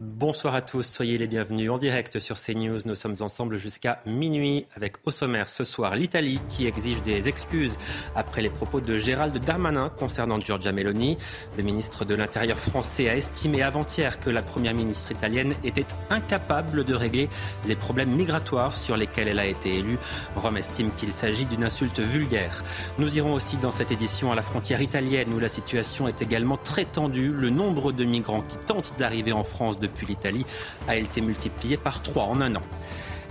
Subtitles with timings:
[0.00, 2.80] Bonsoir à tous, soyez les bienvenus en direct sur CNews.
[2.84, 7.76] Nous sommes ensemble jusqu'à minuit avec au sommaire ce soir l'Italie qui exige des excuses
[8.16, 11.16] après les propos de Gérald Darmanin concernant Giorgia Meloni.
[11.56, 16.82] Le ministre de l'Intérieur français a estimé avant-hier que la première ministre italienne était incapable
[16.82, 17.28] de régler
[17.64, 19.98] les problèmes migratoires sur lesquels elle a été élue.
[20.34, 22.64] Rome estime qu'il s'agit d'une insulte vulgaire.
[22.98, 26.56] Nous irons aussi dans cette édition à la frontière italienne où la situation est également
[26.56, 27.30] très tendue.
[27.30, 30.44] Le nombre de migrants qui tentent d'arriver en France depuis l'Italie
[30.88, 32.62] a été multiplié par trois en un an.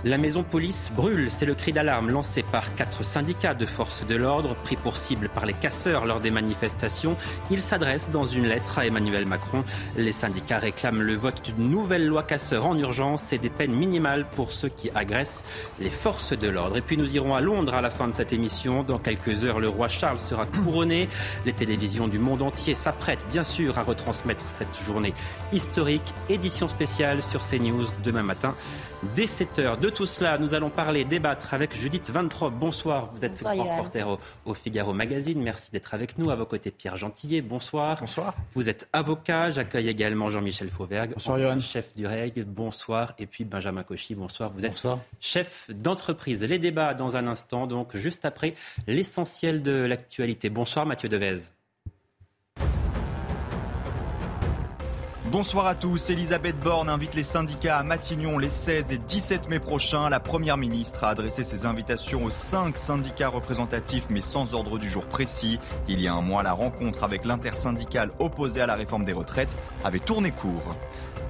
[0.06, 4.14] La maison police brûle, c'est le cri d'alarme lancé par quatre syndicats de forces de
[4.14, 7.16] l'ordre pris pour cible par les casseurs lors des manifestations.
[7.50, 9.64] Ils s'adressent dans une lettre à Emmanuel Macron.
[9.96, 14.26] Les syndicats réclament le vote d'une nouvelle loi casseur en urgence et des peines minimales
[14.36, 15.42] pour ceux qui agressent
[15.80, 16.76] les forces de l'ordre.
[16.76, 18.82] Et puis nous irons à Londres à la fin de cette émission.
[18.82, 21.08] Dans quelques heures, le roi Charles sera couronné.
[21.46, 25.14] Les télévisions du monde entier s'apprêtent bien sûr à retransmettre cette journée
[25.50, 26.12] historique.
[26.28, 28.54] Édition spéciale sur CNews demain matin
[29.14, 29.78] dès 7h.
[29.78, 32.52] De tout cela, nous allons parler, débattre avec Judith Vantrop.
[32.52, 35.40] Bonsoir, vous êtes reporter au, Figaro Magazine.
[35.42, 36.30] Merci d'être avec nous.
[36.30, 37.42] À vos côtés, Pierre Gentillet.
[37.42, 37.98] Bonsoir.
[38.00, 38.34] Bonsoir.
[38.54, 39.50] Vous êtes avocat.
[39.50, 41.12] J'accueille également Jean-Michel Fauvergue.
[41.14, 42.44] Bonsoir, Chef du REG.
[42.44, 43.14] Bonsoir.
[43.18, 44.14] Et puis Benjamin Cauchy.
[44.14, 44.50] Bonsoir.
[44.54, 44.86] Vous êtes
[45.20, 46.42] chef d'entreprise.
[46.44, 48.54] Les débats dans un instant, donc juste après
[48.86, 50.50] l'essentiel de l'actualité.
[50.50, 51.53] Bonsoir, Mathieu Devez.
[55.34, 56.10] Bonsoir à tous.
[56.10, 60.08] Elisabeth Borne invite les syndicats à Matignon les 16 et 17 mai prochains.
[60.08, 64.88] La Première ministre a adressé ses invitations aux cinq syndicats représentatifs mais sans ordre du
[64.88, 65.58] jour précis.
[65.88, 69.56] Il y a un mois, la rencontre avec l'intersyndicale opposée à la réforme des retraites
[69.82, 70.76] avait tourné court.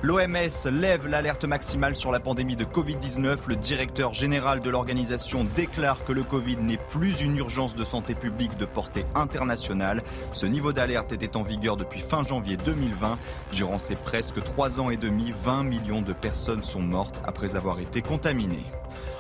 [0.07, 3.39] L'OMS lève l'alerte maximale sur la pandémie de Covid-19.
[3.49, 8.15] Le directeur général de l'organisation déclare que le Covid n'est plus une urgence de santé
[8.15, 10.03] publique de portée internationale.
[10.35, 13.19] Ce niveau d'alerte était en vigueur depuis fin janvier 2020.
[13.55, 17.81] Durant ces presque trois ans et demi, 20 millions de personnes sont mortes après avoir
[17.81, 18.67] été contaminées.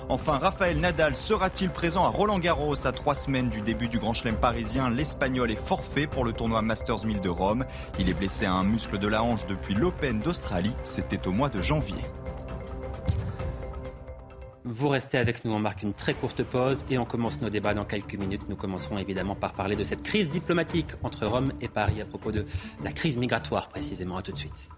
[0.09, 4.13] Enfin, Raphaël Nadal sera-t-il présent à Roland Garros à trois semaines du début du Grand
[4.13, 4.91] Chelem parisien?
[4.91, 7.65] L'Espagnol est forfait pour le tournoi Masters 1000 de Rome.
[7.99, 10.73] Il est blessé à un muscle de la hanche depuis l'Open d'Australie.
[10.85, 12.03] C'était au mois de janvier.
[14.67, 17.75] Vous restez avec nous, on marque une très courte pause et on commence nos débats
[17.75, 18.49] dans quelques minutes.
[18.49, 22.33] Nous commencerons évidemment par parler de cette crise diplomatique entre Rome et Paris à propos
[22.33, 22.45] de
[22.83, 24.17] la crise migratoire précisément.
[24.17, 24.71] À tout de suite.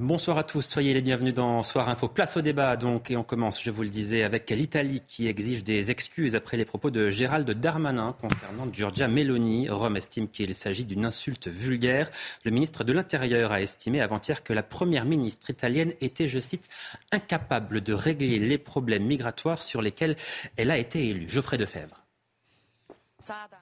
[0.00, 2.08] Bonsoir à tous, soyez les bienvenus dans Soir Info.
[2.08, 5.62] Place au débat donc et on commence, je vous le disais, avec l'Italie qui exige
[5.62, 9.68] des excuses après les propos de Gérald Darmanin concernant Giorgia Meloni.
[9.68, 12.10] Rome estime qu'il s'agit d'une insulte vulgaire.
[12.46, 16.70] Le ministre de l'Intérieur a estimé avant-hier que la première ministre italienne était, je cite,
[17.12, 20.16] incapable de régler les problèmes migratoires sur lesquels
[20.56, 21.28] elle a été élue.
[21.28, 21.99] Geoffrey Defebvre.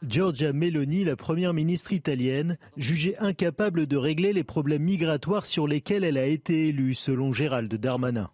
[0.06, 6.04] Giorgia Meloni, la première ministre italienne, jugée incapable de régler les problèmes migratoires sur lesquels
[6.04, 8.30] elle a été élue, selon Gérald Darmanin.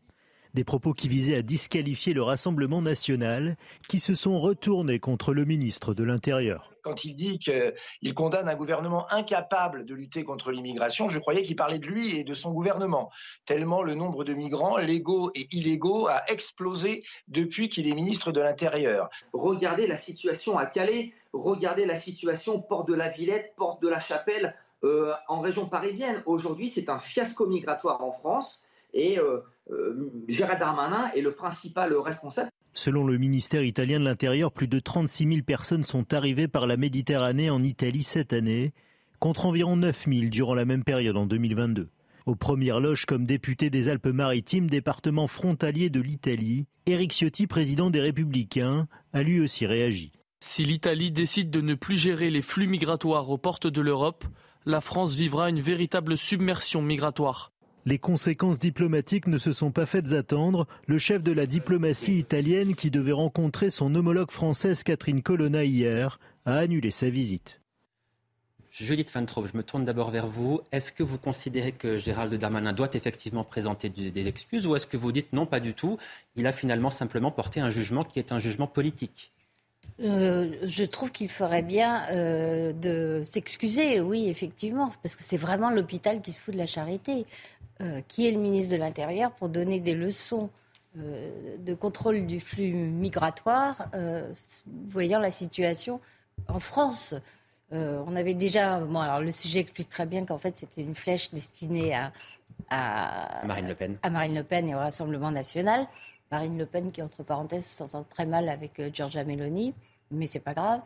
[0.55, 3.57] Des propos qui visaient à disqualifier le Rassemblement national,
[3.89, 8.55] qui se sont retournés contre le ministre de l'Intérieur quand il dit qu'il condamne un
[8.55, 12.53] gouvernement incapable de lutter contre l'immigration, je croyais qu'il parlait de lui et de son
[12.53, 13.11] gouvernement,
[13.47, 18.41] tellement le nombre de migrants légaux et illégaux a explosé depuis qu'il est ministre de
[18.41, 19.09] l'Intérieur.
[19.33, 23.99] Regardez la situation à Calais, regardez la situation Porte de la Villette, Porte de la
[23.99, 24.55] Chapelle,
[24.85, 26.23] euh, en région parisienne.
[26.27, 28.63] Aujourd'hui, c'est un fiasco migratoire en France
[28.95, 29.41] et euh,
[29.71, 32.51] euh, Gérard Darmanin est le principal responsable.
[32.73, 36.77] Selon le ministère italien de l'Intérieur, plus de 36 000 personnes sont arrivées par la
[36.77, 38.73] Méditerranée en Italie cette année,
[39.21, 41.89] contre environ 9 000 durant la même période en 2022.
[42.27, 48.01] Aux premières loges comme député des Alpes-Maritimes, département frontalier de l'Italie, Eric Ciotti, président des
[48.01, 50.13] Républicains, a lui aussi réagi.
[50.41, 54.25] Si l'Italie décide de ne plus gérer les flux migratoires aux portes de l'Europe,
[54.67, 57.54] la France vivra une véritable submersion migratoire.
[57.87, 60.67] Les conséquences diplomatiques ne se sont pas faites attendre.
[60.87, 66.19] Le chef de la diplomatie italienne, qui devait rencontrer son homologue française Catherine Colonna hier,
[66.47, 67.61] a annulé sa visite.
[68.71, 70.63] Judith Van je me tourne d'abord vers vous.
[70.73, 74.97] Est-ce que vous considérez que Gérald Darmanin doit effectivement présenter des excuses ou est-ce que
[74.97, 75.99] vous dites non, pas du tout?
[76.37, 79.35] Il a finalement simplement porté un jugement qui est un jugement politique
[80.01, 85.71] euh, je trouve qu'il ferait bien euh, de s'excuser, oui, effectivement, parce que c'est vraiment
[85.71, 87.27] l'hôpital qui se fout de la charité.
[87.81, 90.51] Euh, qui est le ministre de l'Intérieur pour donner des leçons
[90.97, 93.89] de contrôle du flux migratoire,
[94.87, 96.01] voyant la situation
[96.47, 97.17] en France
[97.73, 98.79] On avait déjà.
[98.79, 102.13] Bon, alors le sujet explique très bien qu'en fait, c'était une flèche destinée à,
[102.71, 103.99] à, Marine Le Pen.
[104.03, 105.87] À Marine Le Pen et au Rassemblement national.
[106.31, 109.75] Marine Le Pen qui, entre parenthèses, s'entend très mal avec euh, Giorgia Meloni,
[110.11, 110.81] mais c'est pas grave.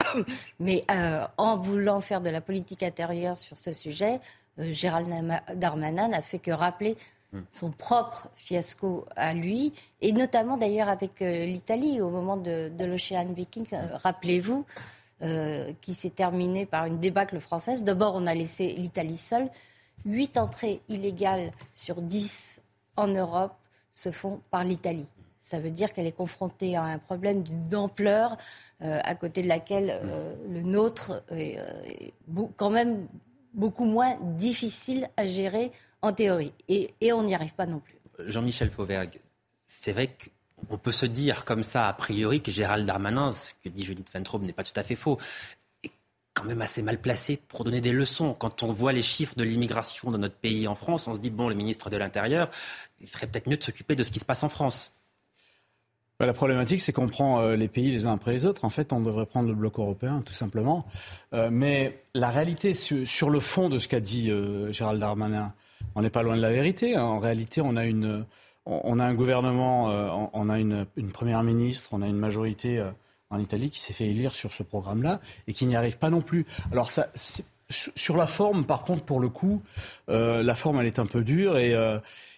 [0.60, 4.18] mais euh, en voulant faire de la politique intérieure sur ce sujet, euh,
[4.58, 5.08] Gérald
[5.56, 6.96] Darmanin n'a fait que rappeler
[7.32, 7.40] hmm.
[7.50, 13.26] son propre fiasco à lui, et notamment d'ailleurs avec l'Italie au moment de, de l'Ocean
[13.32, 13.66] Viking.
[14.02, 14.64] Rappelez-vous,
[15.80, 17.82] qui s'est terminé par une débâcle française.
[17.82, 19.48] D'abord, on a laissé l'Italie seule.
[20.04, 22.60] Huit entrées illégales sur dix
[22.96, 23.54] en Europe
[23.92, 25.06] se font par l'Italie.
[25.40, 28.36] Ça veut dire qu'elle est confrontée à un problème d'une ampleur
[28.82, 33.06] euh, à côté de laquelle euh, le nôtre est, euh, quand même
[33.54, 35.72] beaucoup moins difficile à gérer
[36.02, 36.52] en théorie.
[36.68, 37.96] Et, on n'y arrive pas non plus.
[38.18, 39.20] Jean-Michel Fauvergue,
[39.66, 40.14] c'est vrai
[40.68, 44.12] qu'on peut se dire comme ça, a priori, que Gérald Darmanin, ce que dit Judith
[44.12, 45.18] Ventrobe, n'est pas tout à fait faux
[46.34, 48.34] quand même assez mal placé pour donner des leçons.
[48.34, 51.30] Quand on voit les chiffres de l'immigration dans notre pays en France, on se dit,
[51.30, 52.50] bon, le ministre de l'Intérieur,
[53.00, 54.92] il ferait peut-être mieux de s'occuper de ce qui se passe en France.
[56.20, 58.64] Bah, la problématique, c'est qu'on prend euh, les pays les uns après les autres.
[58.64, 60.86] En fait, on devrait prendre le bloc européen, tout simplement.
[61.32, 65.52] Euh, mais la réalité, sur, le fond de ce qu'a dit euh, Gérald Darmanin,
[65.96, 66.96] on n'est pas loin de la vérité.
[66.96, 68.24] En réalité, on a, une,
[68.64, 72.82] on a un gouvernement, on a une, une, première ministre, on a une majorité
[73.30, 76.20] en Italie qui s'est fait élire sur ce programme-là et qui n'y arrive pas non
[76.20, 76.46] plus.
[76.72, 77.08] Alors ça,
[77.68, 79.62] sur la forme, par contre, pour le coup,
[80.08, 81.76] la forme, elle est un peu dure et,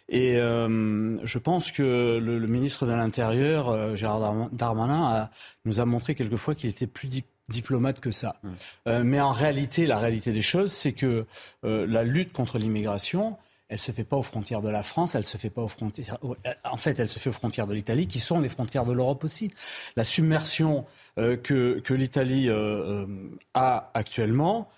[0.08, 5.28] et euh, je pense que le, ministre de l'Intérieur, Gérard Darmanin,
[5.64, 7.08] nous a montré quelquefois qu'il était plus
[7.48, 8.36] diplomate que ça.
[8.42, 9.02] Mmh.
[9.02, 11.26] mais en réalité, la réalité des choses, c'est que
[11.62, 13.36] la lutte contre l'immigration,
[13.68, 16.18] elle se fait pas aux frontières de la France, elle se fait pas aux frontières.
[16.64, 19.24] En fait, elle se fait aux frontières de l'Italie, qui sont les frontières de l'Europe
[19.24, 19.50] aussi.
[19.96, 20.84] La submersion
[21.18, 23.06] euh, que, que l'Italie euh, euh,
[23.54, 24.68] a actuellement,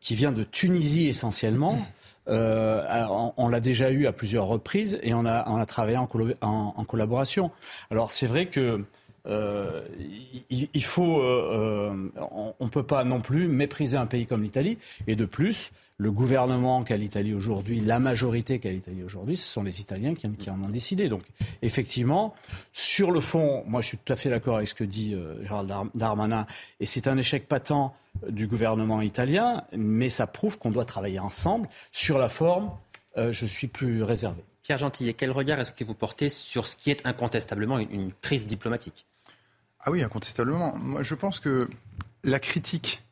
[0.00, 1.78] qui vient de Tunisie essentiellement.
[2.26, 6.08] On, l'a déjà eu à plusieurs reprises et on a, on a travaillé en,
[6.40, 7.50] en, collaboration.
[7.90, 8.84] Alors c'est vrai que
[9.26, 14.78] il, il, faut, on ne peut pas non plus mépriser un pays comme l'Italie.
[15.06, 19.62] Et de plus, le gouvernement qu'a l'Italie aujourd'hui, la majorité qu'a l'Italie aujourd'hui, ce sont
[19.62, 21.08] les Italiens qui, en ont décidé.
[21.08, 21.22] Donc,
[21.62, 22.34] effectivement,
[22.72, 25.42] sur le fond, moi, je suis tout à fait d'accord avec ce que dit euh,
[25.42, 26.46] Gérald Darmanin,
[26.80, 27.94] et c'est un échec patent
[28.28, 31.68] du gouvernement italien, mais ça prouve qu'on doit travailler ensemble.
[31.92, 32.72] Sur la forme,
[33.16, 34.42] euh, je suis plus réservé.
[34.62, 38.12] Pierre Gentil, quel regard est-ce que vous portez sur ce qui est incontestablement une, une
[38.20, 39.06] crise diplomatique?
[39.78, 40.74] Ah oui, incontestablement.
[40.78, 41.68] Moi, je pense que
[42.24, 43.02] la critique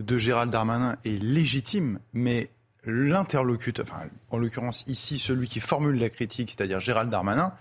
[0.00, 2.50] de Gérald Darmanin est légitime, mais
[2.84, 3.86] l'interlocuteur,
[4.30, 7.52] en l'occurrence ici, celui qui formule la critique, c'est-à-dire Gérald Darmanin,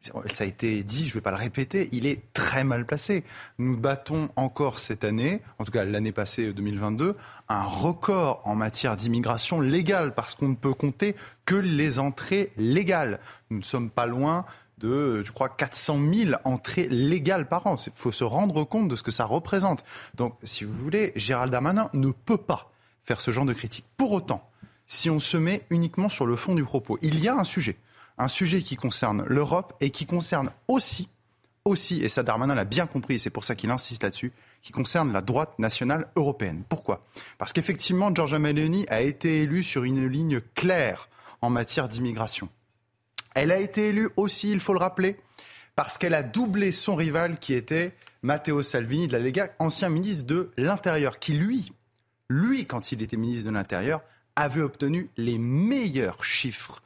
[0.00, 3.24] ça a été dit, je ne vais pas le répéter, il est très mal placé.
[3.58, 7.16] Nous battons encore cette année, en tout cas l'année passée 2022,
[7.48, 13.18] un record en matière d'immigration légale, parce qu'on ne peut compter que les entrées légales.
[13.50, 14.44] Nous ne sommes pas loin
[14.78, 17.76] de, je crois, 400 000 entrées légales par an.
[17.86, 19.84] Il faut se rendre compte de ce que ça représente.
[20.14, 22.70] Donc, si vous voulez, Gérald Darmanin ne peut pas
[23.04, 23.84] faire ce genre de critique.
[23.96, 24.48] Pour autant,
[24.86, 27.76] si on se met uniquement sur le fond du propos, il y a un sujet.
[28.16, 31.08] Un sujet qui concerne l'Europe et qui concerne aussi,
[31.64, 35.12] aussi, et ça Darmanin l'a bien compris, c'est pour ça qu'il insiste là-dessus, qui concerne
[35.12, 36.62] la droite nationale européenne.
[36.68, 37.06] Pourquoi?
[37.38, 41.08] Parce qu'effectivement, Giorgia Meloni a été élue sur une ligne claire
[41.40, 42.48] en matière d'immigration.
[43.38, 45.16] Elle a été élue aussi, il faut le rappeler,
[45.76, 47.92] parce qu'elle a doublé son rival qui était
[48.22, 51.72] Matteo Salvini de la Lega, ancien ministre de l'Intérieur, qui lui,
[52.28, 54.02] lui, quand il était ministre de l'Intérieur,
[54.34, 56.82] avait obtenu les meilleurs chiffres,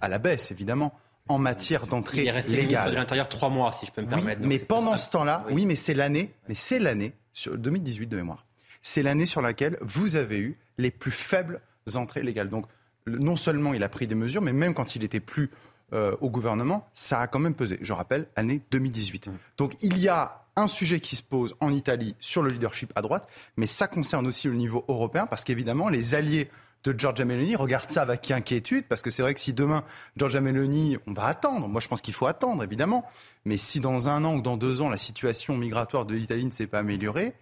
[0.00, 0.96] à la baisse évidemment,
[1.28, 2.26] en matière d'entrée légale.
[2.26, 4.42] Il est resté ministre de l'Intérieur trois mois, si je peux me permettre.
[4.44, 5.66] mais pendant ce temps-là, oui.
[5.66, 8.44] mais c'est l'année, mais c'est l'année, sur 2018 de mémoire,
[8.82, 11.60] c'est l'année sur laquelle vous avez eu les plus faibles
[11.94, 12.50] entrées légales.
[12.50, 12.66] Donc,
[13.06, 15.50] non seulement il a pris des mesures, mais même quand il était plus
[15.92, 17.78] euh, au gouvernement, ça a quand même pesé.
[17.82, 19.28] Je rappelle, année 2018.
[19.28, 19.32] Mmh.
[19.58, 23.02] Donc il y a un sujet qui se pose en Italie sur le leadership à
[23.02, 26.50] droite, mais ça concerne aussi le niveau européen, parce qu'évidemment, les alliés
[26.84, 29.84] de Giorgia Meloni regardent ça avec inquiétude, parce que c'est vrai que si demain,
[30.16, 33.04] Giorgia Meloni, on va attendre, moi je pense qu'il faut attendre, évidemment,
[33.44, 36.50] mais si dans un an ou dans deux ans, la situation migratoire de l'Italie ne
[36.50, 37.34] s'est pas améliorée,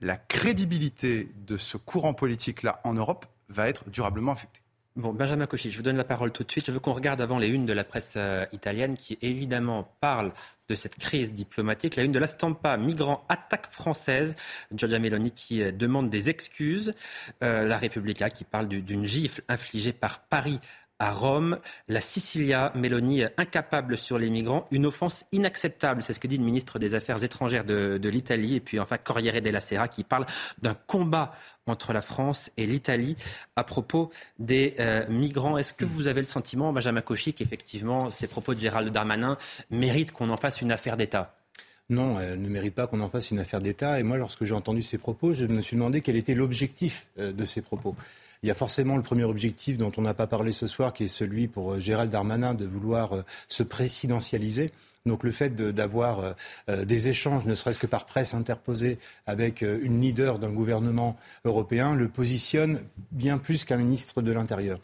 [0.00, 4.60] la crédibilité de ce courant politique-là en Europe va être durablement affectée.
[4.96, 6.64] Bon, Benjamin Cauchy, je vous donne la parole tout de suite.
[6.68, 10.32] Je veux qu'on regarde avant les unes de la presse euh, italienne qui évidemment parle
[10.70, 11.96] de cette crise diplomatique.
[11.96, 14.36] La une de la Stampa, migrants attaque française.
[14.74, 16.94] Giorgia Meloni qui euh, demande des excuses.
[17.44, 20.60] Euh, la Repubblica qui parle d'une gifle infligée par Paris
[20.98, 21.58] à Rome.
[21.88, 26.02] La Sicilia, Meloni incapable sur les migrants, une offense inacceptable.
[26.02, 28.56] C'est ce que dit le ministre des Affaires étrangères de, de l'Italie.
[28.56, 30.26] Et puis enfin, Corriere della Sera qui parle
[30.62, 31.32] d'un combat
[31.66, 33.16] entre la France et l'Italie
[33.56, 35.58] à propos des euh, migrants.
[35.58, 39.36] Est-ce que vous avez le sentiment, Benjamin Cauchy, qu'effectivement ces propos de Gérald Darmanin
[39.70, 41.34] méritent qu'on en fasse une affaire d'État?
[41.88, 44.00] Non, elle ne mérite pas qu'on en fasse une affaire d'État.
[44.00, 47.32] Et moi, lorsque j'ai entendu ces propos, je me suis demandé quel était l'objectif euh,
[47.32, 47.94] de ces propos.
[48.42, 51.04] Il y a forcément le premier objectif dont on n'a pas parlé ce soir, qui
[51.04, 54.72] est celui pour euh, Gérald Darmanin de vouloir se présidentialiser.
[55.06, 56.32] Donc le fait d'avoir euh,
[56.68, 61.16] euh, des échanges, ne serait-ce que par presse interposée, avec euh, une leader d'un gouvernement
[61.44, 62.80] européen, le positionne
[63.12, 64.78] bien plus qu'un ministre de l'Intérieur.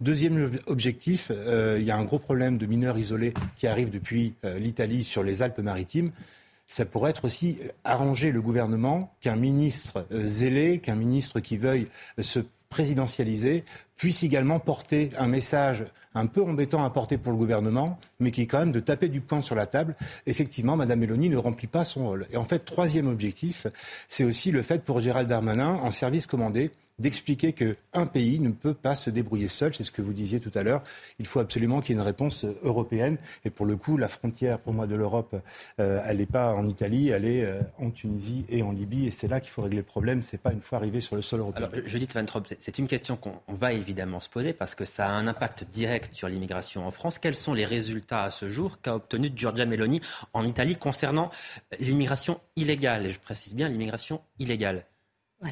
[0.00, 5.04] Deuxième objectif, il y a un gros problème de mineurs isolés qui arrivent depuis l'Italie
[5.04, 6.10] sur les Alpes-Maritimes
[6.66, 11.86] ça pourrait être aussi arranger le gouvernement qu'un ministre zélé, qu'un ministre qui veuille
[12.18, 12.40] se
[12.74, 13.62] présidentialiser,
[13.96, 15.84] puisse également porter un message
[16.14, 19.08] un peu embêtant à porter pour le gouvernement, mais qui est quand même de taper
[19.08, 19.96] du poing sur la table.
[20.26, 22.26] Effectivement, Mme Mélanie ne remplit pas son rôle.
[22.30, 23.66] Et en fait, troisième objectif,
[24.08, 28.74] c'est aussi le fait pour Gérald Darmanin, en service commandé, d'expliquer qu'un pays ne peut
[28.74, 29.74] pas se débrouiller seul.
[29.74, 30.82] C'est ce que vous disiez tout à l'heure.
[31.18, 33.16] Il faut absolument qu'il y ait une réponse européenne.
[33.44, 35.34] Et pour le coup, la frontière, pour moi, de l'Europe,
[35.80, 39.06] euh, elle n'est pas en Italie, elle est euh, en Tunisie et en Libye.
[39.06, 40.22] Et c'est là qu'il faut régler le problème.
[40.22, 41.68] Ce n'est pas une fois arrivé sur le sol européen.
[41.72, 45.06] Alors, Judith Van Trop, c'est une question qu'on va évidemment se poser parce que ça
[45.06, 47.18] a un impact direct sur l'immigration en France.
[47.18, 50.00] Quels sont les résultats à ce jour qu'a obtenu Giorgia Meloni
[50.32, 51.30] en Italie concernant
[51.78, 53.06] l'immigration illégale?
[53.06, 54.86] Et je précise bien l'immigration illégale.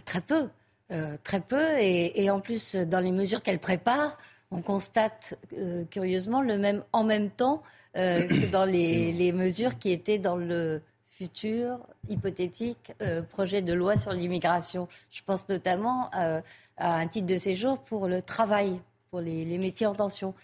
[0.06, 0.48] très peu.
[0.90, 1.78] Euh, très peu.
[1.78, 4.16] Et, en plus, dans les mesures qu'elle prépare,
[4.50, 7.62] on constate euh, curieusement le même en même temps
[7.96, 12.92] euh, que dans les, mesures qui étaient dans le futur hypothétique
[13.30, 14.88] projet de loi sur l'immigration.
[15.10, 16.42] Je pense notamment à
[16.82, 20.34] un titre de séjour pour le travail, pour les métiers en tension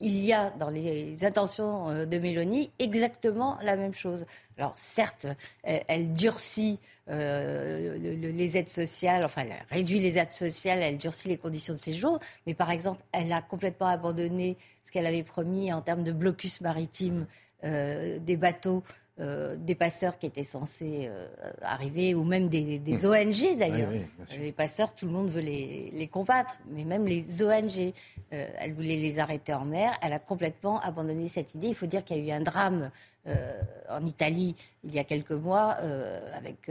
[0.00, 4.26] il y a dans les intentions euh, de Mélanie exactement la même chose.
[4.56, 5.26] Alors certes,
[5.62, 6.78] elle, durcit
[7.08, 11.78] euh, les aides sociales, enfin elle réduit les aides sociales, elle durcit les conditions de
[11.78, 16.12] séjour, mais par exemple, elle a complètement abandonné ce qu'elle avait promis en termes de
[16.12, 17.26] blocus maritime
[17.64, 18.84] euh, des bateaux
[19.20, 21.26] euh, des passeurs qui étaient censés euh,
[21.62, 23.90] arriver, ou même des, ONG d'ailleurs.
[24.38, 27.92] les passeurs, tout le monde veut les, combattre, mais même les ONG,
[28.32, 29.92] euh, elle voulait les arrêter en mer.
[30.02, 31.66] Elle a complètement abandonné cette idée.
[31.66, 32.90] Il faut dire qu'il y a eu un drame
[33.90, 35.76] en Italie il y a quelques mois,
[36.34, 36.70] avec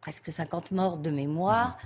[0.00, 1.78] presque 50 morts de mémoire.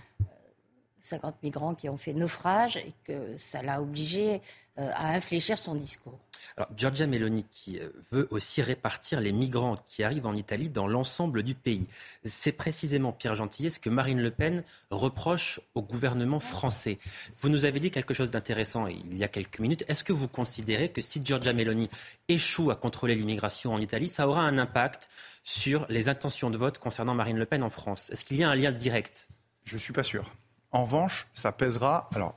[1.05, 4.41] 50 migrants qui ont fait naufrage et que ça l'a obligé
[4.77, 6.19] à infléchir son discours.
[6.57, 10.87] Alors, Giorgia Meloni qui euh, veut aussi répartir les migrants qui arrivent en Italie dans
[10.87, 11.87] l'ensemble du pays.
[12.25, 16.99] C'est précisément, Pierre Gentillet, ce que Marine Le Pen reproche au gouvernement français?
[17.41, 19.85] Vous nous avez dit quelque chose d'intéressant il y a quelques minutes.
[19.89, 21.89] Est-ce que vous considérez que si Giorgia Meloni
[22.29, 25.09] échoue à contrôler l'immigration en Italie, ça aura un impact
[25.45, 28.11] sur les intentions de vote concernant Marine Le Pen en France?
[28.11, 29.29] Est-ce qu'il y a un lien direct?
[29.65, 30.31] Je ne suis pas sûr.
[30.73, 32.09] En revanche, ça pèsera.
[32.15, 32.35] Alors,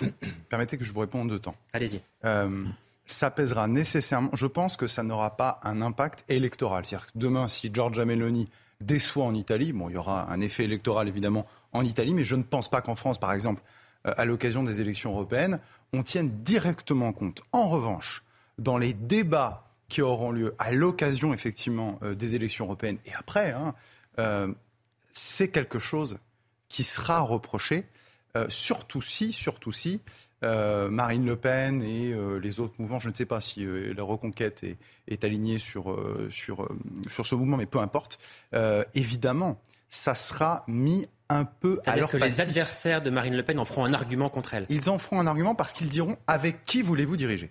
[0.48, 1.56] permettez que je vous réponde en deux temps.
[1.72, 2.00] Allez-y.
[2.24, 2.64] Euh,
[3.06, 4.30] ça pèsera nécessairement.
[4.32, 6.86] Je pense que ça n'aura pas un impact électoral.
[6.86, 8.48] C'est-à-dire que demain, si Giorgia Meloni
[8.80, 12.36] déçoit en Italie, bon, il y aura un effet électoral évidemment en Italie, mais je
[12.36, 13.62] ne pense pas qu'en France, par exemple,
[14.06, 15.60] euh, à l'occasion des élections européennes,
[15.92, 17.42] on tienne directement compte.
[17.52, 18.22] En revanche,
[18.58, 23.52] dans les débats qui auront lieu à l'occasion effectivement euh, des élections européennes et après,
[23.52, 23.74] hein,
[24.18, 24.52] euh,
[25.12, 26.18] c'est quelque chose
[26.74, 27.86] qui sera reproché,
[28.48, 30.00] surtout si, surtout si
[30.44, 33.94] euh, Marine Le Pen et euh, les autres mouvements, je ne sais pas si euh,
[33.96, 34.64] la reconquête
[35.08, 35.96] est, alignée sur,
[36.28, 36.68] sur,
[37.08, 38.18] sur ce mouvement, mais peu importe.
[38.94, 43.58] évidemment, ça sera mis un peu à leur que les adversaires de Marine Le Pen
[43.58, 44.66] en feront un argument contre elle.
[44.68, 47.50] Ils en feront un argument parce qu'ils diront avec qui voulez-vous diriger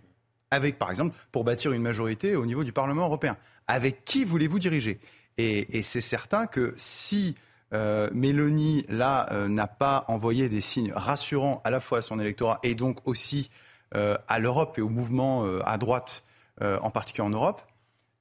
[0.52, 3.38] Avec, par exemple, pour bâtir une majorité au niveau du Parlement européen.
[3.68, 5.00] Avec qui voulez-vous diriger?
[5.38, 7.36] Et, et c'est certain que si
[7.74, 12.20] euh, Mélanie, là, euh, n'a pas envoyé des signes rassurants à la fois à son
[12.20, 13.50] électorat et donc aussi
[13.96, 16.24] euh, à l'Europe et au mouvement à droite,
[16.62, 17.62] en particulier en Europe.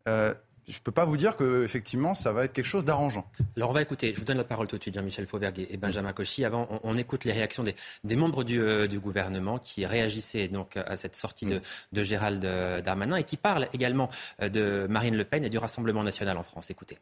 [0.06, 0.32] je
[0.68, 3.30] ne peux pas vous dire que effectivement ça va être quelque chose d'arrangeant.
[3.56, 5.76] Alors on va écouter, je vous donne la parole tout de suite, Jean-Michel Fauvergue et
[5.76, 6.44] Benjamin Cauchy.
[6.44, 11.46] Avant, on, écoute les réactions des, membres du, gouvernement qui réagissaient donc à cette sortie
[11.46, 11.60] de,
[11.92, 12.42] de Gérald
[12.82, 14.08] Darmanin et qui parlent également
[14.40, 16.70] de Marine Le Pen et du Rassemblement national en France.
[16.70, 16.98] Écoutez.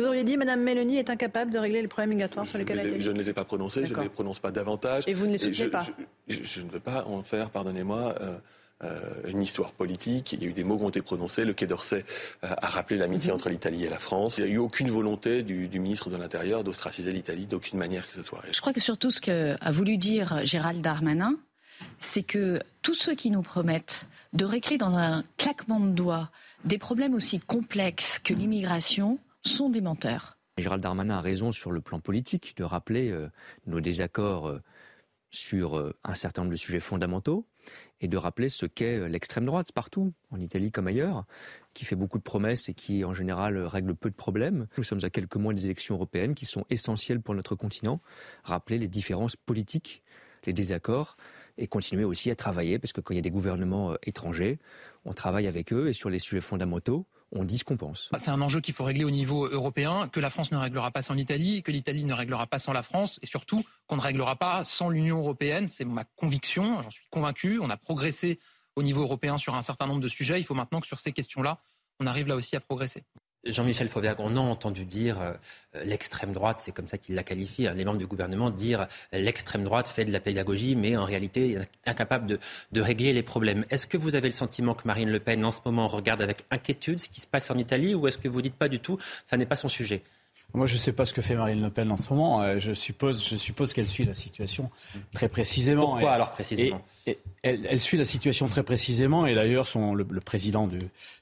[0.00, 3.02] Vous auriez dit Mme Mélanie est incapable de régler les problèmes migratoires sur lesquels elle
[3.02, 5.04] Je ne les ai pas prononcés, je ne les prononce pas davantage.
[5.06, 5.84] Et vous ne les soutenez pas
[6.26, 8.36] je, ne veux pas en faire, pardonnez-moi, euh,
[8.84, 10.32] euh, une histoire politique.
[10.32, 11.44] Il y a eu des mots qui ont été prononcés.
[11.44, 12.04] Le Quai d'Orsay
[12.44, 13.34] euh, a rappelé l'amitié mhm.
[13.34, 14.38] entre l'Italie et la France.
[14.38, 18.14] Il n'y a eu aucune volonté du, ministre de l'Intérieur d'ostraciser l'Italie d'aucune manière que
[18.14, 18.42] ce soit.
[18.50, 21.34] Je crois que surtout ce qu'a voulu dire Gérald Darmanin,
[21.98, 26.30] c'est que tous ceux qui nous promettent de régler dans un claquement de doigts
[26.64, 30.38] des problèmes aussi complexes que l'immigration sont des menteurs.
[30.58, 33.28] Gérald Darmanin a raison sur le plan politique de rappeler euh,
[33.66, 34.60] nos désaccords
[35.30, 37.46] sur un certain nombre de sujets fondamentaux
[38.00, 41.24] et de rappeler ce qu'est euh, l'extrême droite partout, en Italie comme ailleurs,
[41.74, 44.66] qui fait beaucoup de promesses et qui en général règle peu de problèmes.
[44.76, 48.00] Nous sommes à quelques mois des élections européennes qui sont essentielles pour notre continent.
[48.44, 50.02] Rappeler les différences politiques,
[50.46, 51.16] les désaccords
[51.58, 54.58] et continuer aussi à travailler parce que quand il y a des gouvernements euh, étrangers,
[55.04, 57.62] on travaille avec eux et sur les sujets fondamentaux, on dit.
[58.10, 60.90] Bah, c'est un enjeu qu'il faut régler au niveau européen, que la France ne réglera
[60.90, 64.00] pas sans l'Italie, que l'Italie ne réglera pas sans la France, et surtout qu'on ne
[64.00, 65.68] réglera pas sans l'Union européenne.
[65.68, 67.58] C'est ma conviction, j'en suis convaincu.
[67.60, 68.38] On a progressé
[68.76, 70.40] au niveau européen sur un certain nombre de sujets.
[70.40, 71.60] Il faut maintenant que sur ces questions-là,
[72.00, 73.04] on arrive là aussi à progresser.
[73.44, 75.32] Jean-Michel Fauvergue, on a entendu dire euh,
[75.84, 79.64] l'extrême droite, c'est comme ça qu'il l'a qualifié, hein, les membres du gouvernement dire l'extrême
[79.64, 82.38] droite fait de la pédagogie, mais en réalité incapable de,
[82.72, 83.64] de régler les problèmes.
[83.70, 86.44] Est-ce que vous avez le sentiment que Marine Le Pen, en ce moment, regarde avec
[86.50, 88.98] inquiétude ce qui se passe en Italie, ou est-ce que vous dites pas du tout,
[89.24, 90.02] ça n'est pas son sujet?
[90.54, 92.42] Moi, je ne sais pas ce que fait Marine Le Pen en ce moment.
[92.42, 94.70] Euh, je suppose, je suppose qu'elle suit la situation
[95.12, 95.86] très précisément.
[95.86, 96.80] Pourquoi alors précisément
[97.42, 99.26] elle, suit la situation très précisément.
[99.26, 100.78] Et d'ailleurs, le, le, président du,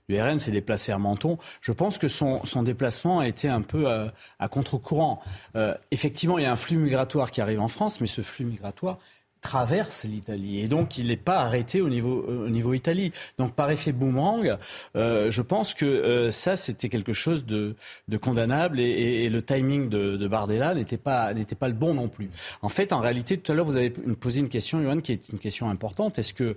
[0.09, 1.39] du RN s'est déplacé à Menton.
[1.61, 5.21] Je pense que son, son déplacement a été un peu à, à contre-courant.
[5.57, 8.45] Euh, effectivement, il y a un flux migratoire qui arrive en France, mais ce flux
[8.45, 8.99] migratoire
[9.41, 13.13] traverse l'Italie et donc il n'est pas arrêté au niveau euh, au niveau Italie.
[13.39, 14.57] Donc par effet boomerang,
[14.97, 17.75] euh, je pense que euh, ça c'était quelque chose de,
[18.09, 22.09] de condamnable et, le timing de, de Bardella n'était pas n'était pas le bon non
[22.09, 22.31] plus.
[22.63, 25.29] En fait, en réalité, tout à l'heure vous avez posé une question, Johan, qui est
[25.31, 26.19] une question importante.
[26.19, 26.57] Est-ce que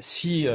[0.00, 0.46] si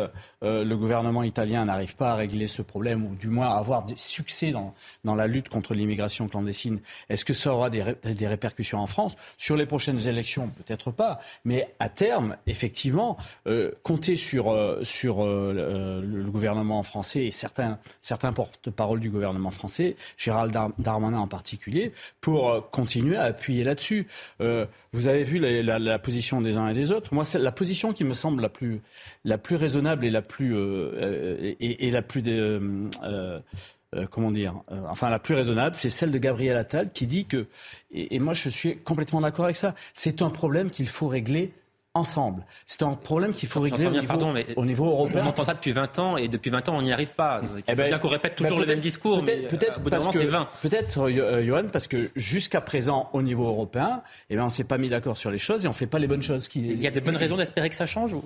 [0.41, 3.93] le gouvernement italien n'arrive pas à régler ce problème ou du moins à avoir du
[3.97, 4.73] succès dans
[5.03, 9.15] dans la lutte contre l'immigration clandestine, est-ce que ça aura des, des répercussions en France?
[9.38, 15.23] Sur les prochaines élections Peut-être pas, mais à terme, effectivement, euh, compter sur, euh, sur
[15.23, 21.93] euh, le gouvernement français et certains, certains porte-parole du gouvernement français, Gérald Darmanin en particulier,
[22.21, 24.08] pour continuer à appuyer là-dessus.
[24.39, 27.13] vous avez vu la, position des uns et des autres.
[27.13, 28.82] Moi, c'est la position qui me semble la plus,
[29.25, 30.55] la plus raisonnable et la plus,
[31.60, 32.21] et, la plus
[34.12, 34.56] comment dire,
[34.88, 37.47] enfin la plus raisonnable, c'est celle de Gabriel Attal qui dit que
[37.91, 39.73] et, moi, je suis complètement d'accord avec ça.
[39.93, 41.54] C'est un problème qu'il faut régler
[41.95, 42.45] ensemble.
[42.67, 45.23] C'est un problème qu'il faut régler au niveau, pardon, mais au niveau, européen.
[45.25, 47.41] On entend ça depuis 20 ans et depuis 20 ans, on n'y arrive pas.
[47.67, 50.08] Eh ben, bien qu'on répète toujours ben, le même discours, peut-être, mais peut-être euh, parce
[50.08, 54.52] que, Peut-être, euh, Johan, parce que jusqu'à présent, au niveau européen, eh ben, on ne
[54.52, 56.47] s'est pas mis d'accord sur les choses et on ne fait pas les bonnes choses.
[56.47, 56.60] Qui...
[56.60, 58.23] Il y a de bonnes raisons d'espérer que ça change ou...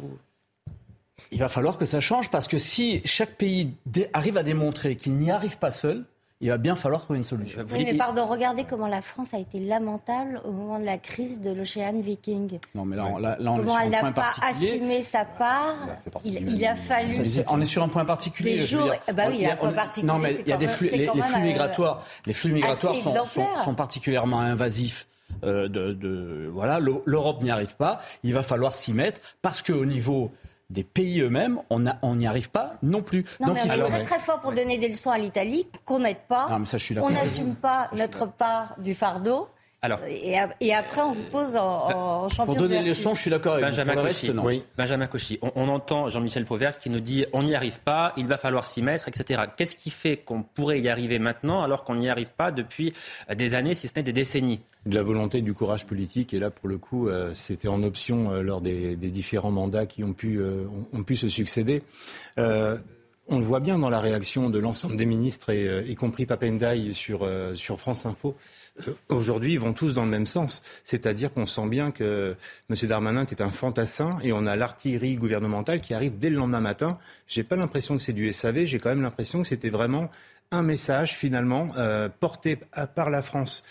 [1.32, 3.76] Il va falloir que ça change parce que si chaque pays
[4.14, 6.06] arrive à démontrer qu'il n'y arrive pas seul,
[6.44, 7.66] il va bien falloir trouver une solution.
[7.72, 11.40] Oui, mais pardon, regardez comment la France a été lamentable au moment de la crise
[11.40, 12.60] de l'Ocean Viking.
[12.76, 15.02] Non, mais là, on, là, on comment est sur un point elle n'a pas assumé
[15.04, 15.74] sa part.
[16.26, 17.14] Il, a fallu.
[17.48, 18.58] on est sur un point particulier.
[18.58, 20.12] Les jours, bah oui, il y a un point particulier.
[20.12, 22.04] Non, mais il y a des flux, les, flux migratoires.
[22.26, 23.14] Les flux migratoires sont,
[23.56, 25.08] sont, particulièrement invasifs.
[25.44, 28.02] Euh, de, de, voilà, l'Europe n'y arrive pas.
[28.24, 30.32] Il va falloir s'y mettre parce qu'au niveau
[30.70, 33.26] des pays eux-mêmes, on n'y arrive pas non plus.
[33.40, 36.00] Non, Donc, mais on est très très fort pour donner des leçons à l'Italie, qu'on
[36.00, 36.48] n'aide pas.
[37.02, 39.48] on n'assume pas notre part du fardeau.
[39.84, 43.56] Alors, et, après, on se pose en, champion Pour donner des leçons, je suis d'accord
[43.56, 44.32] avec Benjamin Cauchy.
[44.42, 44.64] Oui.
[44.78, 45.40] Benjamin Cauchy.
[45.42, 48.82] On, entend Jean-Michel Fauvert qui nous dit on n'y arrive pas, il va falloir s'y
[48.82, 49.42] mettre, etc.
[49.58, 52.94] Qu'est-ce qui fait qu'on pourrait y arriver maintenant alors qu'on n'y arrive pas depuis
[53.36, 54.62] des années, si ce n'est des décennies?
[54.86, 56.34] De la volonté, du courage politique.
[56.34, 60.06] Et là, pour le coup, euh, c'était en option euh, lors des, différents mandats qui
[60.06, 61.84] ont pu, euh, ont pu se succéder.
[62.38, 66.94] on le voit bien dans la réaction de l'ensemble des ministres, et, y compris Papendaï
[66.94, 68.36] sur, sur France Info.
[69.10, 70.64] Aujourd'hui, ils vont tous dans le même sens.
[70.84, 72.36] C'est-à-dire qu'on sent bien que
[72.70, 72.76] M.
[72.88, 76.98] Darmanin est un fantassin et on a l'artillerie gouvernementale qui arrive dès le lendemain matin.
[77.28, 80.10] J'ai pas l'impression que c'est du SAV, j'ai quand même l'impression que c'était vraiment
[80.52, 81.70] un message finalement
[82.20, 82.60] porté
[82.96, 83.64] par la France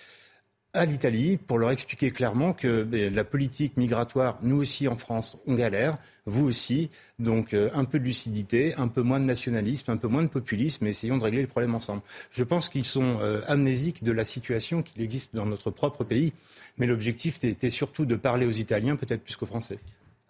[0.75, 5.37] à l'Italie pour leur expliquer clairement que ben, la politique migratoire, nous aussi en France,
[5.47, 6.91] on galère, vous aussi.
[7.19, 10.29] Donc euh, un peu de lucidité, un peu moins de nationalisme, un peu moins de
[10.29, 12.03] populisme, essayons de régler les problèmes ensemble.
[12.31, 16.33] Je pense qu'ils sont euh, amnésiques de la situation qui existe dans notre propre pays,
[16.79, 19.79] mais l'objectif était surtout de parler aux Italiens, peut-être plus qu'aux Français.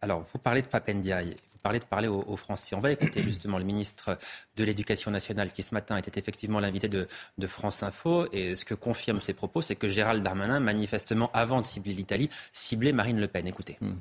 [0.01, 2.75] Alors, vous parlez de Papendiaï, parlez de parler aux, Français.
[2.75, 4.19] On va écouter justement le ministre
[4.57, 7.07] de l'Éducation nationale qui ce matin était effectivement l'invité de,
[7.47, 8.27] France Info.
[8.33, 12.31] Et ce que confirme ses propos, c'est que Gérald Darmanin, manifestement avant de cibler l'Italie,
[12.53, 13.47] ciblait Marine Le Pen.
[13.47, 13.79] Écoutez.
[13.81, 13.95] Hmm.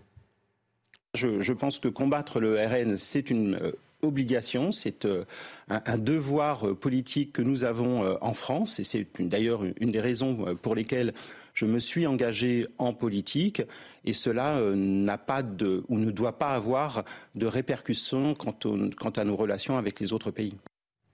[1.14, 5.26] Je, pense que combattre le RN, c'est une euh, obligation, c'est euh,
[5.68, 10.56] un, devoir euh, politique que nous avons en France, et c'est d'ailleurs une des raisons
[10.62, 11.14] pour lesquelles
[11.54, 13.62] je me suis engagé en politique
[14.06, 17.04] et cela euh, n'a pas de ou ne doit pas avoir
[17.36, 18.56] de répercussions quant,
[18.98, 20.56] quant à nos relations avec les autres pays.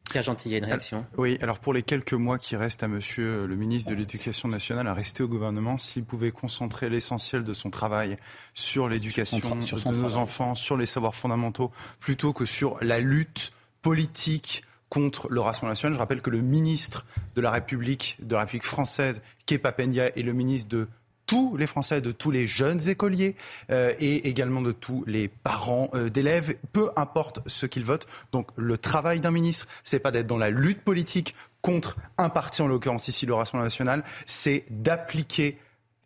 [0.10, 1.06] Pierre Gentil, une réaction?
[1.17, 4.88] Oui, alors pour les quelques mois qui restent à monsieur le ministre de l'Éducation nationale
[4.88, 8.17] à rester au gouvernement, s'il pouvait concentrer l'essentiel de son travail
[8.54, 14.63] sur l'éducation de nos enfants, sur les savoirs fondamentaux, plutôt que sur la lutte politique
[14.89, 15.93] contre le Rassemblement national.
[15.93, 20.23] Je rappelle que le ministre de la République, de la République française, Kepa Pendia, est
[20.23, 20.88] le ministre de
[21.28, 23.36] tous les Français, de tous les jeunes écoliers
[23.69, 28.08] euh, et également de tous les parents euh, d'élèves, peu importe ce qu'ils votent.
[28.32, 32.62] Donc le travail d'un ministre, c'est pas d'être dans la lutte politique contre un parti,
[32.62, 35.58] en l'occurrence ici le Rassemblement national, c'est d'appliquer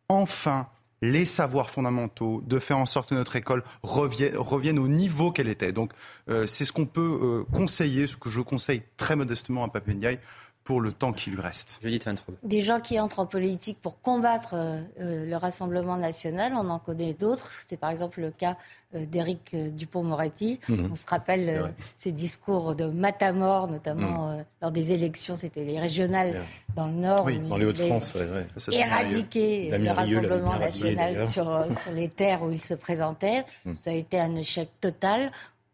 [0.09, 0.67] enfin
[1.01, 5.71] les savoirs fondamentaux, de faire en sorte que notre école revienne, au niveau qu'elle était.
[5.71, 5.91] Donc
[6.29, 10.19] euh, c'est ce qu'on peut euh, conseiller, ce que je conseille très modestement à Papendiaï
[10.71, 11.81] pour le temps qui lui reste.
[12.43, 17.13] Des gens qui entrent en politique pour combattre euh, le Rassemblement national, on en connaît
[17.13, 17.51] d'autres.
[17.67, 18.55] C'est par exemple le cas
[18.95, 20.61] euh, d'Éric euh, Dupont-Moretti.
[20.69, 20.91] Mhm.
[20.93, 24.45] On se rappelle ses discours de matamor, notamment mhm.
[24.61, 26.39] lors des élections, c'était les régionales
[26.73, 27.25] dans le Nord.
[27.25, 28.13] Oui, dans les Hauts-de-France,
[28.71, 33.43] éradiquer le Rassemblement national sur, sur les terres où il se présentait.
[33.65, 33.75] Mhm.
[33.83, 35.31] Ça a été un échec total.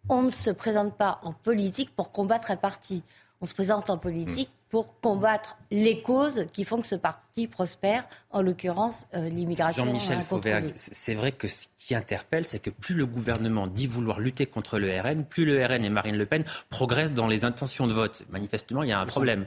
[0.10, 3.04] On ne se présente pas en politique pour combattre un parti.
[3.42, 8.08] On se présente en politique pour combattre les causes qui font que ce parti prospère,
[8.32, 9.86] en l'occurrence euh, l'immigration.
[9.86, 14.20] Jean-Michel Fauvergue, c'est vrai que ce qui interpelle, c'est que plus le gouvernement dit vouloir
[14.20, 17.88] lutter contre le RN, plus le RN et Marine Le Pen progressent dans les intentions
[17.88, 18.24] de vote.
[18.30, 19.46] Manifestement, il y a un problème.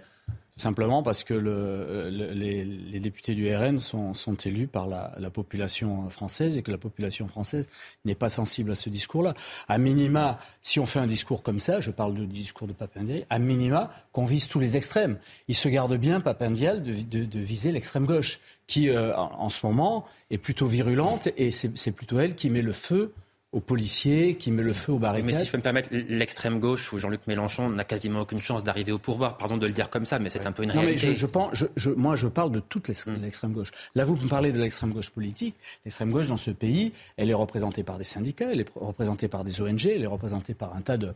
[0.60, 4.12] Simplement parce que les, députés du RN sont,
[4.44, 7.66] élus par la, population française et que la population française
[8.04, 9.32] n'est pas sensible à ce discours-là.
[9.68, 13.24] À minima, si on fait un discours comme ça, je parle du discours de Papendiaï,
[13.30, 15.16] à minima, qu'on vise tous les extrêmes.
[15.48, 20.36] Il se garde bien, Papendiaï, de, viser l'extrême gauche, qui euh, en ce moment est
[20.36, 23.14] plutôt virulente et c'est plutôt elle qui met le feu
[23.52, 25.26] aux policiers, qui met le feu aux barricades.
[25.26, 28.62] Mais si je peux me permettre, l'extrême gauche, où Jean-Luc Mélenchon n'a quasiment aucune chance
[28.62, 30.80] d'arriver au pouvoir, pardon de le dire comme ça, mais c'est un peu une non,
[30.80, 31.08] réalité.
[31.08, 33.22] Mais je, pense, je, moi, je parle de toute hmm.
[33.22, 33.72] l'extrême gauche.
[33.96, 35.56] Là, vous me parlez de l'extrême gauche politique.
[35.84, 39.42] L'extrême gauche dans ce pays, elle est représentée par des syndicats, elle est représentée par
[39.42, 41.08] des ONG, elle est représentée par un tas de,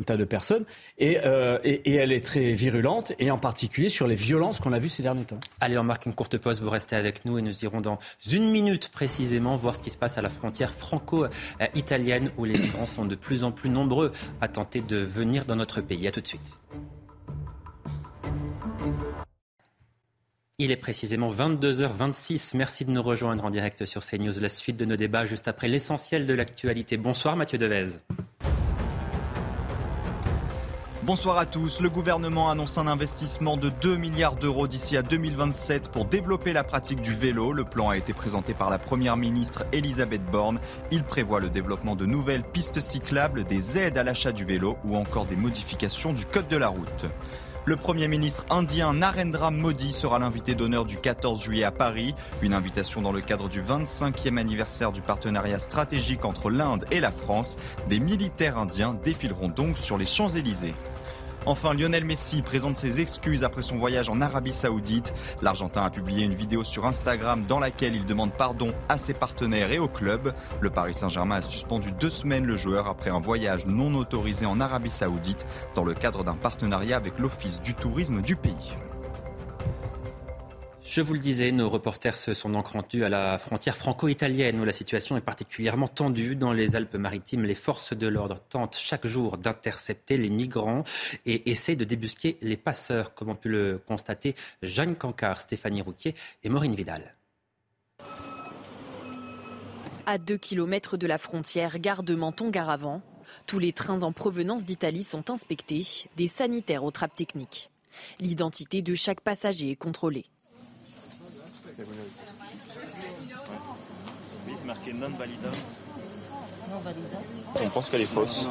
[0.00, 0.64] un tas de personnes,
[0.98, 4.72] et, euh, et, et, elle est très virulente, et en particulier sur les violences qu'on
[4.72, 5.40] a vues ces derniers temps.
[5.60, 7.98] Allez, on marque une courte pause, vous restez avec nous, et nous irons dans
[8.30, 11.81] une minute précisément voir ce qui se passe à la frontière franco-italienne,
[12.36, 15.80] où les migrants sont de plus en plus nombreux à tenter de venir dans notre
[15.80, 16.06] pays.
[16.06, 16.60] A tout de suite.
[20.58, 22.56] Il est précisément 22h26.
[22.56, 24.38] Merci de nous rejoindre en direct sur CNews.
[24.40, 26.96] La suite de nos débats juste après l'essentiel de l'actualité.
[26.96, 27.98] Bonsoir Mathieu Devez.
[31.04, 31.80] Bonsoir à tous.
[31.80, 36.62] Le gouvernement annonce un investissement de 2 milliards d'euros d'ici à 2027 pour développer la
[36.62, 37.52] pratique du vélo.
[37.52, 40.60] Le plan a été présenté par la première ministre Elisabeth Borne.
[40.92, 44.94] Il prévoit le développement de nouvelles pistes cyclables, des aides à l'achat du vélo ou
[44.94, 47.06] encore des modifications du code de la route.
[47.64, 52.54] Le Premier ministre indien Narendra Modi sera l'invité d'honneur du 14 juillet à Paris, une
[52.54, 57.58] invitation dans le cadre du 25e anniversaire du partenariat stratégique entre l'Inde et la France.
[57.88, 60.74] Des militaires indiens défileront donc sur les Champs-Élysées.
[61.44, 65.12] Enfin, Lionel Messi présente ses excuses après son voyage en Arabie Saoudite.
[65.42, 69.72] L'Argentin a publié une vidéo sur Instagram dans laquelle il demande pardon à ses partenaires
[69.72, 70.34] et au club.
[70.60, 74.60] Le Paris Saint-Germain a suspendu deux semaines le joueur après un voyage non autorisé en
[74.60, 78.76] Arabie Saoudite dans le cadre d'un partenariat avec l'Office du tourisme du pays.
[80.84, 84.64] Je vous le disais, nos reporters se sont donc rendus à la frontière franco-italienne où
[84.64, 86.36] la situation est particulièrement tendue.
[86.36, 90.84] Dans les Alpes-Maritimes, les forces de l'ordre tentent chaque jour d'intercepter les migrants
[91.24, 96.14] et essaient de débusquer les passeurs, comme ont pu le constater Jeanne Cancard, Stéphanie Rouquier
[96.44, 97.14] et Maureen Vidal.
[100.04, 103.02] À deux kilomètres de la frontière, gare de Menton-Garavant,
[103.46, 107.70] tous les trains en provenance d'Italie sont inspectés, des sanitaires aux trappes techniques.
[108.18, 110.26] L'identité de chaque passager est contrôlée.
[117.62, 118.46] On pense qu'elle est fausse.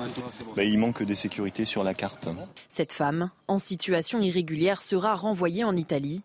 [0.56, 2.30] Bah, il manque des sécurités sur la carte.
[2.68, 6.22] Cette femme, en situation irrégulière, sera renvoyée en Italie.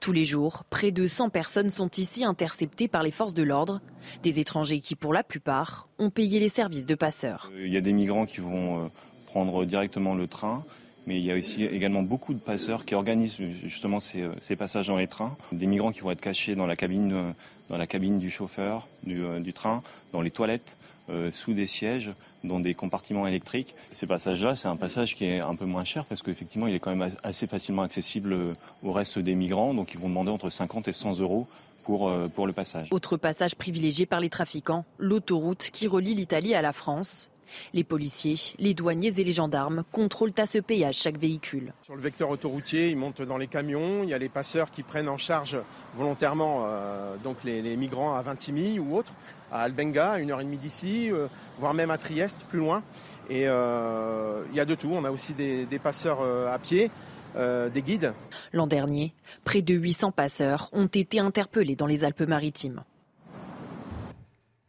[0.00, 3.80] Tous les jours, près de 100 personnes sont ici interceptées par les forces de l'ordre,
[4.22, 7.50] des étrangers qui, pour la plupart, ont payé les services de passeurs.
[7.58, 8.88] Il y a des migrants qui vont euh,
[9.26, 10.64] prendre directement le train,
[11.06, 14.88] mais il y a aussi également beaucoup de passeurs qui organisent justement ces, ces passages
[14.88, 15.36] dans les trains.
[15.52, 17.34] Des migrants qui vont être cachés dans la cabine,
[17.70, 20.76] dans la cabine du chauffeur du, du train, dans les toilettes,
[21.08, 22.10] euh, sous des sièges
[22.42, 23.76] dans des compartiments électriques.
[23.92, 26.80] Ces passages-là, c'est un passage qui est un peu moins cher parce qu'effectivement, il est
[26.80, 29.72] quand même assez facilement accessible euh, au reste des migrants.
[29.72, 31.46] Donc, ils vont demander entre 50 et 100 euros
[31.84, 32.88] pour, euh, pour le passage.
[32.90, 37.30] Autre passage privilégié par les trafiquants, l'autoroute qui relie l'Italie à la France.
[37.74, 41.72] Les policiers, les douaniers et les gendarmes contrôlent à ce péage chaque véhicule.
[41.82, 44.02] Sur le vecteur autoroutier, ils montent dans les camions.
[44.02, 45.58] Il y a les passeurs qui prennent en charge
[45.94, 49.12] volontairement euh, donc les, les, migrants à Vintimille ou autres,
[49.52, 51.28] à Albenga, à une heure et demie d'ici, euh,
[51.58, 52.82] voire même à Trieste, plus loin.
[53.28, 54.90] Et euh, il y a de tout.
[54.92, 56.90] On a aussi des, des passeurs à pied.
[57.36, 58.14] Euh, des guides.
[58.54, 59.12] L'an dernier,
[59.44, 62.82] près de 800 passeurs ont été interpellés dans les Alpes-Maritimes.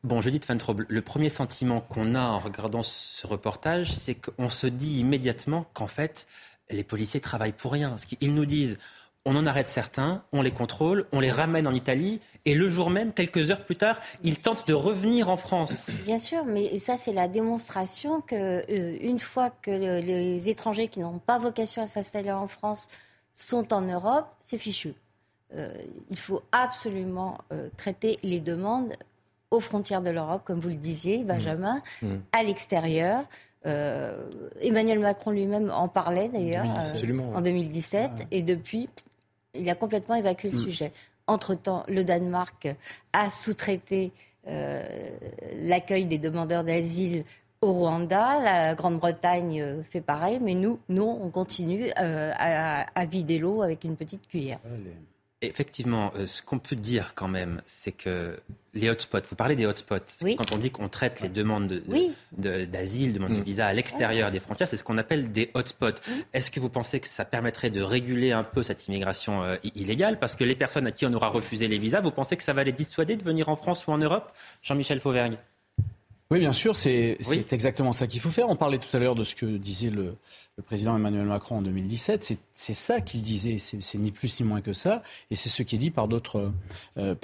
[0.03, 4.49] Bon, Judith Van Troble, le premier sentiment qu'on a en regardant ce reportage, c'est qu'on
[4.49, 6.27] se dit immédiatement qu'en fait,
[6.69, 7.95] les policiers travaillent pour rien.
[8.21, 8.77] Ils nous disent,
[9.25, 12.89] on en arrête certains, on les contrôle, on les ramène en Italie, et le jour
[12.89, 15.89] même, quelques heures plus tard, ils tentent de revenir en France.
[16.05, 20.87] Bien sûr, mais ça, c'est la démonstration que euh, une fois que le, les étrangers
[20.87, 22.87] qui n'ont pas vocation à s'installer en France
[23.33, 24.93] sont en Europe, c'est fichu.
[25.55, 25.73] Euh,
[26.09, 28.93] il faut absolument euh, traiter les demandes
[29.51, 32.07] aux frontières de l'Europe, comme vous le disiez, Benjamin, mmh.
[32.07, 32.21] Mmh.
[32.31, 33.23] à l'extérieur.
[33.65, 34.29] Euh,
[34.61, 38.23] Emmanuel Macron lui-même en parlait d'ailleurs euh, en 2017, ah.
[38.31, 38.87] et depuis,
[39.53, 40.61] il a complètement évacué le mmh.
[40.61, 40.91] sujet.
[41.27, 42.67] Entre-temps, le Danemark
[43.13, 44.11] a sous-traité
[44.47, 44.81] euh,
[45.61, 47.23] l'accueil des demandeurs d'asile
[47.61, 53.63] au Rwanda, la Grande-Bretagne fait pareil, mais nous, nous, on continue à, à, vider l'eau
[53.63, 54.59] avec une petite cuillère.
[54.63, 54.93] Allez.
[55.43, 58.39] Effectivement, euh, ce qu'on peut dire quand même, c'est que
[58.73, 60.35] les hotspots, vous parlez des hotspots, oui.
[60.35, 64.31] quand on dit qu'on traite les demandes d'asile, de, de, demandes de visa à l'extérieur
[64.31, 66.01] des frontières, c'est ce qu'on appelle des hotspots.
[66.09, 66.25] Oui.
[66.33, 70.17] Est-ce que vous pensez que ça permettrait de réguler un peu cette immigration euh, illégale?
[70.17, 72.53] Parce que les personnes à qui on aura refusé les visas, vous pensez que ça
[72.53, 74.31] va les dissuader de venir en France ou en Europe
[74.63, 75.37] Jean-Michel Fauvergue?
[76.31, 77.45] Oui, bien sûr, c'est oui.
[77.51, 78.49] exactement ça qu'il faut faire.
[78.49, 80.15] On parlait tout à l'heure de ce que disait le,
[80.57, 82.39] le président Emmanuel Macron en 2017.
[82.55, 85.75] C'est ça qu'il disait, c'est ni plus ni moins que ça, et c'est ce qui
[85.75, 86.51] est dit par d'autres
[86.97, 87.15] euh,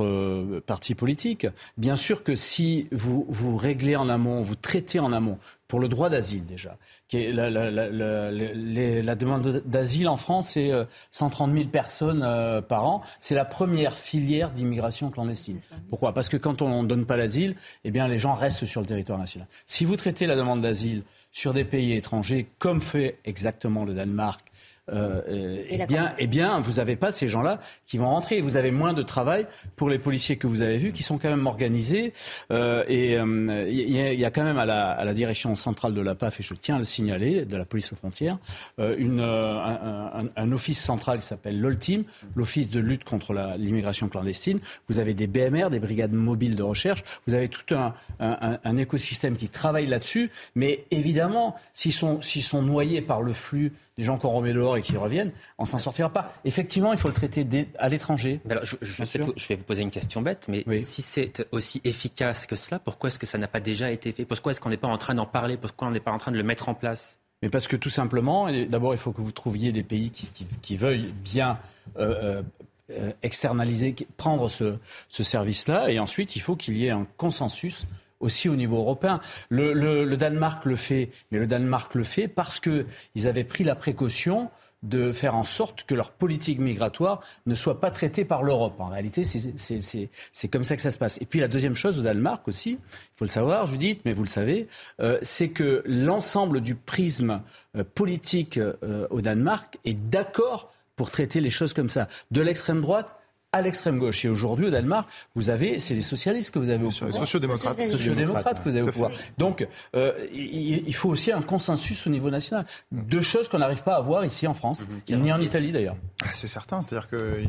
[0.00, 1.46] euh, partis politiques.
[1.78, 5.38] Bien sûr que si vous vous réglez en amont, vous traitez en amont
[5.72, 6.76] pour le droit d'asile déjà,
[7.08, 10.70] qui est la, la, la, la demande d'asile en France, c'est
[11.12, 13.00] 130 euh, 000 personnes euh, par an.
[13.20, 15.60] C'est la première filière d'immigration clandestine.
[15.88, 16.12] Pourquoi?
[16.12, 18.86] Parce que quand on ne donne pas l'asile, eh bien les gens restent sur le
[18.86, 19.48] territoire national.
[19.64, 24.51] Si vous traitez la demande d'asile sur des pays étrangers, comme fait exactement le Danemark,
[24.92, 28.40] euh, eh, bien, eh bien, vous n'avez pas ces gens-là qui vont rentrer.
[28.40, 31.30] Vous avez moins de travail pour les policiers que vous avez vus, qui sont quand
[31.30, 32.12] même organisés.
[32.50, 35.94] Euh, et il euh, y, y, a quand même à la, à la, direction centrale
[35.94, 38.38] de la PAF, et je tiens à le signaler, de la police aux frontières,
[38.78, 42.02] euh, une, un, un, un, office central qui s'appelle l'OLTIM,
[42.34, 44.60] l'Office de lutte contre l'immigration clandestine.
[44.88, 47.04] Vous avez des BMR, des brigades mobiles de recherche.
[47.26, 50.30] Vous avez tout un, un écosystème qui travaille là-dessus.
[50.54, 54.76] Mais évidemment, s'ils sont, s'ils sont noyés par le flux des gens qu'on remet dehors
[54.76, 56.34] et qui reviennent, on s'en sortira pas.
[56.44, 57.46] Effectivement, il faut le traiter
[57.78, 58.40] à l'étranger.
[58.62, 60.80] Je, je, je, vais vous poser une question bête, mais oui.
[60.80, 64.24] si c'est aussi efficace que cela, pourquoi est-ce que ça n'a pas déjà été fait?
[64.24, 65.56] Pourquoi est-ce qu'on n'est pas en train d'en parler?
[65.56, 67.20] Pourquoi on n'est pas en train de le mettre en place?
[67.42, 70.46] Mais parce que tout simplement, d'abord, il faut que vous trouviez des pays qui, qui,
[70.62, 71.58] qui veuillent bien
[71.98, 72.42] euh,
[72.90, 74.76] euh, externaliser, prendre ce,
[75.08, 77.86] ce service-là, et ensuite, il faut qu'il y ait un consensus
[78.22, 79.20] aussi au niveau européen.
[79.50, 83.64] Le, le, le, Danemark le fait, mais le Danemark le fait parce qu'ils avaient pris
[83.64, 84.50] la précaution
[84.82, 88.80] de faire en sorte que leur politique migratoire ne soit pas traitée par l'Europe.
[88.80, 91.18] En réalité, c'est comme ça que ça se passe.
[91.20, 92.78] Et puis la deuxième chose au Danemark aussi, il
[93.14, 94.66] faut le savoir, Judith, mais vous le savez,
[95.00, 97.42] euh, c'est que l'ensemble du prisme
[97.76, 102.08] euh, politique euh, au Danemark est d'accord pour traiter les choses comme ça.
[102.30, 103.16] De l'extrême droite
[103.52, 104.24] à l'extrême gauche.
[104.24, 107.10] Et aujourd'hui, au Danemark, vous avez, c'est les socialistes que vous avez au pouvoir.
[107.10, 107.78] Les sociodémocrates.
[107.78, 109.10] Les sociodémocrates que vous avez au pouvoir.
[109.36, 112.64] Donc, euh, il, faut aussi un consensus au niveau national.
[112.90, 115.16] Deux choses qu'on n'arrive pas à avoir ici en France, mmh.
[115.16, 115.96] ni en Italie d'ailleurs.
[116.22, 116.82] Ah, c'est certain.
[116.82, 117.44] C'est-à-dire que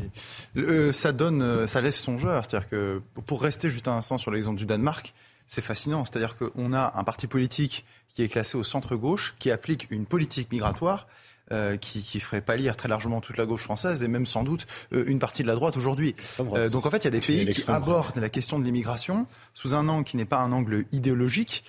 [0.56, 2.44] euh, ça donne, euh, ça laisse songeur.
[2.44, 5.14] C'est-à-dire que pour rester juste un instant sur l'exemple du Danemark,
[5.46, 6.04] c'est fascinant.
[6.04, 10.04] C'est-à-dire qu'on a un parti politique qui est classé au centre gauche, qui applique une
[10.04, 11.06] politique migratoire
[11.52, 14.66] euh, qui, qui, ferait pâlir très largement toute la gauche française et même sans doute
[14.94, 16.16] euh, une partie de la droite aujourd'hui.
[16.40, 19.26] Euh, donc en fait, il y a des pays qui abordent la question de l'immigration
[19.52, 21.64] sous un angle qui n'est pas un angle idéologique,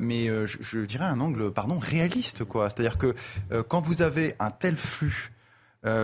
[0.00, 2.44] mais je, je, dirais un angle, pardon, réaliste.
[2.44, 2.68] quoi.
[2.70, 3.14] C'est-à-dire que
[3.68, 5.30] quand vous avez un tel flux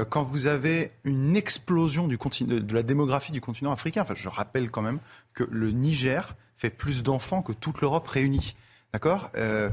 [0.08, 4.02] quand vous avez une explosion du de la démographie du continent africain.
[4.02, 4.98] Enfin, je rappelle quand même
[5.34, 8.54] que le Niger fait plus d'enfants que toute l'Europe réunie.
[8.92, 9.30] D'accord?
[9.36, 9.70] Euh,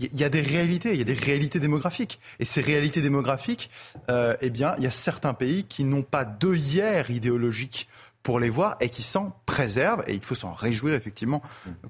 [0.00, 2.20] il y a des réalités, il y a des réalités démographiques.
[2.38, 3.70] Et ces réalités démographiques,
[4.08, 7.88] euh, eh bien, il y a certains pays qui n'ont pas d'œillère idéologique
[8.22, 10.04] pour les voir et qui s'en préservent.
[10.06, 11.42] Et il faut s'en réjouir, effectivement,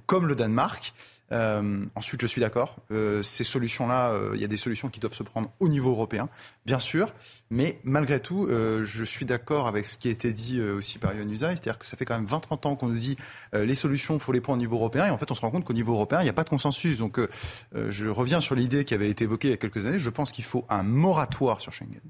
[0.06, 0.92] comme le Danemark.
[1.32, 2.76] Euh, ensuite, je suis d'accord.
[2.90, 5.90] Euh, ces solutions-là, euh, il y a des solutions qui doivent se prendre au niveau
[5.90, 6.28] européen,
[6.66, 7.12] bien sûr.
[7.50, 11.56] Mais malgré tout, je suis d'accord avec ce qui a été dit aussi par Usaï,
[11.56, 13.16] c'est-à-dire que ça fait quand même 20-30 ans qu'on nous dit
[13.52, 15.06] les solutions, il faut les prendre au niveau européen.
[15.06, 16.48] Et en fait, on se rend compte qu'au niveau européen, il n'y a pas de
[16.48, 16.98] consensus.
[16.98, 17.18] Donc,
[17.74, 19.98] je reviens sur l'idée qui avait été évoquée il y a quelques années.
[19.98, 22.00] Je pense qu'il faut un moratoire sur Schengen.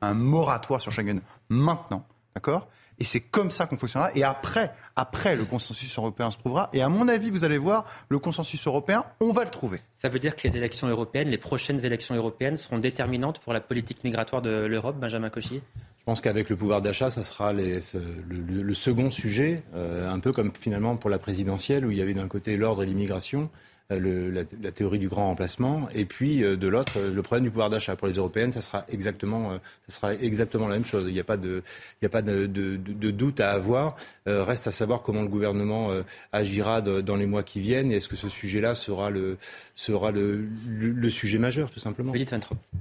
[0.00, 2.04] Un moratoire sur Schengen maintenant.
[2.34, 2.68] D'accord?
[2.98, 4.10] Et c'est comme ça qu'on fonctionnera.
[4.14, 6.70] Et après, après, le consensus européen se prouvera.
[6.72, 9.80] Et à mon avis, vous allez voir, le consensus européen, on va le trouver.
[9.92, 13.60] Ça veut dire que les élections européennes, les prochaines élections européennes seront déterminantes pour la
[13.60, 15.62] politique migratoire de l'Europe, Benjamin Cauchier
[15.98, 17.80] Je pense qu'avec le pouvoir d'achat, ça sera les,
[18.28, 22.14] le, second sujet, euh, un peu comme finalement pour la présidentielle, où il y avait
[22.14, 23.50] d'un côté l'ordre et l'immigration.
[23.90, 27.50] Euh, la, théorie du grand remplacement, et puis euh, de l'autre, euh, le problème du
[27.50, 27.96] pouvoir d'achat.
[27.96, 29.52] Pour les européennes, ça sera exactement,
[29.88, 31.04] ça sera exactement la même chose.
[31.08, 31.62] Il n'y a pas de,
[32.02, 33.96] il a pas de, doute à avoir.
[34.26, 35.90] reste à savoir comment le gouvernement
[36.32, 39.38] agira dans les mois qui viennent, et est-ce que ce sujet-là sera le,
[39.74, 42.12] sera le, le, sujet majeur, tout simplement?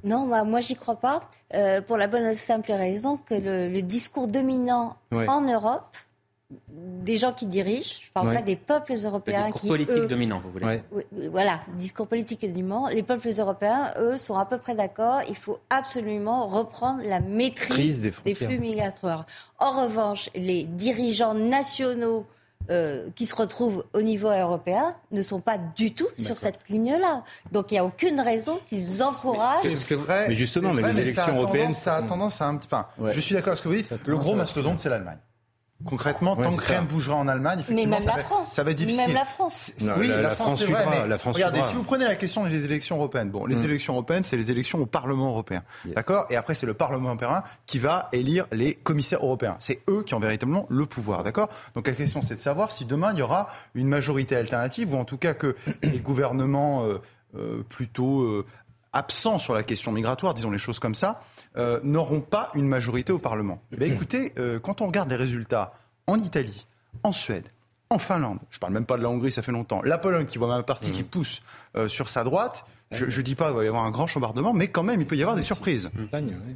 [0.04, 1.30] Non, bah, moi j'y crois pas,
[1.88, 5.96] pour la bonne et simple raison que le, discours dominant en Europe
[6.70, 9.48] des gens qui dirigent, je ne parle pas des peuples européens.
[9.48, 10.82] Le discours politique dominant, vous voulez
[11.30, 12.88] Voilà, discours politique dominant.
[12.88, 15.22] Les peuples européens, eux, sont à peu près d'accord.
[15.28, 19.26] Il faut absolument reprendre la maîtrise des, flux migratoires.
[19.60, 22.26] En revanche, les dirigeants nationaux
[22.70, 27.24] euh, qui se retrouvent au niveau européen ne sont pas du tout sur cette ligne-là.
[27.52, 29.64] Donc il n'y a aucune raison qu'ils encouragent.
[29.64, 30.28] C'est vrai.
[30.30, 31.72] Mais justement, mais les élections européennes.
[31.72, 32.68] Ça a tendance à un petit.
[32.72, 33.94] Enfin, je suis d'accord avec ce que vous dites.
[34.08, 35.20] Le gros mastodonte, c'est l'Allemagne.
[35.86, 39.08] Concrètement, tant que rien ne bougera en Allemagne, effectivement, ça, va, ça, va, être difficile.
[39.08, 39.74] Même la France.
[39.98, 40.86] oui, la, France, vrai.
[40.90, 43.66] Mais la France regardez, si vous prenez la question des élections européennes, bon, les mm.
[43.66, 46.26] élections européennes, c'est les élections au Parlement européen, d'accord?
[46.32, 49.56] Et après, c'est le Parlement européen qui va élire les commissaires européens.
[49.60, 51.50] C'est eux qui ont véritablement le pouvoir, d'accord?
[51.76, 54.98] Donc la question, c'est de savoir si demain il y aura une majorité alternative, ou
[54.98, 56.98] en tout cas que les gouvernements euh,
[57.38, 58.46] euh, plutôt euh,
[58.94, 61.22] absents sur la question migratoire, disons les choses comme ça,
[61.58, 63.60] euh, n'auront pas une majorité au Parlement.
[63.80, 65.74] Eh écoutez, euh, quand on regarde les résultats
[66.06, 66.68] en Italie,
[67.04, 67.46] en Suède,
[67.90, 70.26] en Finlande, je ne parle même pas de la Hongrie, ça fait longtemps, la Pologne
[70.26, 71.08] qui voit un parti qui mmh.
[71.08, 71.42] pousse
[71.76, 74.54] euh, sur sa droite, je ne dis pas qu'il va y avoir un grand chambardement,
[74.54, 75.90] mais quand même, il peut y avoir des surprises.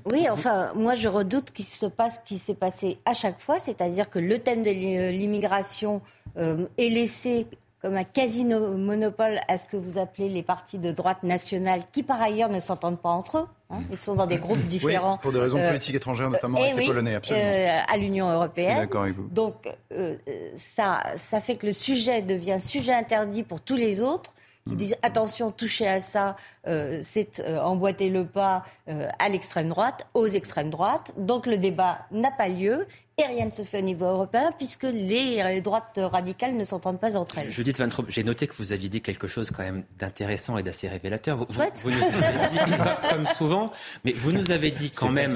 [0.05, 3.59] Oui, enfin, moi, je redoute qu'il se passe ce qui s'est passé à chaque fois,
[3.59, 4.71] c'est-à-dire que le thème de
[5.09, 6.01] l'immigration
[6.37, 7.47] est laissé
[7.81, 12.21] comme un quasi-monopole à ce que vous appelez les partis de droite nationale, qui par
[12.21, 13.47] ailleurs ne s'entendent pas entre eux.
[13.71, 13.79] Hein.
[13.91, 15.17] Ils sont dans des groupes différents.
[15.17, 17.45] pour des raisons euh, politiques étrangères, notamment avec les Polonais, absolument.
[17.45, 18.77] Euh, à l'Union européenne.
[18.77, 19.27] D'accord avec vous.
[19.29, 20.15] Donc, euh,
[20.57, 24.33] ça, ça fait que le sujet devient sujet interdit pour tous les autres
[24.67, 26.35] qui disent attention, toucher à ça,
[26.67, 31.13] euh, c'est euh, emboîter le pas euh, à l'extrême droite, aux extrêmes droites.
[31.17, 32.85] Donc le débat n'a pas lieu
[33.21, 37.15] et rien ne se fait au niveau européen puisque les, droites radicales ne s'entendent pas
[37.15, 37.51] entre elles.
[37.51, 40.87] Judith Van j'ai noté que vous aviez dit quelque chose quand même d'intéressant et d'assez
[40.87, 41.37] révélateur.
[41.37, 42.73] Vous, vous, nous avez dit,
[43.09, 43.71] comme souvent,
[44.03, 45.31] mais vous nous avez dit quand même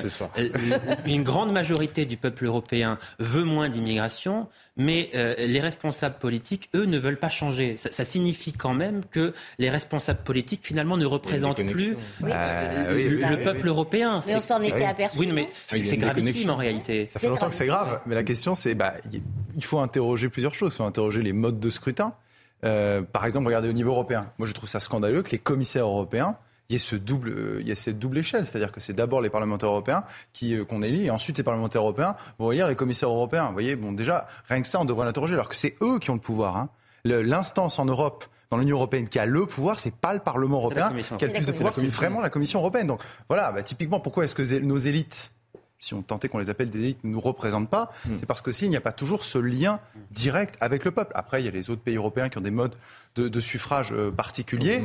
[1.05, 6.85] une grande majorité du peuple européen veut moins d'immigration mais euh, les responsables politiques, eux,
[6.85, 7.77] ne veulent pas changer.
[7.77, 13.67] Ça, signifie quand même que les responsables politiques, finalement, ne représentent plus euh, le, peuple
[13.67, 14.19] européen.
[14.27, 15.19] Mais on s'en était aperçu.
[15.19, 17.05] Oui, mais c'est gravissime en réalité.
[17.05, 18.95] Ça fait longtemps que c'est grave, mais la question, c'est bah,
[19.55, 20.73] il faut interroger plusieurs choses.
[20.73, 22.13] Il faut interroger les modes de scrutin.
[22.63, 24.31] Euh, par exemple, regardez au niveau européen.
[24.37, 26.37] Moi, je trouve ça scandaleux que les commissaires européens
[26.69, 28.93] il y a ce double, euh, il y a cette double échelle, c'est-à-dire que c'est
[28.93, 32.67] d'abord les parlementaires européens qui euh, qu'on élit, et ensuite ces parlementaires européens vont élire
[32.67, 33.47] les commissaires européens.
[33.47, 36.09] Vous voyez, bon déjà rien que ça, on devrait l'interroger, alors que c'est eux qui
[36.09, 36.57] ont le pouvoir.
[36.57, 36.69] Hein.
[37.03, 40.91] L'instance en Europe dans l'Union européenne qui a le pouvoir, c'est pas le Parlement européen
[41.17, 42.87] qui a le plus de pouvoir, c'est vraiment la Commission européenne.
[42.87, 45.31] Donc voilà, bah, typiquement, pourquoi est-ce que nos élites
[45.79, 48.17] si on tentait qu'on les appelle des élites, ne nous représentent pas, hmm.
[48.19, 49.79] c'est parce que s'il n'y a pas toujours ce lien
[50.11, 51.11] direct avec le peuple.
[51.15, 52.75] Après, il y a les autres pays européens qui ont des modes
[53.15, 54.81] de, suffrage euh, particuliers.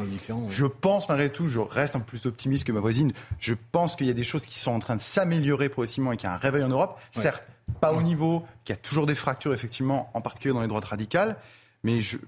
[0.49, 3.97] Je pense, malgré tout, je reste un peu plus optimiste que ma voisine, je pense
[3.97, 6.31] qu'il y a des choses qui sont en train de s'améliorer progressivement et qu'il y
[6.31, 7.01] a un réveil en Europe.
[7.11, 7.45] Certes,
[7.81, 10.85] pas au niveau, qu'il y a toujours des fractures, effectivement, en particulier dans les droites
[10.85, 11.37] radicales,
[11.83, 12.19] mais je,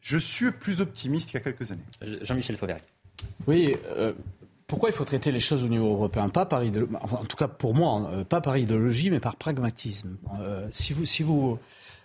[0.00, 1.84] je suis plus optimiste qu'il y a quelques années.
[2.22, 2.82] Jean-Michel Fauvergue.
[3.46, 4.12] Oui, euh,
[4.72, 6.30] pourquoi il faut traiter les choses au niveau européen?
[6.30, 10.16] Pas par en tout cas pour moi, hein, euh, pas par idéologie, mais par pragmatisme.
[10.40, 11.58] Euh, si vous, si vous,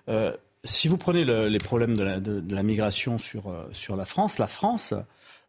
[0.10, 0.34] euh,
[0.66, 4.94] si vous prenez les problèmes de la, migration sur, sur la France, la France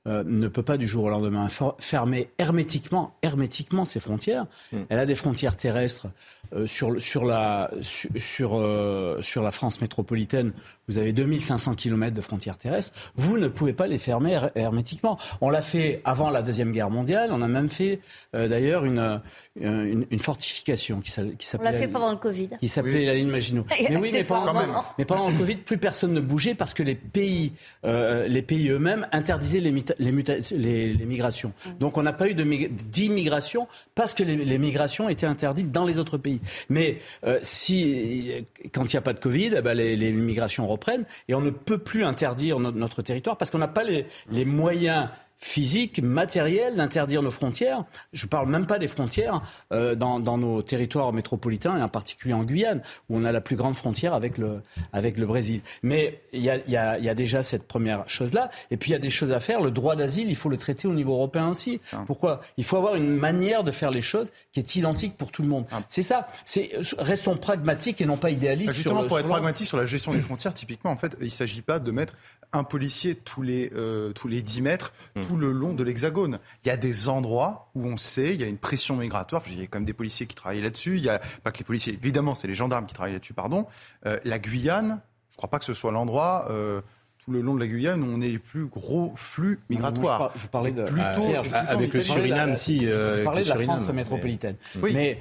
[0.06, 1.48] ne peut pas du jour au lendemain
[1.80, 4.46] fermer hermétiquement, hermétiquement ses frontières.
[4.70, 4.76] Mm.
[4.88, 6.06] Elle a des frontières terrestres
[6.54, 10.52] euh, sur, sur, la, sur, euh, sur la France métropolitaine.
[10.88, 12.94] Vous avez 2500 km de frontières terrestres.
[13.14, 15.18] Vous ne pouvez pas les fermer hermétiquement.
[15.42, 17.28] On l'a fait avant la Deuxième Guerre mondiale.
[17.30, 18.00] On a même fait
[18.32, 19.20] d'ailleurs une,
[19.60, 21.36] une, une, fortification qui s'appelait.
[21.58, 22.48] On l'a fait pendant le Covid.
[22.58, 23.66] Qui s'appelait la ligne Maginot.
[23.90, 26.94] mais oui, mais pendant, mais pendant, le Covid, plus personne ne bougeait parce que les
[26.94, 27.52] pays,
[27.84, 31.52] les pays eux-mêmes interdisaient les, les, les, migrations.
[31.66, 31.78] Mm.
[31.80, 36.18] Donc on n'a pas eu d'immigration parce que les, migrations étaient interdites dans les autres
[36.18, 36.37] pays.
[36.68, 41.04] Mais euh, si, quand il n'y a pas de Covid, eh ben les, migrations reprennent
[41.28, 45.08] et on ne peut plus interdire notre territoire parce qu'on n'a pas les, moyens
[45.38, 47.84] physique, matériel d'interdire nos frontières.
[48.12, 52.34] Je ne parle même pas des frontières euh, dans, nos territoires métropolitains et en particulier
[52.34, 54.62] en Guyane, où on a la plus grande frontière avec le,
[54.92, 55.62] avec le Brésil.
[55.82, 58.50] Mais il y a, y, a, y a, déjà cette première chose-là.
[58.70, 59.60] Et puis il y a des choses à faire.
[59.60, 61.80] Le droit d'asile, il faut le traiter au niveau européen aussi.
[61.92, 62.02] Ah.
[62.06, 62.40] Pourquoi?
[62.56, 65.48] Il faut avoir une manière de faire les choses qui est identique pour tout le
[65.48, 65.66] monde.
[65.70, 65.82] Ah.
[65.88, 66.28] C'est ça.
[66.44, 68.70] C'est restons pragmatiques et non pas idéalistes.
[68.70, 71.30] Bah, justement, pour être pragmatique sur la gestion des frontières, typiquement, en fait, il ne
[71.30, 72.14] s'agit pas de mettre
[72.52, 75.22] un policier tous les, euh, tous les 10 mètres, hmm.
[75.28, 76.38] Tout le long de l'Hexagone.
[76.64, 79.42] Il y a des endroits où on sait, il y a une pression migratoire.
[79.46, 80.96] il y a quand même des policiers qui travaillent là-dessus.
[80.96, 83.66] Il n'y a pas que les policiers, évidemment, c'est les gendarmes qui travaillent là-dessus, pardon.
[84.06, 85.00] Euh, la Guyane,
[85.30, 86.46] je ne crois pas que ce soit l'endroit.
[86.50, 86.80] Euh,
[87.22, 90.32] tout le long de la Guyane, où on est les plus gros flux migratoires.
[90.34, 92.86] Je, parlais de, plutôt, avec le Suriname, si.
[92.86, 94.56] je parlais de la France métropolitaine.
[94.80, 94.92] Oui.
[94.94, 95.18] Mais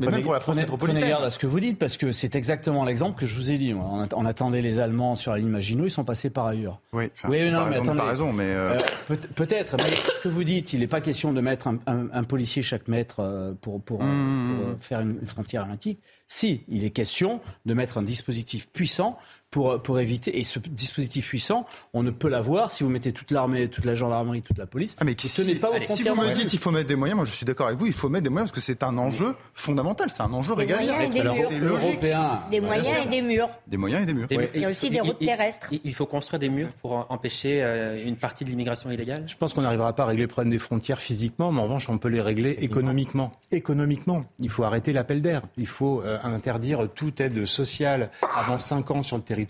[0.00, 1.00] mais même pour la France métropolitaine.
[1.00, 3.52] Prenez garde à ce que vous dites, parce que c'est exactement l'exemple que je vous
[3.52, 3.74] ai dit.
[3.74, 6.80] On, attendait les Allemands sur la ligne Maginot, ils sont passés par ailleurs.
[6.92, 8.00] Oui, oui non, mais attendez.
[8.00, 8.78] raison, mais euh,
[9.10, 9.76] euh, peut-être.
[9.76, 13.20] mais ce que vous dites, il n'est pas question de mettre un, policier chaque mètre
[13.20, 14.76] euh, pour, pour, mmh.
[14.80, 16.00] faire une, une frontière atlantique.
[16.26, 19.18] Si, il est question de mettre un dispositif puissant
[19.52, 20.38] pour, pour éviter.
[20.38, 23.94] Et ce dispositif puissant, on ne peut l'avoir si vous mettez toute l'armée, toute la
[23.94, 24.96] gendarmerie, toute la police.
[24.98, 27.16] Ah mais si, tenez pas allez, si vous me dites qu'il faut mettre des moyens,
[27.16, 28.96] moi je suis d'accord avec vous, il faut mettre des moyens parce que c'est un
[28.96, 30.94] enjeu fondamental, c'est un enjeu régalien.
[31.12, 32.40] C'est européen.
[32.50, 33.50] Des moyens et des murs.
[33.66, 34.26] Des moyens et des murs.
[34.54, 35.70] Il y a aussi des routes terrestres.
[35.84, 39.24] Il faut construire des murs pour empêcher euh, une partie de l'immigration illégale?
[39.26, 41.90] Je pense qu'on n'arrivera pas à régler le problème des frontières physiquement, mais en revanche,
[41.90, 43.32] on peut les régler économiquement.
[43.50, 45.42] Économiquement, il faut arrêter l'appel d'air.
[45.58, 49.41] Il faut euh, interdire toute aide sociale avant 5 ans sur le territoire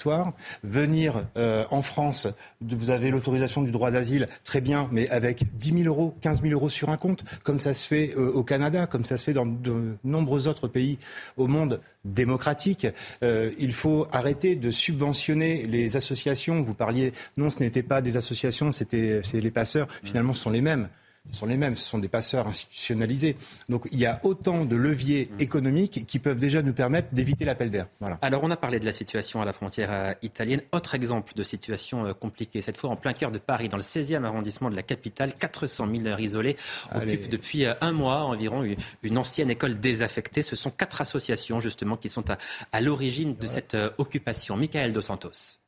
[0.62, 2.28] venir euh, en France,
[2.60, 6.52] vous avez l'autorisation du droit d'asile, très bien, mais avec 10 000 euros, 15 000
[6.52, 9.32] euros sur un compte, comme ça se fait euh, au Canada, comme ça se fait
[9.32, 10.98] dans de nombreux autres pays
[11.36, 12.86] au monde démocratique.
[13.22, 16.62] Euh, il faut arrêter de subventionner les associations.
[16.62, 19.88] Vous parliez, non, ce n'était pas des associations, c'était les passeurs.
[20.02, 20.88] Finalement, ce sont les mêmes
[21.30, 23.36] ce sont les mêmes, ce sont des passeurs institutionnalisés.
[23.68, 25.40] Donc il y a autant de leviers mmh.
[25.40, 27.86] économiques qui peuvent déjà nous permettre d'éviter l'appel d'air.
[28.00, 28.18] Voilà.
[28.22, 30.62] Alors on a parlé de la situation à la frontière euh, italienne.
[30.72, 33.82] Autre exemple de situation euh, compliquée, cette fois en plein cœur de Paris, dans le
[33.82, 36.56] 16e arrondissement de la capitale, 400 mineurs isolés
[36.94, 38.64] occupent depuis euh, un mois environ
[39.02, 40.42] une ancienne école désaffectée.
[40.42, 42.24] Ce sont quatre associations justement qui sont
[42.72, 44.56] à, l'origine de cette occupation.
[44.56, 45.60] Michael Dos Santos.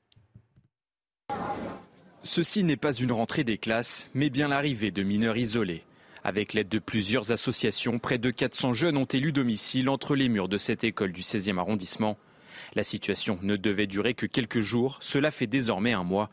[2.26, 5.84] Ceci n'est pas une rentrée des classes, mais bien l'arrivée de mineurs isolés.
[6.24, 10.48] Avec l'aide de plusieurs associations, près de 400 jeunes ont élu domicile entre les murs
[10.48, 12.16] de cette école du 16e arrondissement.
[12.74, 16.30] La situation ne devait durer que quelques jours, cela fait désormais un mois.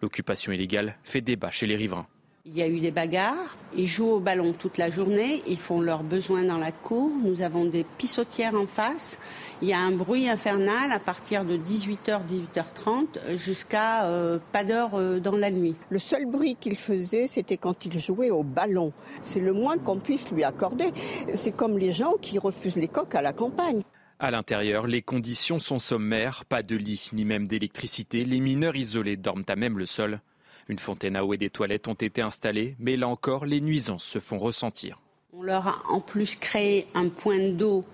[0.00, 2.08] L'occupation illégale fait débat chez les riverains.
[2.46, 5.80] Il y a eu des bagarres, ils jouent au ballon toute la journée, ils font
[5.80, 9.18] leurs besoins dans la cour, nous avons des pissotières en face,
[9.62, 14.90] il y a un bruit infernal à partir de 18h, 18h30 jusqu'à euh, pas d'heure
[14.92, 15.74] euh, dans la nuit.
[15.88, 18.92] Le seul bruit qu'il faisait, c'était quand il jouait au ballon.
[19.22, 20.92] C'est le moins qu'on puisse lui accorder.
[21.32, 23.80] C'est comme les gens qui refusent les coques à la campagne.
[24.18, 29.16] À l'intérieur, les conditions sont sommaires, pas de lit ni même d'électricité, les mineurs isolés
[29.16, 30.20] dorment à même le sol.
[30.68, 34.04] Une fontaine à eau et des toilettes ont été installées, mais là encore, les nuisances
[34.04, 35.00] se font ressentir.
[35.32, 37.84] On leur a en plus créé un point d'eau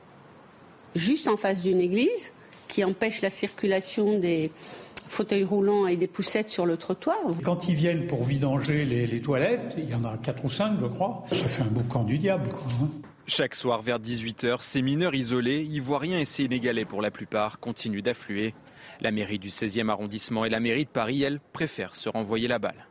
[0.94, 2.32] juste en face d'une église
[2.68, 4.50] qui empêche la circulation des
[5.08, 7.16] fauteuils roulants et des poussettes sur le trottoir.
[7.42, 10.86] Quand ils viennent pour vidanger les, toilettes, il y en a quatre ou cinq, je
[10.86, 12.48] crois, ça fait un boucan du diable.
[12.80, 12.88] Hein.
[13.26, 18.54] Chaque soir vers 18h, ces mineurs isolés, ivoiriens et sénégalais pour la plupart, continuent d'affluer.
[19.00, 22.58] La mairie du 16e arrondissement et la mairie de Paris, elles, préfèrent se renvoyer la
[22.58, 22.86] balle.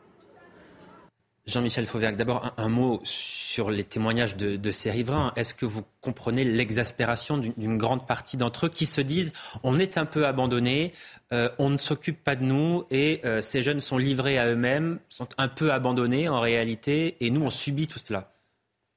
[1.49, 5.33] Jean-Michel Fauvergue, d'abord un, mot sur les témoignages de, ces riverains.
[5.35, 9.33] Est-ce que vous comprenez l'exaspération d'une grande partie d'entre eux qui se disent
[9.63, 10.93] on est un peu abandonnés,
[11.33, 14.99] euh, on ne s'occupe pas de nous et euh, ces jeunes sont livrés à eux-mêmes,
[15.09, 18.31] sont un peu abandonnés en réalité et nous on subit tout cela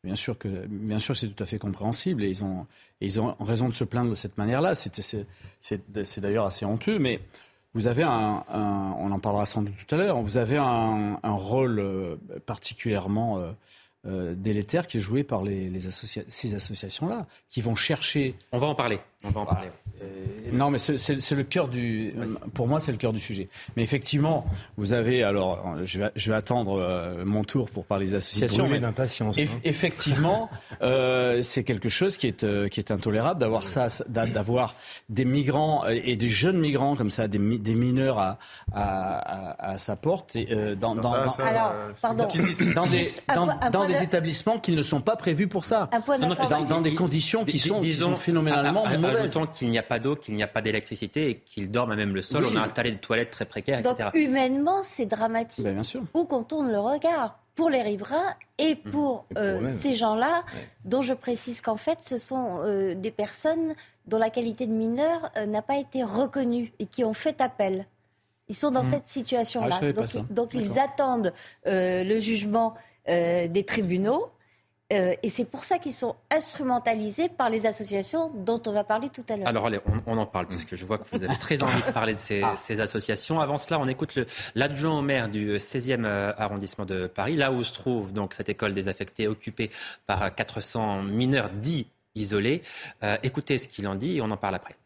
[0.05, 2.67] Bien sûr que, bien sûr, c'est tout à fait compréhensible et ils ont,
[3.01, 4.75] ils ont raison de se plaindre de cette manière-là.
[4.75, 7.21] C'est d'ailleurs assez honteux, mais
[7.75, 12.19] vous avez un, on en parlera sans doute tout à l'heure, vous avez un, rôle
[12.47, 13.41] particulièrement
[14.05, 15.71] délétère qui est joué par les,
[16.29, 18.35] ces associations-là, qui vont chercher.
[18.53, 18.99] On va en parler.
[19.25, 19.69] On va en parler.
[20.03, 20.07] Euh,
[20.53, 22.15] non, mais c'est le cœur du.
[22.55, 23.49] Pour moi, c'est le cœur du sujet.
[23.77, 24.45] Mais effectivement,
[24.77, 25.23] vous avez.
[25.23, 28.69] Alors, je vais, je vais attendre euh, mon tour pour parler des associations.
[28.69, 29.39] Mais d'impatience.
[29.39, 29.45] Hein.
[29.63, 30.51] Effectivement,
[30.83, 34.75] euh, c'est quelque chose qui est qui est intolérable d'avoir ça, d'avoir
[35.09, 38.39] des migrants et des jeunes migrants comme ça, des, des mineurs à,
[38.73, 42.29] à, à, sa porte, et, dans, dans, alors, pardon.
[42.75, 43.07] dans des
[43.73, 45.89] dans, des établissements qui ne sont pas prévus pour ça.
[46.07, 50.17] dans, dans, des conditions qui sont, qui sont phénoménalement Ajoutons qu'il n'y a pas d'eau,
[50.17, 52.47] qu'il n'y a pas d'électricité et qu'ils dorment à même le sol.
[52.47, 55.65] On a installé des toilettes très précaires, Donc, humainement, c'est dramatique.
[55.65, 56.03] Ben, bien sûr.
[56.15, 58.91] Où qu'on tourne le regard pour les riverains et mmh.
[58.91, 60.45] pour, euh, ces gens-là,
[60.85, 63.75] dont je précise qu'en fait, ce sont euh, des personnes
[64.07, 67.87] dont la qualité de mineur euh, n'a pas été reconnue et qui ont fait appel.
[68.49, 68.91] Ils sont dans mmh.
[68.91, 69.79] cette situation-là.
[69.81, 71.33] Ah, donc, donc ils attendent
[71.65, 72.75] le jugement
[73.07, 74.31] des tribunaux.
[74.93, 79.09] Euh, et c'est pour ça qu'ils sont instrumentalisés par les associations dont on va parler
[79.09, 79.49] tout à l'heure.
[79.49, 81.93] Alors allez, on, en parle, parce que je vois que vous avez très envie de
[81.93, 82.57] parler de ces, ah.
[82.79, 83.41] associations.
[83.41, 84.19] Avant cela, on écoute
[84.55, 88.51] l'adjoint au maire du 16e euh, arrondissement de Paris, là où se trouve donc cette
[88.51, 89.71] école désaffectée occupée
[90.07, 92.61] par 400 mineurs dits isolés.
[93.03, 94.77] Euh, écoutez ce qu'il en dit et on en parle après.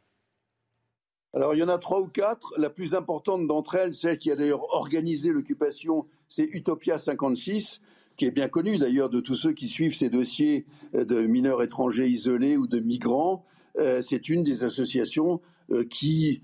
[1.34, 2.54] Alors il y en a trois ou quatre.
[2.58, 7.80] La plus importante d'entre elles, celle qui a d'ailleurs organisé l'occupation, c'est Utopia 56
[8.16, 11.62] qui est bien connu d'ailleurs de tous ceux qui suivent ces dossiers euh, de mineurs
[11.62, 13.44] étrangers isolés ou de migrants.
[13.78, 15.40] Euh, c'est une des associations
[15.70, 16.42] euh, qui,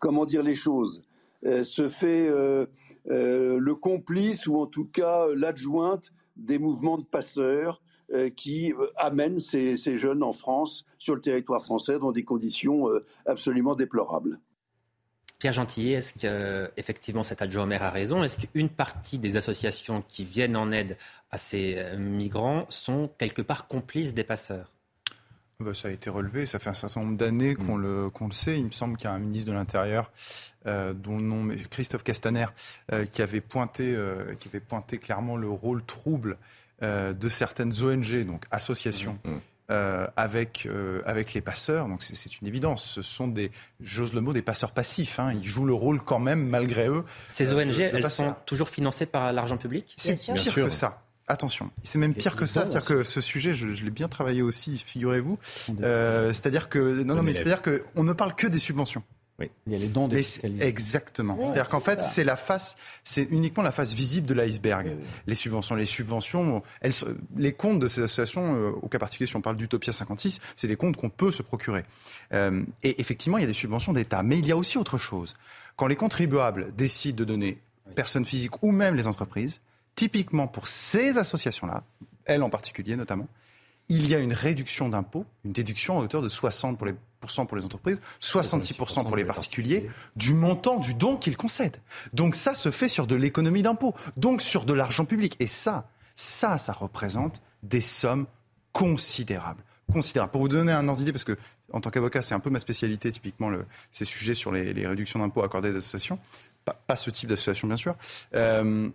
[0.00, 1.04] comment dire les choses,
[1.42, 2.30] se fait
[3.04, 7.82] le complice ou en tout cas l'adjointe des mouvements de passeurs
[8.34, 12.88] qui amènent ces, ces, jeunes en France, sur le territoire français, dans des conditions
[13.26, 14.40] absolument déplorables.
[15.44, 18.24] Pierre Gentillet, est-ce qu'effectivement cet adjoint maire a raison?
[18.24, 20.96] Est-ce qu'une partie des associations qui viennent en aide
[21.30, 24.72] à ces euh, migrants sont quelque part complices des passeurs?
[25.60, 28.58] Bah, ça a été relevé, ça fait un certain nombre d'années qu'on le, le sait.
[28.58, 30.10] Il me semble qu'il y a un ministre de l'Intérieur,
[30.64, 32.46] euh, dont le nom est Christophe Castaner,
[32.94, 33.94] euh, qui, avait pointé,
[34.40, 36.38] qui avait pointé clairement le rôle trouble
[36.80, 39.34] de certaines ONG, donc associations, mmh.
[39.70, 41.88] Euh, avec, euh, avec les passeurs.
[41.88, 42.84] Donc c'est une évidence.
[42.84, 43.50] Ce sont des,
[43.80, 45.18] j'ose le mot, des passeurs passifs.
[45.18, 45.32] Hein.
[45.32, 47.02] Ils jouent le rôle quand même, malgré eux.
[47.26, 49.94] Ces euh, ONG, elles sont toujours financées par l'argent public?
[49.96, 51.00] C'est pire que ça.
[51.28, 52.66] Attention, c'est même pire que ça.
[52.66, 55.38] C'est-à-dire que ce sujet, je, l'ai bien travaillé aussi, figurez-vous.
[55.66, 59.02] c'est-à-dire que non, non, mais c'est-à-dire qu'on ne parle que des subventions.
[59.40, 59.50] Oui.
[59.66, 60.22] Il y a les dons des
[60.62, 61.36] Exactement.
[61.36, 64.92] C'est-à-dire qu'en fait, c'est la face, c'est uniquement la face visible de l'iceberg.
[65.26, 66.92] Les subventions, les subventions, elles,
[67.36, 70.68] les comptes de ces associations, euh, au cas particulier, si on parle d'Utopia 56, c'est
[70.68, 71.82] des comptes qu'on peut se procurer.
[72.32, 74.98] Euh, et effectivement, il y a des subventions d'État, mais il y a aussi autre
[74.98, 75.34] chose.
[75.76, 77.58] Quand les contribuables décident de donner,
[77.96, 79.60] personnes physiques ou même les entreprises,
[79.96, 81.82] typiquement pour ces associations-là,
[82.24, 83.28] elles en particulier notamment,
[83.88, 86.94] il y a une réduction d'impôts, une déduction à hauteur de 60 pour les,
[87.46, 91.78] pour les entreprises, 66% pour les particuliers, du montant du don qu'ils concèdent.
[92.12, 95.36] Donc ça se fait sur de l'économie d'impôts, donc sur de l'argent public.
[95.40, 98.26] Et ça, ça, ça représente des sommes
[98.72, 99.62] considérables.
[99.92, 100.32] Considérables.
[100.32, 101.36] Pour vous donner un ordre d'idée, parce que
[101.72, 105.18] en tant qu'avocat, c'est un peu ma spécialité, typiquement, le, ces sujets sur les, réductions
[105.18, 106.18] d'impôts accordées aux associations,
[106.64, 107.96] pas, ce type d'association, bien sûr.
[108.34, 108.88] Euh,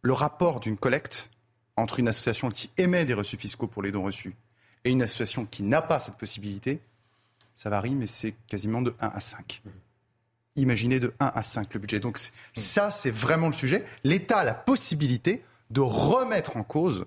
[0.00, 1.30] le rapport d'une collecte
[1.76, 4.34] entre une association qui émet des reçus fiscaux pour les dons reçus
[4.84, 6.80] et une association qui n'a pas cette possibilité,
[7.54, 9.62] ça varie, mais c'est quasiment de 1 à 5.
[10.56, 12.00] Imaginez de 1 à 5 le budget.
[12.00, 12.18] Donc
[12.54, 13.84] ça, c'est vraiment le sujet.
[14.04, 17.06] L'État a la possibilité de remettre en cause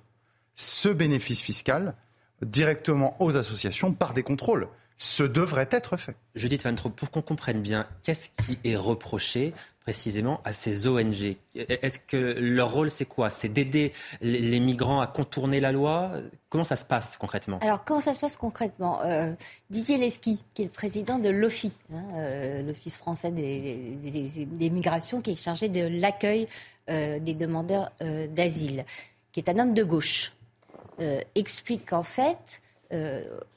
[0.55, 1.95] ce bénéfice fiscal
[2.41, 4.67] directement aux associations par des contrôles.
[4.97, 6.15] Ce devrait être fait.
[6.35, 9.53] Judith Van Trop, pour qu'on comprenne bien, qu'est-ce qui est reproché
[9.85, 13.29] précisément à ces ONG Est-ce que leur rôle, c'est quoi?
[13.29, 16.11] C'est d'aider les migrants à contourner la loi?
[16.49, 17.59] Comment ça se passe concrètement?
[17.61, 19.01] Alors, comment ça se passe concrètement?
[19.03, 19.31] Euh,
[19.69, 25.31] Didier Lesky, qui est le président de l'OFI, hein, euh, l'Office français des, migrations, qui
[25.31, 26.47] est chargé de l'accueil
[26.89, 27.91] euh, des demandeurs
[28.29, 28.85] d'asile,
[29.31, 30.33] qui est un homme de gauche,
[31.35, 32.59] explique qu'en fait,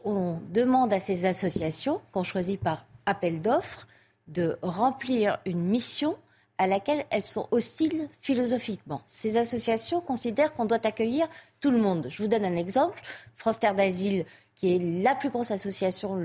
[0.05, 3.87] on demande à ces associations, qu'on choisit par appel d'offres,
[4.29, 6.16] de remplir une mission
[6.59, 9.01] à laquelle elles sont hostiles philosophiquement.
[9.07, 11.29] Ces associations considèrent qu'on doit accueillir
[11.61, 12.09] tout le monde.
[12.11, 13.01] Je vous donne un exemple.
[13.37, 14.24] France Terre d'Asile,
[14.55, 16.16] qui est la plus grosse association,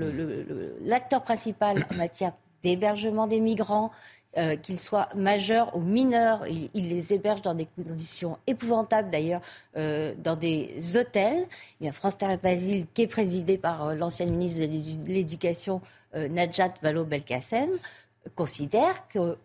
[0.80, 2.32] l'acteur principal en matière
[2.64, 3.92] d'hébergement des migrants,
[4.36, 9.40] euh, qu'ils soient majeurs ou mineurs, ils, les hébergent dans des conditions épouvantables d'ailleurs,
[9.76, 11.46] euh, dans des hôtels.
[11.80, 15.80] Y a France Terre d'Asile qui est présidée par euh, l'ancienne ministre de l'Éducation,
[16.16, 17.70] Najat Vallaud-Belkacem.
[18.34, 19.36] considère que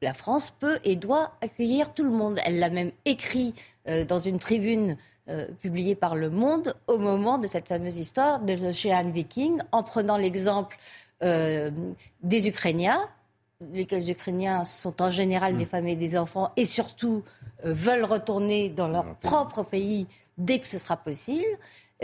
[0.00, 2.40] la France peut et doit accueillir tout le monde.
[2.44, 3.54] Elle l'a même écrit
[4.08, 4.96] dans une tribune
[5.28, 9.58] euh, publiée par Le Monde au moment de cette fameuse histoire de chez Anne Viking,
[9.70, 10.76] en prenant l'exemple
[11.20, 12.98] des Ukrainiens,
[13.72, 15.68] lesquels Ukrainiens sont en général des mm.
[15.68, 17.22] femmes et des enfants, et surtout
[17.64, 20.06] veulent retourner dans leur propre pays
[20.38, 21.44] dès que ce sera possible.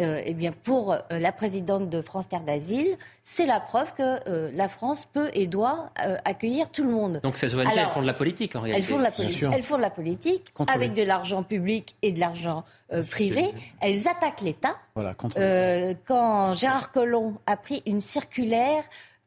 [0.01, 4.29] Euh, eh bien, pour euh, la présidente de France Terre d'Asile, c'est la preuve que
[4.29, 5.91] euh, la France peut et doit
[6.25, 7.21] accueillir tout le monde.
[7.23, 8.81] Donc ces ONG, elles font de la politique en réalité.
[8.81, 12.13] Elles font de la politique, elles font de la politique avec de l'argent public et
[12.13, 12.65] de l'argent
[13.11, 13.47] privé.
[13.81, 14.77] Elles attaquent l'État.
[14.95, 18.85] Voilà, quand Gérard Collomb a pris une circulaire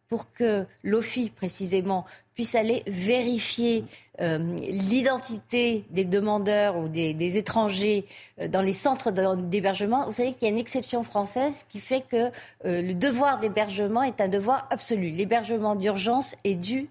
[0.08, 3.84] pour que l'OFI, précisément, puisse aller vérifier
[4.22, 8.06] euh, l'identité des demandeurs ou des, étrangers
[8.40, 10.06] euh, dans les centres d'hébergement.
[10.06, 12.26] Vous savez qu'il y a une exception française qui fait que
[12.66, 15.10] euh, le devoir d'hébergement est un devoir absolu.
[15.10, 16.88] L'hébergement d'urgence est dû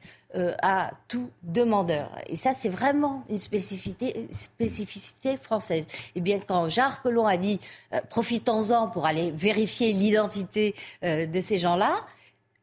[0.63, 2.09] à tout demandeur.
[2.29, 4.29] Et ça, c'est vraiment une spécificité,
[5.43, 5.87] française.
[5.91, 7.59] Et eh bien, quand Jacques Collomb a dit
[8.11, 11.97] profitons-en pour aller vérifier l'identité de ces gens-là,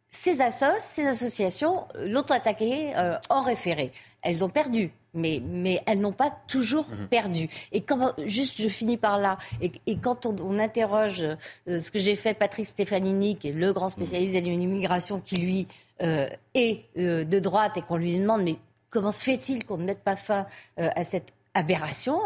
[0.09, 3.91] ces assos, ces associations l'ont attaqué euh, en référé.
[4.21, 7.07] Elles ont perdu, mais, mais elles n'ont pas toujours mhm.
[7.07, 7.49] perdu.
[7.71, 11.23] Et quand, juste, je finis par là, et, quand on, interroge
[11.67, 15.37] euh, ce que j'ai fait, Patrick Stefanini, qui est le grand spécialiste de l'immigration, qui
[15.37, 15.67] lui
[16.01, 18.55] euh, est de droite, et qu'on lui demande, mais
[18.89, 20.47] comment se fait-il qu'on ne mette pas fin
[20.77, 22.19] à cette aberration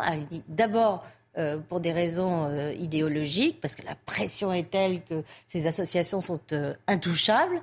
[0.48, 1.04] D'abord,
[1.38, 6.20] euh, pour des raisons euh, idéologiques, parce que la pression est telle que ces associations
[6.20, 7.62] sont euh, intouchables,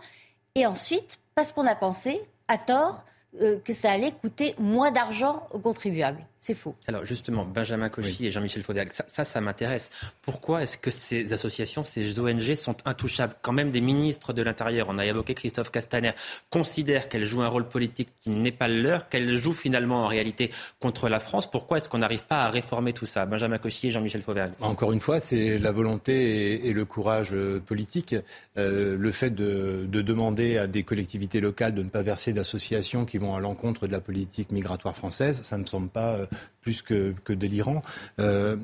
[0.54, 3.04] et ensuite parce qu'on a pensé, à tort,
[3.38, 6.26] que ça allait coûter moins d'argent aux contribuables.
[6.38, 6.74] C'est faux.
[6.86, 9.90] Alors justement, Benjamin Cauchy et Jean-Michel Fauvergue, ça, ça, m'intéresse.
[10.22, 13.34] Pourquoi est-ce que ces associations, ces ONG sont intouchables?
[13.42, 16.12] Quand même des ministres de l'Intérieur, on a évoqué Christophe Castaner,
[16.50, 20.06] considèrent qu'elles jouent un rôle politique qui n'est pas le leur, qu'elles jouent finalement en
[20.06, 21.50] réalité contre la France.
[21.50, 23.26] Pourquoi est-ce qu'on n'arrive pas à réformer tout ça?
[23.26, 24.52] Benjamin Cauchy et Jean-Michel Fauvergue.
[24.60, 28.14] Encore une fois, c'est la volonté et, le courage euh, politique.
[28.56, 33.04] Euh, le fait de, de demander à des collectivités locales de ne pas verser d'associations
[33.04, 36.26] qui vont à l'encontre de la politique migratoire française, ça ne me semble pas euh,
[36.60, 37.82] plus que, délirant.
[38.20, 38.56] Euh,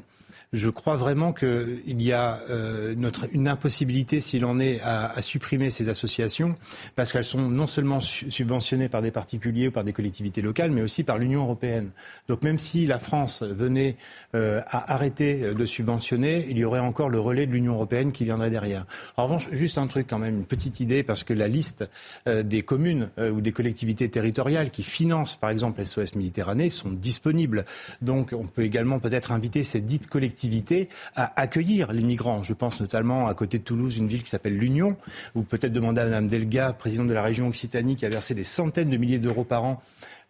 [0.55, 2.95] je crois vraiment qu'il y a euh,
[3.33, 6.55] une impossibilité, s'il en est, à, supprimer ces associations,
[6.95, 10.83] parce qu'elles sont non seulement subventionnées par des particuliers ou par des collectivités locales, mais
[10.83, 11.91] aussi par l'Union européenne.
[12.29, 13.97] Donc même si la France venait
[14.35, 18.25] euh, à arrêter de subventionner, il y aurait encore le relais de l'Union européenne qui
[18.25, 18.87] viendrait derrière.
[19.17, 21.89] En revanche, juste un truc quand même, une petite idée, parce que la liste
[22.29, 27.65] euh, des communes ou des collectivités territoriales qui financent, par exemple, SOS Méditerranée, sont disponibles.
[28.03, 30.44] Donc on peut également peut-être inviter ces dites collectivités
[31.17, 32.43] à accueillir les migrants.
[32.43, 34.97] Je pense notamment à côté de Toulouse, une ville qui s'appelle l'Union,
[35.35, 38.45] ou peut-être demander à Mme Delga, présidente de la région Occitanie, qui a versé des
[38.45, 39.83] centaines de milliers d'euros par an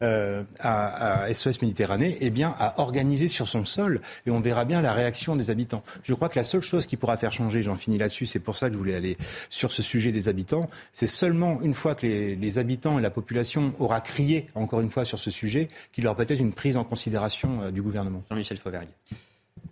[0.03, 4.83] euh, à, SOS Méditerranée, eh bien, à organiser sur son sol, et on verra bien
[4.83, 5.83] la réaction des habitants.
[6.03, 8.57] Je crois que la seule chose qui pourra faire changer, j'en finis là-dessus, c'est pour
[8.57, 9.17] ça que je voulais aller
[9.51, 13.73] sur ce sujet des habitants, c'est seulement une fois que les, habitants et la population
[13.79, 16.85] aura crié, encore une fois, sur ce sujet, qu'il y aura peut-être une prise en
[16.85, 18.23] considération euh, du gouvernement.
[18.31, 18.89] Jean-Michel Fauvergue.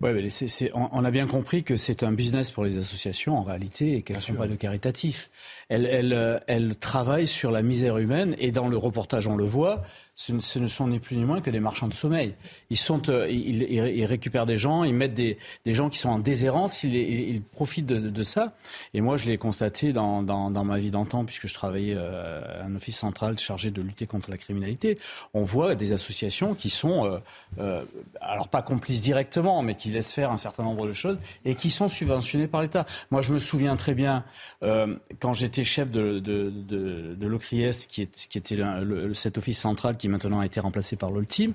[0.01, 0.29] Ouais, mais
[0.75, 4.17] on, a bien compris que c'est un business pour les associations en réalité et qu'elles
[4.17, 5.31] ne sont pas de caritatif.
[5.69, 9.45] Elles, elles, euh, elles, travaillent sur la misère humaine et dans le reportage on le
[9.45, 9.83] voit,
[10.15, 12.35] ce, ne sont ni plus ni moins que des marchands de sommeil.
[12.71, 16.85] Ils, sont, euh, ils, récupèrent des gens, ils mettent des, gens qui sont en déshérence,
[16.85, 18.53] ils, profitent de, ça.
[18.95, 20.23] Et moi, je l'ai constaté dans,
[20.65, 24.31] ma vie d'antan, puisque je travaillais euh, à un office central chargé de lutter contre
[24.31, 24.99] la criminalité.
[25.35, 27.21] On voit des associations qui sont,
[27.59, 27.85] euh,
[28.21, 31.71] alors pas complices directement, mais qui laissent faire un certain nombre de choses et qui
[31.71, 32.87] sont subventionnées par l'État.
[33.11, 34.25] Moi, je me souviens très bien,
[34.61, 38.59] quand j'étais chef de, de, l'OCRIES, qui, était
[39.15, 41.53] cet office central qui maintenant a été remplacé par l'Oltime.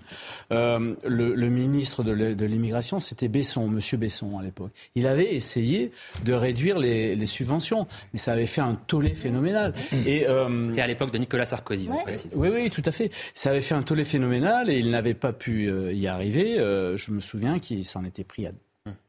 [0.54, 4.72] Euh, le, ministre de l'immigration, c'était Besson, Monsieur Besson à l'époque.
[4.96, 5.92] Il avait essayé
[6.24, 9.74] de réduire les, subventions, mais ça avait fait un tollé phénoménal.
[10.06, 11.90] Et euh, à l'époque de Nicolas Sarkozy.
[12.38, 13.12] Oui, oui, tout à fait.
[13.34, 16.58] Ça avait fait un tollé phénoménal et il n'avait pas pu euh, y arriver.
[16.58, 18.52] Euh, je me souviens qu'il s'en était pris à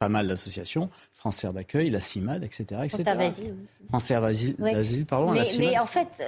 [0.00, 2.80] pas mal d'associations, France Air d'accueil, la CIMAD, etc.
[2.82, 3.04] etc.
[3.88, 5.06] France Air d'asile.
[5.06, 5.30] pardon.
[5.30, 6.20] Mais, mais, en fait,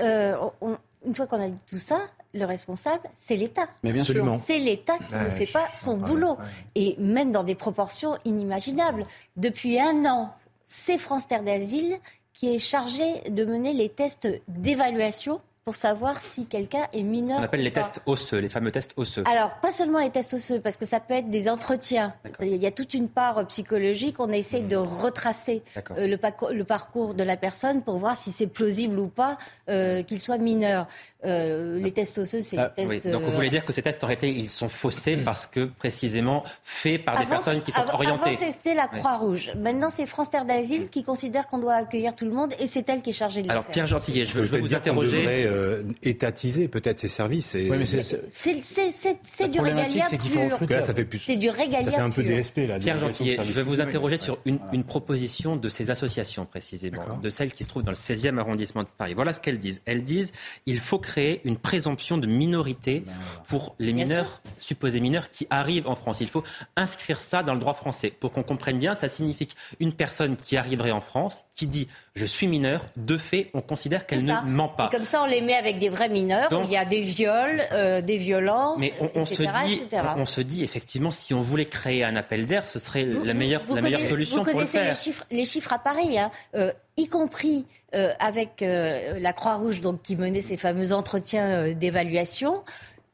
[1.04, 2.00] une fois qu'on a dit tout ça,
[2.34, 3.68] le responsable, c'est l'État.
[3.82, 4.40] Mais bien sûr.
[4.44, 6.36] C'est l'État qui ne fait pas son boulot.
[6.74, 9.04] Et même dans des proportions inimaginables.
[9.36, 10.34] Depuis un an,
[10.66, 11.96] c'est France Terre d'Asile
[12.32, 15.40] qui est chargé de mener les tests d'évaluation
[15.70, 17.38] pour savoir si quelqu'un est mineur.
[17.38, 17.82] On appelle ou les pas.
[17.82, 19.22] tests osseux, les fameux tests osseux.
[19.24, 22.12] Alors, pas seulement les tests osseux, parce que ça peut être des entretiens.
[22.42, 24.16] Il y a toute une part psychologique.
[24.18, 25.62] On essaye de retracer
[25.96, 30.20] euh, le, parcours de la personne pour voir si c'est plausible ou pas euh, qu'il
[30.20, 30.88] soit mineur.
[31.24, 32.98] Euh, les tests osseux, c'est Ah, les oui.
[33.00, 33.12] tests.
[33.12, 35.66] Donc vous euh, voulez dire que ces tests en réalité ils sont faussés parce que
[35.66, 38.30] précisément faits par des personnes qui sont avant- orientées.
[38.30, 38.98] Avant, c'était la Ouais.
[38.98, 39.52] Croix-Rouge.
[39.56, 42.88] Maintenant, c'est France Terre d'Asile qui considère qu'on doit accueillir tout le monde et c'est
[42.88, 43.72] elle qui est chargée de le Alors faire.
[43.72, 45.46] Pierre Gentillet, je veux, je veux vous interroger.
[45.60, 47.54] Euh, étatiser peut-être ces services.
[47.54, 47.70] Et...
[47.70, 50.50] Oui, mais c'est- c'est- C'est c'est- du régalia c'est qu'il faut pur.
[50.52, 50.74] recruter.
[50.74, 52.22] Là, ça fait plus- C'est du ça fait un peu.
[52.22, 52.78] DSP, là.
[52.78, 54.18] Pierre Gentillet, je vais vous interroger Ouais.
[54.22, 57.96] sur une, une proposition de ces associations précisément, de celles qui se trouvent dans le
[57.96, 59.14] 16e arrondissement de Paris.
[59.14, 59.80] Voilà ce qu'elles disent.
[59.86, 60.32] Elles disent
[60.66, 63.04] il faut créer une présomption de minorité
[63.46, 66.20] pour les Bien mineurs, supposés mineurs, qui arrivent en France.
[66.20, 66.42] Il faut
[66.76, 68.10] inscrire ça dans le droit français.
[68.18, 72.26] Pour qu'on comprenne bien, ça signifie qu'une personne qui arriverait en France, qui dit je
[72.26, 74.88] suis mineur, de fait, on considère qu'elle ne ment pas.
[74.92, 76.48] Et comme ça, on les met avec des vrais mineurs.
[76.50, 79.74] Donc- il y a des viols, euh, des violences, Mais on, on se etc., dit,
[79.74, 80.02] etc.
[80.16, 83.34] on, on se dit effectivement, si on voulait créer un appel d'air, ce serait la
[83.34, 84.88] meilleure, Vous la meilleure solution vous pour le connaissez faire.
[84.90, 89.80] Les chiffres, les chiffres à Paris, hein, euh, y compris euh, avec euh, la Croix-Rouge,
[89.80, 92.62] donc qui menait ces fameux entretiens euh, d'évaluation.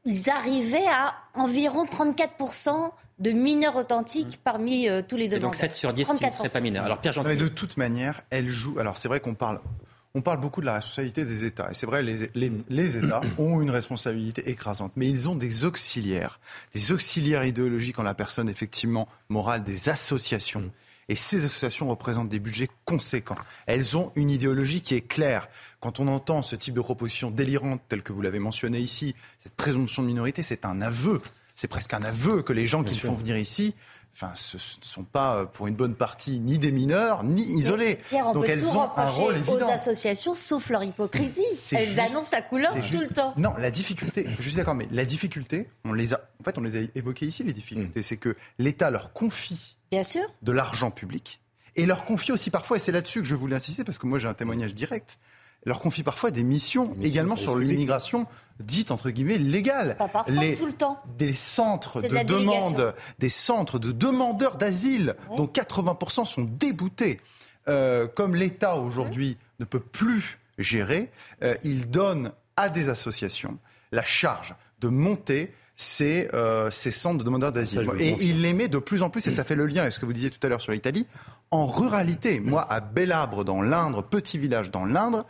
[0.04, 5.26] Ils arrivaient à environ 34% de mineurs authentiques parmi euh, tous les Mmh.
[5.26, 5.50] Et demandeurs.
[5.50, 6.36] donc 7 sur 10 qui ne 34%.
[6.36, 6.84] seraient pas mineurs.
[6.84, 7.36] Alors Pierre mais Gentil.
[7.42, 8.78] de toute manière, elle joue.
[8.78, 9.60] Alors c'est vrai qu'on parle.
[10.16, 11.70] On parle beaucoup de la responsabilité des États.
[11.70, 14.92] Et c'est vrai, les, les- les États ont une responsabilité écrasante.
[14.96, 16.40] Mais ils ont des auxiliaires.
[16.74, 20.72] Des auxiliaires idéologiques en la personne, effectivement, morale, des associations.
[21.08, 23.36] Et ces associations représentent des budgets conséquents.
[23.66, 25.48] Elles ont une idéologie qui est claire.
[25.80, 29.54] Quand on entend ce type de proposition délirante, telle que vous l'avez mentionné ici, cette
[29.54, 31.20] présomption de minorité, c'est un aveu.
[31.54, 33.74] C'est presque un aveu que les gens qui font venir ici,
[34.18, 37.96] enfin, ce ne sont pas, euh, pour une bonne partie, ni des mineurs, ni isolés.
[38.08, 39.68] Pierre, on Donc peut elles tout ont un rôle aux évident.
[39.70, 41.44] associations, sauf leur hypocrisie.
[41.72, 43.34] Elles juste- annoncent la couleur tout juste- le temps.
[43.36, 46.62] Non, la difficulté, je suis d'accord, mais la difficulté, on les a, en fait, on
[46.62, 50.22] les a évoquées ici, les difficultés, c'est que l'État leur confie Bien sûr.
[50.42, 51.40] de l'argent public
[51.76, 54.18] et leur confie aussi parfois, et c'est là-dessus que je voulais insister, parce que moi
[54.18, 55.18] j'ai un témoignage direct,
[55.66, 58.26] leur confie parfois des missions, également de sur l'immigration
[58.60, 59.96] dite entre guillemets légale.
[59.98, 61.02] Pas parfois, tout le temps.
[61.18, 62.70] Des centres de, de la délégation.
[62.70, 67.20] demande, des centres de demandeurs d'asile, dont 80% sont déboutés.
[67.68, 71.10] Euh, comme l'État aujourd'hui ne peut plus gérer,
[71.42, 73.58] euh, il donne à des associations
[73.90, 77.82] la charge de monter ces, euh, ces centres de demandeurs d'asile.
[77.98, 78.22] Et pense.
[78.22, 80.06] il les met de plus en plus, et ça fait le lien avec ce que
[80.06, 81.06] vous disiez tout à l'heure sur l'Italie,
[81.50, 82.40] en ruralité.
[82.40, 85.26] Moi, à Bellabre, dans l'Indre, petit village dans l'Indre,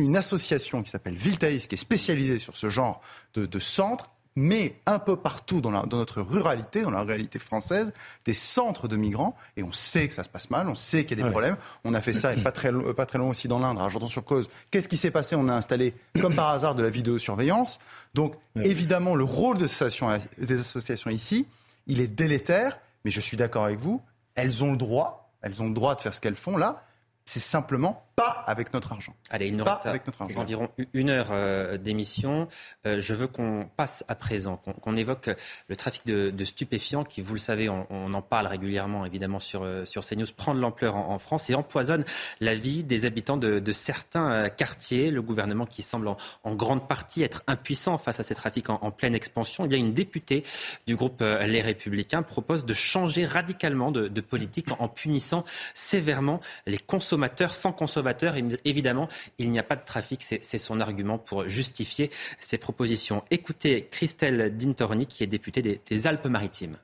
[0.00, 3.00] une association qui s'appelle Viltaïs, qui est spécialisée sur ce genre
[3.34, 7.38] de, de centre, mais un peu partout dans, la- dans notre ruralité, dans la réalité
[7.40, 7.92] française,
[8.24, 11.18] des centres de migrants, et on sait que ça se passe mal, on sait qu'il
[11.18, 11.30] y a des Ouais.
[11.32, 11.56] problèmes.
[11.84, 14.48] On a fait ça, et pas très, pas très loin aussi dans l'Indre, à Argenton-sur-Cause.
[14.70, 15.34] Qu'est-ce qui s'est passé?
[15.34, 17.80] On a installé, comme par hasard, de la vidéosurveillance.
[18.14, 21.46] Donc, évidemment, le rôle associations, des associations ici,
[21.88, 24.00] il est délétère, mais je suis d'accord avec vous,
[24.36, 26.84] elles ont le droit, elles ont le droit de faire ce qu'elles font là,
[27.26, 29.14] c'est simplement pas avec notre argent.
[29.30, 30.40] Allez, il nous Pas reste avec notre argent.
[30.40, 32.48] environ une heure euh, d'émission.
[32.86, 35.30] Euh, je veux qu'on passe à présent, qu'on évoque
[35.68, 39.38] le trafic de, de stupéfiants qui, vous le savez, on, on en parle régulièrement évidemment
[39.38, 42.04] sur, euh, sur CNews, prend de l'ampleur en, en France et empoisonne
[42.40, 45.10] la vie des habitants de, de certains quartiers.
[45.10, 48.78] Le gouvernement qui semble en, en grande partie être impuissant face à ces trafics en,
[48.82, 49.64] en pleine expansion.
[49.64, 50.42] Eh bien, une députée
[50.86, 55.44] du groupe Les Républicains propose de changer radicalement de, de politique en, en punissant
[55.74, 57.54] sévèrement les consommateurs.
[57.54, 59.08] Sans consommateurs, évi- évidemment,
[59.38, 60.22] il n'y a pas de trafic.
[60.22, 63.22] C'est son argument pour justifier ces propositions.
[63.30, 66.76] Écoutez Christelle Dintorni, qui est députée des, des Alpes-Maritimes.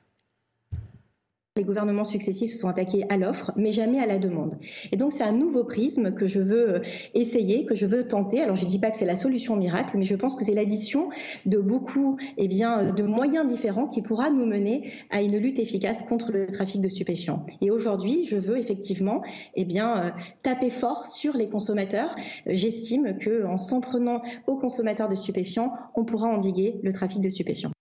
[1.57, 4.59] Les gouvernements successifs se sont attaqués à l'offre, mais jamais à la demande.
[4.91, 6.79] Et donc c'est un nouveau prisme que je veux euh,
[7.15, 8.43] essayer, que je veux tenter.
[8.43, 10.53] Alors je ne dis pas que c'est la solution miracle, mais je pense que c'est
[10.53, 11.09] l'addition
[11.47, 16.03] de beaucoup eh bien, de moyens différents qui pourra nous mener à une lutte efficace
[16.03, 17.43] contre le trafic de stupéfiants.
[17.61, 19.23] Et aujourd'hui, je veux effectivement
[19.55, 20.09] eh bien, euh,
[20.43, 22.15] taper fort sur les consommateurs.
[22.45, 27.71] J'estime qu'en s'en prenant aux consommateurs de stupéfiants, on pourra endiguer le trafic de stupéfiants.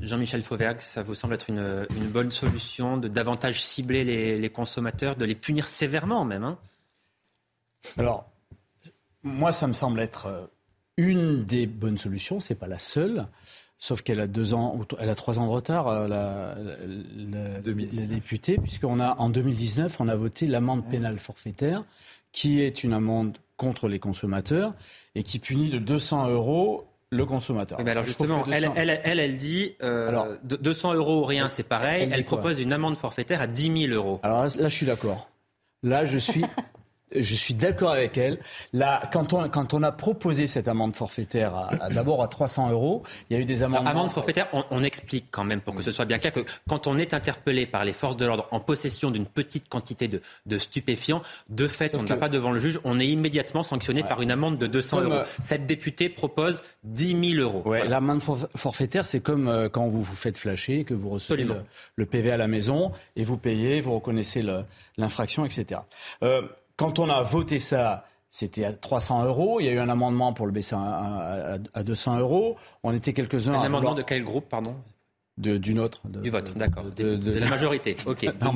[0.00, 4.50] Jean-Michel Fauvergue, ça vous semble être une, une bonne solution de davantage cibler les, les
[4.50, 6.58] consommateurs, de les punir sévèrement même hein?
[7.96, 8.28] Alors,
[9.22, 10.46] moi, ça me semble être euh,
[10.96, 12.40] une des bonnes solutions.
[12.40, 13.26] C'est pas la seule.
[13.78, 16.76] Sauf qu'elle a deux ans, elle a trois ans de retard, euh, la, la-
[17.58, 21.84] la- la députée, puisqu'on a en 2019, on a voté l'amende pénale forfaitaire,
[22.32, 24.74] qui est une amende contre les consommateurs
[25.14, 27.78] et qui punit de 200 euros le consommateur.
[27.84, 31.48] Mais alors justement, elle, 200 elle, elle, elle dit euh, de- 200 euros ou rien,
[31.48, 32.08] c'est pareil.
[32.12, 34.20] elle propose une amende forfaitaire à 10 000 euros.
[34.22, 35.28] Alors là, je suis d'accord.
[35.82, 36.42] Là, je suis
[37.14, 38.38] je suis d'accord avec elle.
[38.72, 43.02] Là, quand on, quand on a proposé cette amende forfaitaire à, d'abord à 300 euros,
[43.30, 43.90] il y a eu des amendements.
[43.90, 46.98] amende forfaitaire, on, explique quand même pour que ce soit bien clair que quand on
[46.98, 51.22] est interpellé par les forces de l'ordre en possession d'une petite quantité de, de stupéfiants,
[51.48, 54.30] de fait, on ne va pas devant le juge, on est immédiatement sanctionné par une
[54.30, 55.12] amende de 200 euros.
[55.12, 57.62] Euh, Cette députée propose 10 000 euros.
[57.68, 58.22] Ouais, L'amende
[58.56, 61.56] forfaitaire, c'est comme euh, quand vous vous faites flasher, que vous recevez le,
[61.96, 64.44] le, PV à la maison et vous payez, vous reconnaissez
[64.96, 65.80] l'infraction, etc.
[66.22, 66.42] Euh,
[66.76, 69.60] quand on a voté ça, c'était à 300 euros.
[69.60, 72.56] Il y a eu un amendement pour le baisser à, 200 euros.
[72.82, 73.54] On était quelques-uns.
[73.54, 74.76] Un amendement de quel groupe, pardon?
[75.38, 76.00] D'une autre.
[76.04, 76.84] du vote, d'accord.
[76.96, 78.24] De, la majorité, ok.
[78.38, 78.52] Dans,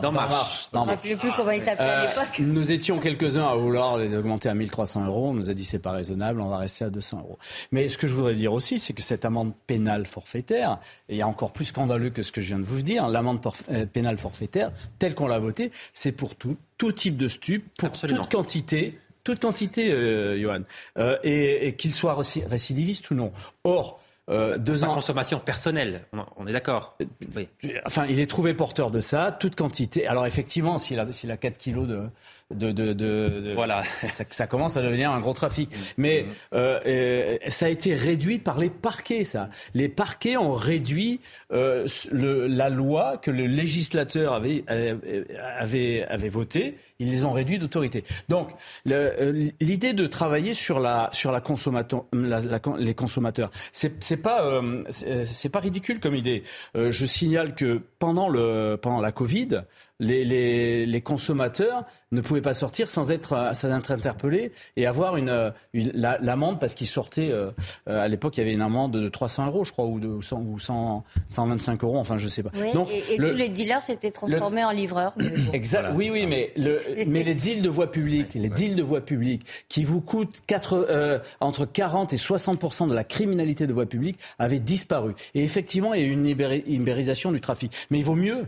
[0.00, 0.68] dans, Marche.
[0.72, 1.00] Dans Marche.
[1.00, 2.38] plus comment il s'appelait à euh, l'époque.
[2.38, 5.30] Nous étions quelques-uns à vouloir les augmenter à 1300 euros.
[5.30, 7.38] On nous a dit c'est pas raisonnable, on va rester à 200 euros.
[7.72, 11.18] Mais ce que je voudrais dire aussi, c'est que cette amende pénale forfaitaire, et il
[11.18, 13.40] y a encore plus scandaleux que ce que je viens de vous dire, l'amende
[13.70, 17.90] euh, pénale forfaitaire, telle qu'on l'a votée, c'est pour tout, tout type de stup, pour
[17.90, 20.60] toute quantité toute quantité, euh, Johan,
[20.98, 23.32] euh, et, et qu'il soit récidiviste ou non.
[23.64, 23.98] Or,
[24.30, 24.94] euh, deux ans.
[24.94, 26.06] consommation personnelle,
[26.36, 26.96] on est d'accord.
[27.36, 27.48] Oui.
[27.84, 30.06] Enfin, il est trouvé porteur de ça, toute quantité.
[30.06, 32.08] Alors effectivement, s'il a, s'il a 4 kilos de,
[32.54, 35.70] de, de, de, voilà, ça, ça, commence à devenir un gros trafic.
[35.70, 35.78] Mm.
[35.98, 36.26] Mais mm.
[36.54, 39.50] euh, euh, ça a été réduit par les parquets, ça.
[39.74, 41.20] Les parquets ont réduit
[41.52, 45.24] euh, le, la loi que le législateur avait euh,
[45.58, 46.76] avait avait votée.
[46.98, 48.04] Ils les ont réduits d'autorité.
[48.28, 48.48] Donc
[48.90, 52.40] euh, l'idée de travailler sur la sur la consommateur, la,
[52.78, 56.42] les consommateurs, c'est c'est pas c'est pas ridicule comme idée.
[56.74, 59.62] je signale que pendant le pendant la Covid,
[60.00, 65.16] les, les, les, consommateurs ne pouvaient pas sortir sans être, sans être interpellés et avoir
[65.16, 67.30] une, une l'amende parce qu'ils sortaient.
[67.30, 67.50] Euh,
[67.86, 70.40] à l'époque, il y avait une amende de 300 euros, je crois, ou de 100,
[70.40, 71.98] ou 100, 125 euros.
[71.98, 72.50] Enfin, je sais pas.
[72.54, 75.14] Oui, Donc, et, tous les dealers s'étaient transformés en livreurs.
[75.52, 75.92] Exact.
[75.94, 79.46] oui, oui, mais le, mais les deals de voie publique, les deals de voie publique,
[79.68, 84.18] qui vous coûtent 4, euh, entre 40 et 60 de la criminalité de voie publique,
[84.38, 85.14] avaient disparu.
[85.34, 87.72] Et effectivement, il y a eu une ibérisation du trafic.
[87.90, 88.46] Mais il vaut mieux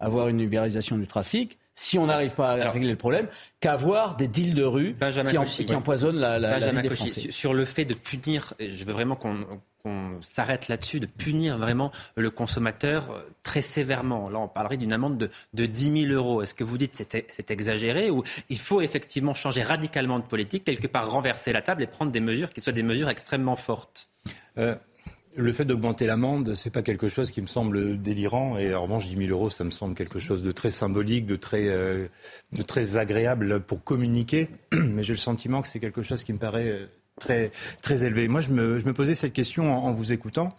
[0.00, 3.28] avoir une libéralisation du trafic si on n'arrive pas à régler le problème,
[3.60, 4.96] qu'avoir des deals de rue
[5.28, 7.30] qui, empoisonnent la, la, vie des Français.
[7.30, 9.58] Sur le fait de punir, je veux vraiment qu'on
[10.20, 14.30] s'arrête là-dessus, de punir vraiment le consommateur euh, très sévèrement.
[14.30, 16.42] Là, on parlerait d'une amende de, de 10 000 euros.
[16.42, 20.64] Est-ce que vous dites que c'est exagéré ou il faut effectivement changer radicalement de politique,
[20.64, 24.08] quelque part renverser la table et prendre des mesures qui soient des mesures extrêmement fortes?
[24.58, 24.74] Euh,
[25.36, 28.58] le fait d'augmenter l'amende, c'est pas quelque chose qui me semble délirant.
[28.58, 31.36] Et en revanche, 10 000 euros, ça me semble quelque chose de très symbolique, de
[31.36, 32.06] très, euh,
[32.52, 34.48] de très agréable pour communiquer.
[34.72, 36.86] Mais j'ai le sentiment que c'est quelque chose qui me paraît euh,
[37.18, 37.50] très,
[37.80, 38.28] très élevé.
[38.28, 40.54] Moi, je me, je me posais cette question en, vous écoutant.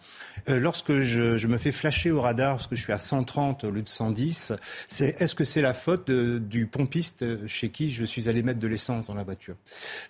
[0.48, 3.64] Euh, lorsque je, je, me fais flasher au radar, parce que je suis à 130
[3.64, 4.52] au lieu de 110,
[4.88, 8.66] c'est est-ce que c'est la faute du pompiste chez qui je suis allé mettre de
[8.66, 9.54] l'essence dans la voiture?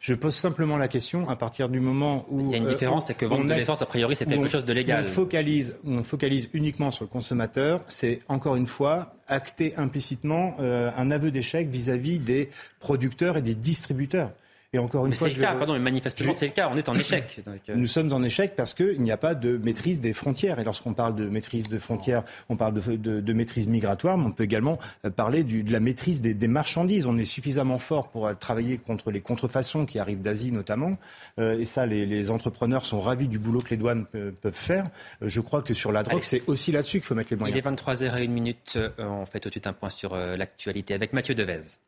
[0.01, 2.41] Je pose simplement la question à partir du moment où...
[2.41, 4.49] Il y a une euh, différence, c'est que vendre de l'essence, a priori, c'est quelque
[4.49, 5.05] chose de légal.
[5.07, 7.83] On focalise, on focalise uniquement sur le consommateur.
[7.89, 12.49] C'est, encore une fois, acter implicitement euh, un aveu d'échec vis-à-vis des
[12.81, 14.31] producteurs et des distributeurs.
[14.75, 15.55] Et encore une fois, c'est le cas.
[15.55, 16.69] Pardon, mais manifestement, c'est le cas.
[16.71, 17.41] On est en échec.
[17.49, 17.75] Euh.
[17.75, 20.59] Nous sommes en échec parce qu'il n'y a pas de maîtrise des frontières.
[20.59, 24.27] Et lorsqu'on parle de maîtrise de frontières, on parle de, de, de maîtrise migratoire, mais
[24.27, 27.07] on peut également euh, parler du, de la maîtrise des, des, marchandises.
[27.07, 30.99] On est suffisamment fort pour euh, travailler contre les contrefaçons qui arrivent d'Asie notamment.
[31.39, 34.85] et ça, les, les, entrepreneurs sont ravis du boulot que les douanes peuvent faire.
[35.23, 37.57] je crois que sur la drogue, c'est aussi là-dessus qu'il faut mettre les moyens.
[37.57, 38.79] Il est 23h01 minute.
[38.99, 41.79] on fait tout de suite un point sur l'actualité avec Mathieu Devez.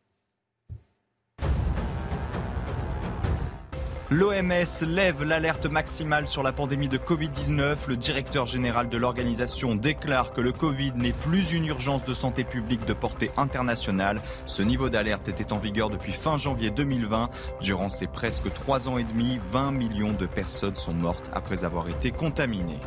[4.13, 7.77] L'OMS lève l'alerte maximale sur la pandémie de Covid-19.
[7.87, 12.43] Le directeur général de l'organisation déclare que le Covid n'est plus une urgence de santé
[12.43, 14.21] publique de portée internationale.
[14.47, 17.31] Ce niveau d'alerte était en vigueur depuis fin janvier 2020.
[17.61, 21.89] Durant ces presque trois ans et demi, 20 millions de personnes sont mortes après avoir
[21.89, 22.81] été contaminées.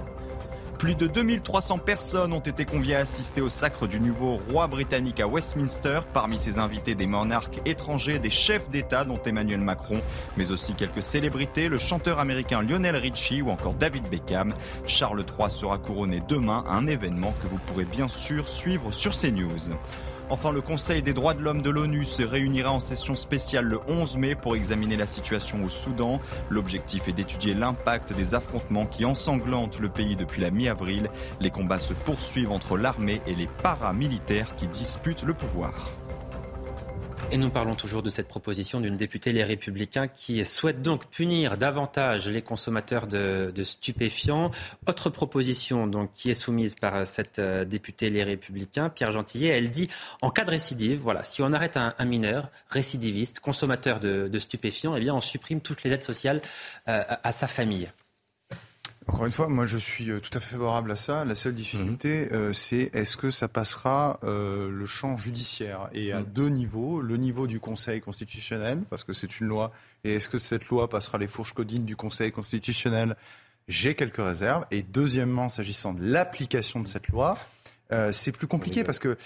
[0.84, 5.22] Plus de 2300 personnes ont été conviées à assister au sacre du nouveau roi britannique
[5.22, 6.02] à Westminster.
[6.12, 10.02] Parmi ses invités, des monarques étrangers, des chefs d'État dont Emmanuel Macron,
[10.36, 14.54] mais aussi quelques célébrités, le chanteur américain Lionel Richie ou encore David Beckham.
[14.86, 19.72] Charles III sera couronné demain, un événement que vous pourrez bien sûr suivre sur CNews.
[20.30, 23.80] Enfin, le Conseil des droits de l'homme de l'ONU se réunira en session spéciale le
[23.88, 26.20] 11 mai pour examiner la situation au Soudan.
[26.50, 31.10] L'objectif est d'étudier l'impact des affrontements qui ensanglantent le pays depuis la mi-avril.
[31.40, 35.90] Les combats se poursuivent entre l'armée et les paramilitaires qui disputent le pouvoir.
[37.32, 41.58] Et nous parlons toujours de cette proposition d'une députée Les Républicains qui souhaite donc punir
[41.58, 44.52] davantage les consommateurs de, stupéfiants.
[44.88, 49.72] Autre proposition donc qui est soumise par cette euh, députée Les Républicains, Pierre Gentillet, elle
[49.72, 49.90] dit
[50.22, 55.00] en cas de récidive, voilà, si on arrête un, mineur récidiviste, consommateur de, stupéfiants, eh
[55.00, 56.42] bien on supprime toutes les aides sociales
[56.88, 57.90] euh, à sa famille.
[59.08, 61.26] Encore une fois, moi je suis euh, tout à fait favorable à ça.
[61.26, 62.30] La seule difficulté, mhm.
[62.34, 65.90] euh, c'est est-ce que ça passera euh, le champ judiciaire?
[65.94, 66.26] Et à mhm.
[66.26, 67.02] deux niveaux.
[67.02, 69.72] Le niveau du Conseil constitutionnel, parce que c'est une loi,
[70.04, 73.16] et est-ce que cette loi passera les fourches codines du Conseil constitutionnel?
[73.68, 74.66] J'ai quelques réserves.
[74.72, 77.38] Et deuxièmement, s'agissant de l'application de cette loi,
[78.12, 79.18] c'est plus compliqué parce que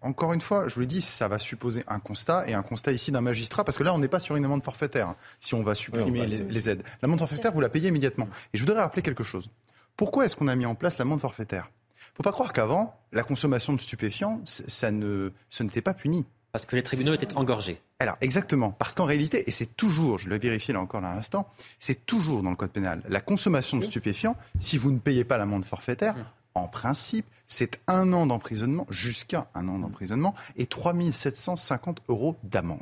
[0.00, 2.92] encore une fois, je vous l'ai dit, ça va supposer un constat et un constat
[2.92, 5.62] ici d'un magistrat, parce que là, on n'est pas sur une amende forfaitaire si on
[5.62, 6.82] va supprimer les, aides.
[7.02, 8.28] L'amende forfaitaire, vous la payez immédiatement.
[8.52, 9.50] Et je voudrais rappeler quelque chose.
[9.96, 11.70] Pourquoi est-ce qu'on a mis en place l'amende forfaitaire?
[11.96, 15.94] Il ne faut pas croire qu'avant, la consommation de stupéfiants, ça ne, ce n'était pas
[15.94, 16.24] puni.
[16.52, 17.80] Parce que les tribunaux étaient engorgés.
[17.98, 18.70] Alors, exactement.
[18.70, 22.42] Parce qu'en réalité, et c'est toujours, je l'ai vérifié là encore à l'instant, c'est toujours
[22.42, 23.02] dans le code pénal.
[23.08, 26.14] La consommation de stupéfiants, si vous ne payez pas l'amende forfaitaire,
[26.54, 32.80] en principe, c'est un an d'emprisonnement, jusqu'à un an d'emprisonnement, et 3 750 euros d'amende.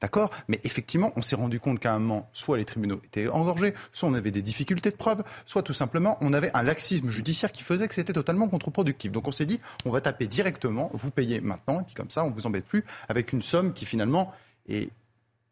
[0.00, 0.30] D'accord?
[0.48, 4.08] Mais effectivement, on s'est rendu compte qu'à un moment, soit les tribunaux étaient engorgés, soit
[4.08, 7.62] on avait des difficultés de preuve, soit tout simplement, on avait un laxisme judiciaire qui
[7.62, 9.12] faisait que c'était totalement contre-productif.
[9.12, 12.24] Donc on s'est dit, on va taper directement, vous payez maintenant, et puis comme ça,
[12.24, 14.32] on ne vous embête plus avec une somme qui finalement
[14.68, 14.90] est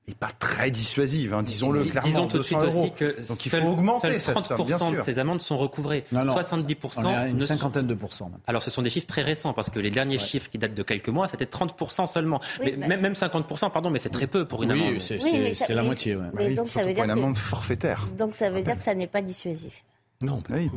[0.08, 2.08] n'est pas très dissuasive, hein, disons-le clairement.
[2.08, 5.42] Disons tout de suite aussi que Donc il faut augmenter seuls 30% de ces amendes
[5.42, 6.04] sont recouvrées.
[6.10, 7.04] Non, non, 70%.
[7.04, 8.30] On une cinquantaine de pourcents.
[8.46, 10.82] Alors ce sont des chiffres très récents parce que les derniers chiffres qui datent de
[10.82, 12.40] quelques mois, c'était 30% seulement.
[12.60, 14.94] mais, Même 50%, pardon, mais c'est très peu pour une amende.
[14.94, 16.16] Oui, c'est la moitié.
[16.34, 18.06] Mais donc ça veut dire une amende forfaitaire.
[18.18, 19.84] Donc ça veut dire que ça n'est pas dissuasif.
[20.22, 20.70] Non, pas oui.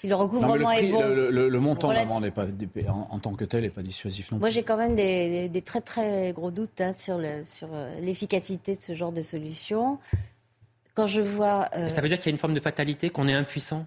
[0.00, 1.02] Si le recouvrement est bon.
[1.02, 2.46] Le, montant d'amende pas
[2.88, 6.32] en, tant que tel n'est pas dissuasif non Moi, j'ai quand même des, très très
[6.32, 9.98] gros doutes hein, sur euh, l'efficacité de ce genre de solution.
[10.94, 11.68] Quand je vois.
[11.76, 13.84] Euh, ça veut dire qu'il y a une forme de fatalité, qu'on est impuissant?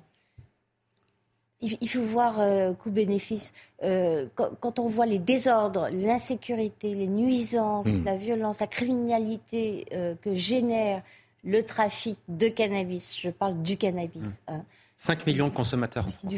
[1.61, 3.51] Il, faut voir euh, coût-bénéfice.
[3.81, 8.05] quand, on voit les désordres, l'insécurité, les nuisances, hmm.
[8.05, 9.87] la violence, la criminalité
[10.21, 11.01] que génère
[11.43, 14.21] le trafic de cannabis, je parle du cannabis.
[14.21, 14.53] Hmm.
[14.53, 14.65] Hein,
[14.95, 16.33] 5 millions de consommateurs en France.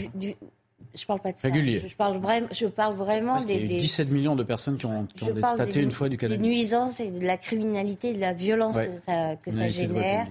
[0.93, 1.49] je parle pas de ça.
[1.49, 4.85] Je, parle, vraiment, je parle vraiment des, il y a 17 millions de personnes qui
[4.85, 6.41] ont, qui tâté une fois du cannabis.
[6.41, 10.27] Des nuisances et de la criminalité, de la violence que ça, génère.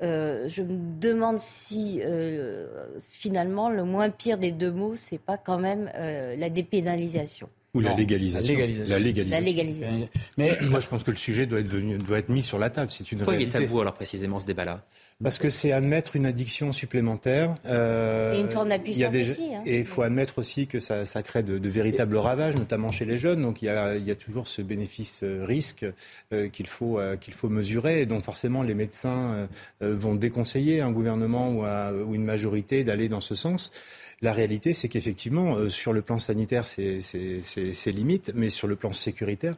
[0.00, 2.68] Euh, je me demande si euh,
[3.10, 7.48] finalement le moins pire des deux mots, c'est pas quand même euh, la dépénalisation.
[7.74, 8.56] Ou la légalisation.
[8.88, 10.08] La légalisation.
[10.38, 12.70] Mais moi, je pense que le sujet doit être, venu, doit être mis sur la
[12.70, 12.90] table.
[12.90, 13.58] C'est une Pourquoi réalité.
[13.58, 14.82] il est tabou alors précisément ce débat-là?
[15.22, 17.56] Parce que c'est admettre une addiction supplémentaire.
[17.66, 19.54] Euh, et une forme d'impuissance aussi.
[19.54, 19.62] Hein.
[19.66, 23.04] Et il faut admettre aussi que ça, ça crée de, de, véritables ravages, notamment chez
[23.04, 23.42] les jeunes.
[23.42, 25.84] Donc il y a, il y a toujours ce bénéfice-risque
[26.32, 28.00] euh, qu'il faut, euh, qu'il faut mesurer.
[28.00, 29.48] Et donc forcément, les médecins
[29.82, 33.72] euh, vont déconseiller un gouvernement ou, à, ou une majorité d'aller dans ce sens.
[34.20, 39.54] La réalité, c'est qu'effectivement, sur le plan sanitaire, c'est limite, mais sur le plan sécuritaire,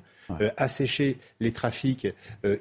[0.57, 2.07] assécher les trafics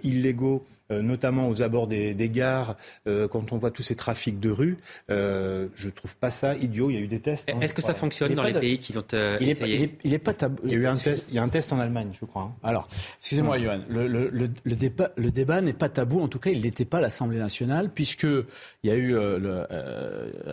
[0.04, 2.76] illégaux euh, notamment aux abords des, gares,
[3.08, 4.78] euh, quand on voit tous ces trafics de rue,
[5.10, 6.90] euh, je trouve pas ça idiot.
[6.90, 7.50] Il y a eu des tests.
[7.50, 7.60] Hein.
[7.62, 9.06] Est-ce que ça fonctionne dans les pays qui ont
[9.40, 10.62] il essayé il, est, pas tabou.
[10.66, 11.30] Il y a eu un test.
[11.30, 12.44] Il y a un test en Allemagne, je crois.
[12.44, 12.54] Hein.
[12.64, 12.88] Alors,
[13.20, 13.82] excusez-moi, Johan.
[13.90, 16.22] Le, le, le, débat, le débat n'est pas tabou.
[16.22, 19.16] En tout cas, il n'était pas à l'Assemblée nationale, puisque il y a eu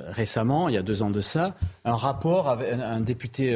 [0.08, 3.52] récemment, il y a deux ans de ça, un rapport avec un, député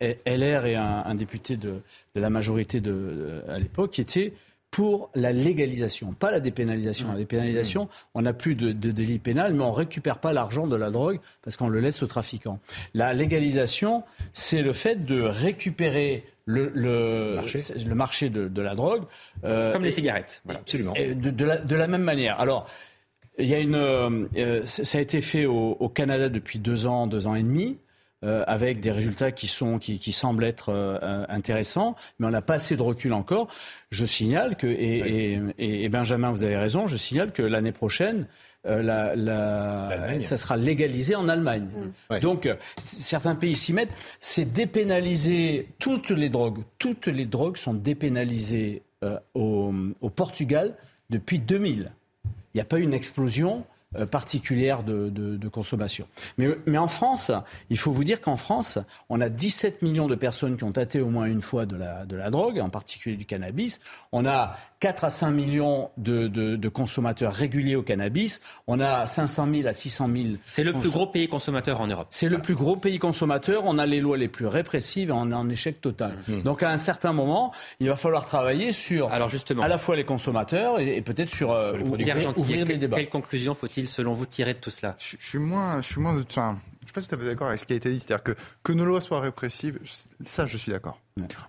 [0.00, 1.80] LR et un, un député de,
[2.14, 4.32] de, la majorité de, à l'époque qui était
[4.70, 7.10] pour la légalisation, pas la dépénalisation.
[7.10, 10.90] La dépénalisation, on n'a plus de, délit pénal, mais on récupère pas l'argent de la
[10.90, 12.60] drogue parce qu'on le laisse aux trafiquants.
[12.94, 17.34] La légalisation, c'est le fait de récupérer le,
[17.94, 18.30] marché.
[18.30, 19.02] de, la drogue.
[19.44, 20.42] Euh, Comme les cigarettes.
[20.48, 20.92] absolument.
[20.94, 22.38] De, la, même manière.
[22.38, 22.68] Alors,
[23.38, 27.26] il y a une, euh, ça a été fait au, Canada depuis deux ans, deux
[27.26, 27.78] ans et demi.
[28.22, 32.42] Euh, avec des résultats qui, sont, qui, qui semblent être euh, intéressants, mais on n'a
[32.42, 33.48] pas assez de recul encore.
[33.90, 38.26] Je signale que, et, et, et, Benjamin, vous avez raison, je signale que l'année prochaine,
[38.66, 41.66] euh, la, la, ça sera légalisé en Allemagne.
[42.10, 42.18] Mm.
[42.18, 42.46] Donc,
[42.78, 43.94] certains pays s'y mettent.
[44.20, 46.58] C'est dépénaliser toutes les drogues.
[46.76, 48.82] Toutes les drogues sont dépénalisées
[49.32, 50.74] au, au Portugal
[51.08, 51.90] depuis 2000.
[52.26, 53.64] Il n'y a pas eu une explosion euh,
[54.10, 56.06] particulière de, consommation.
[56.38, 57.32] Mais, mais, en France,
[57.70, 58.78] il faut vous dire qu'en France,
[59.08, 62.04] on a 17 millions de personnes qui ont tâté au moins une fois de la,
[62.04, 63.80] de la drogue, en particulier du cannabis.
[64.12, 68.40] On a 4 à 5 millions de, de consommateurs réguliers au cannabis.
[68.66, 70.28] On a 500 000 à 600 000.
[70.44, 72.08] C'est le plus gros pays consommateur en Europe.
[72.10, 73.62] C'est le plus gros pays consommateur.
[73.66, 76.14] On a les lois les plus répressives et on est en échec total.
[76.28, 76.42] Mmh.
[76.42, 79.96] Donc à un certain moment, il va falloir travailler sur Alors justement, à la fois
[79.96, 82.96] les consommateurs et, peut-être sur, euh, ouvrir, des débats.
[82.96, 84.96] Quelle conclusion faut-il selon vous, tirer de tout cela?
[84.98, 87.60] Je, suis moins, je suis moins, enfin, je suis pas tout à fait d'accord avec
[87.60, 88.00] ce qui a été dit.
[88.00, 89.78] C'est-à-dire que que nos lois soient répressives,
[90.24, 91.00] ça, je suis d'accord.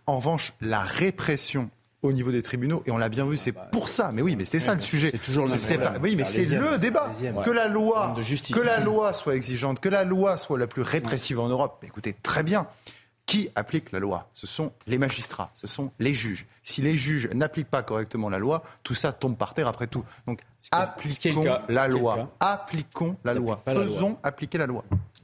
[0.05, 1.69] En revanche, la répression
[2.03, 4.45] au niveau des tribunaux et on l'a bien vu c'est pour ça mais oui mais
[4.45, 5.11] c'est ça le sujet.
[5.11, 7.11] C'est toujours le même oui mais c'est le débat.
[7.43, 8.15] que la loi
[8.51, 11.83] que la loi soit exigeante que la loi soit la plus répressive en Europe.
[11.85, 12.65] Écoutez très bien
[13.31, 16.45] qui applique la loi Ce sont les magistrats, ce sont les juges.
[16.63, 20.03] Si les juges n'appliquent pas correctement la loi, tout ça tombe par terre après tout.
[20.27, 22.29] Donc appliquons la loi.
[22.41, 23.61] Appliquons la loi.
[23.63, 24.83] Faisons appliquer la loi.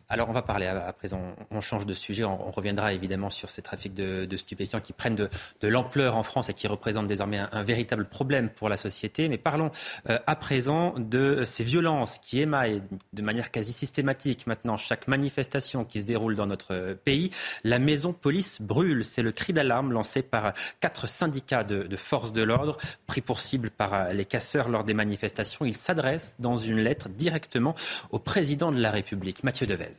[0.09, 3.61] Alors on va parler à, présent, on change de sujet, on, reviendra évidemment sur ces
[3.61, 8.05] trafics de, stupéfiants qui prennent de, l'ampleur en France et qui représentent désormais un, véritable
[8.05, 9.27] problème pour la société.
[9.27, 9.69] Mais parlons
[10.09, 12.81] euh, à présent de ces violences qui émaillent
[13.11, 17.29] de manière quasi systématique maintenant chaque manifestation qui se déroule dans notre pays.
[17.65, 22.31] La maison police brûle, c'est le cri d'alarme lancé par quatre syndicats de, de forces
[22.31, 22.77] de l'ordre
[23.07, 25.65] pris pour cible par les casseurs lors des manifestations.
[25.65, 27.75] Ils s'adressent dans une lettre directement
[28.11, 29.96] au président de la République, Mathieu Devez.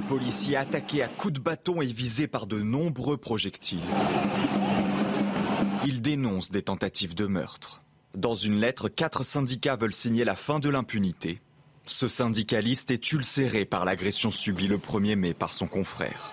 [0.00, 3.80] Policiers attaqués à coups de bâton et visés par de nombreux projectiles.
[5.84, 7.82] Ils dénoncent des tentatives de meurtre.
[8.14, 11.40] Dans une lettre, quatre syndicats veulent signer la fin de l'impunité.
[11.84, 16.32] Ce syndicaliste est ulcéré par l'agression subie le 1er mai par son confrère.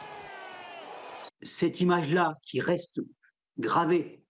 [1.41, 3.01] Cette image-là qui reste
[3.59, 4.23] gravée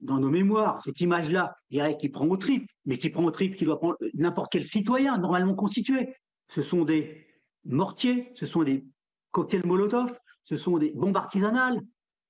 [0.00, 1.56] dans nos mémoires, cette image-là,
[1.98, 5.18] qui prend au trip, mais qui prend au trip, qui doit prendre n'importe quel citoyen
[5.18, 6.14] normalement constitué.
[6.48, 7.25] Ce sont des
[7.66, 8.84] mortiers, ce sont des
[9.30, 11.80] cocktails Molotov, ce sont des bombes artisanales,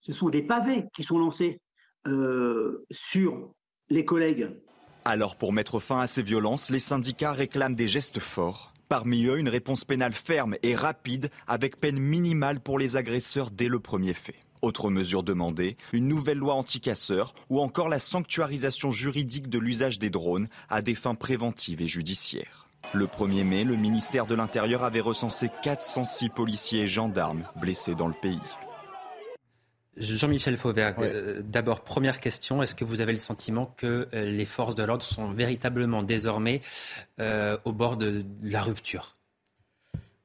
[0.00, 1.60] ce sont des pavés qui sont lancés
[2.06, 3.52] euh, sur
[3.88, 4.50] les collègues.
[5.04, 8.72] Alors pour mettre fin à ces violences, les syndicats réclament des gestes forts.
[8.88, 13.68] Parmi eux, une réponse pénale ferme et rapide avec peine minimale pour les agresseurs dès
[13.68, 14.36] le premier fait.
[14.62, 20.10] Autre mesure demandée, une nouvelle loi anti-casseurs ou encore la sanctuarisation juridique de l'usage des
[20.10, 22.65] drones à des fins préventives et judiciaires.
[22.92, 28.08] Le 1er mai, le ministère de l'Intérieur avait recensé 406 policiers et gendarmes blessés dans
[28.08, 28.40] le pays.
[29.96, 34.44] Jean-Michel Fauvergue, euh, d'abord, première question, est-ce que vous avez le sentiment que euh, les
[34.44, 36.60] forces de l'ordre sont véritablement désormais
[37.18, 39.15] euh, au bord de la rupture?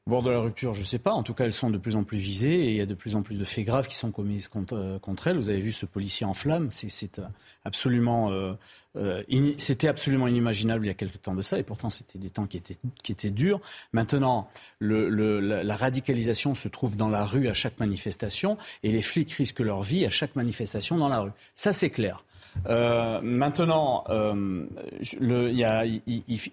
[0.07, 1.11] Bord de la rupture, je ne sais pas.
[1.11, 2.95] En tout cas, elles sont de plus en plus visées et il y a de
[2.95, 5.37] plus en plus de faits graves qui sont commis contre, euh, elles.
[5.37, 6.69] Vous avez vu ce policier en flammes.
[6.71, 7.23] C'est euh,
[7.65, 9.23] absolument, euh,
[9.59, 11.59] c'était absolument inimaginable il y a quelques temps de ça.
[11.59, 13.61] Et pourtant, c'était des temps qui étaient, qui étaient durs.
[13.93, 14.49] Maintenant,
[14.79, 19.31] le, la, la, radicalisation se trouve dans la rue à chaque manifestation et les flics
[19.31, 21.31] risquent leur vie à chaque manifestation dans la rue.
[21.55, 22.25] Ça, c'est clair.
[22.65, 26.01] maintenant, le, a, il,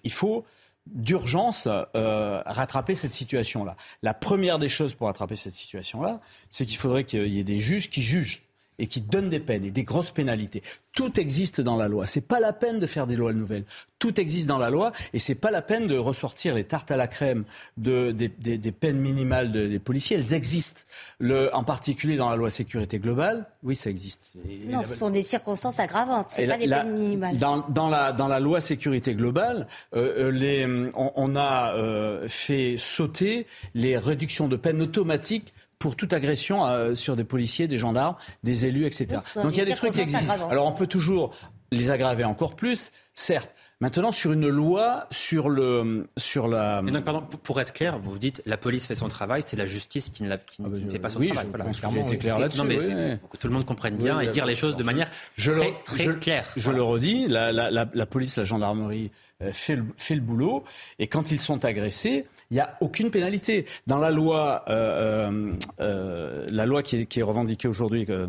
[0.04, 0.44] il faut
[0.92, 3.76] d'urgence euh, rattraper cette situation-là.
[4.02, 6.20] La première des choses pour rattraper cette situation-là,
[6.50, 8.47] c'est qu'il faudrait qu'il y ait des juges qui jugent
[8.78, 10.62] et qui donnent des peines et des grosses pénalités.
[10.92, 12.06] Tout existe dans la loi.
[12.06, 13.64] C'est pas la peine de faire des lois nouvelles.
[13.98, 16.96] Tout existe dans la loi et c'est pas la peine de ressortir les tartes à
[16.96, 17.44] la crème
[17.76, 20.16] de, des, des, peines minimales des policiers.
[20.16, 20.82] Elles existent.
[21.18, 24.36] Le, en particulier dans la loi sécurité globale, oui, ça existe.
[24.66, 26.30] non, ce sont des circonstances aggravantes.
[26.30, 27.38] C'est pas des peines minimales.
[27.38, 32.26] Dans, dans, la, dans la loi sécurité globale, euh, euh les, on, on a euh,
[32.28, 37.78] fait sauter les réductions de peines automatiques pour toute agression euh, sur des policiers, des
[37.78, 39.20] gendarmes, des élus, etc.
[39.36, 40.48] Donc il y a des trucs qui existent.
[40.50, 41.34] Alors on peut toujours
[41.70, 43.54] les aggraver encore plus, certes.
[43.80, 46.82] Maintenant, sur une loi, sur le, sur la.
[46.82, 50.08] donc, pardon, pour être clair, vous dites la police fait son travail, c'est la justice
[50.08, 51.44] qui ne, la, qui, ah bah, fait pas son travail.
[51.44, 52.58] Je voilà, pense que j'ai été clair là-dessus.
[52.58, 55.08] Non, mais pour que tout le monde comprenne bien et dire les choses de manière
[55.36, 56.48] je très, très je, claire.
[56.56, 59.12] Je le redis, la, la, la, police, la gendarmerie
[59.42, 60.64] euh, fait le, fait le boulot,
[60.98, 63.66] et quand ils sont agressés, il n'y a aucune pénalité.
[63.86, 68.26] Dans la loi, euh, euh, euh, la loi qui est, qui est revendiquée aujourd'hui, euh,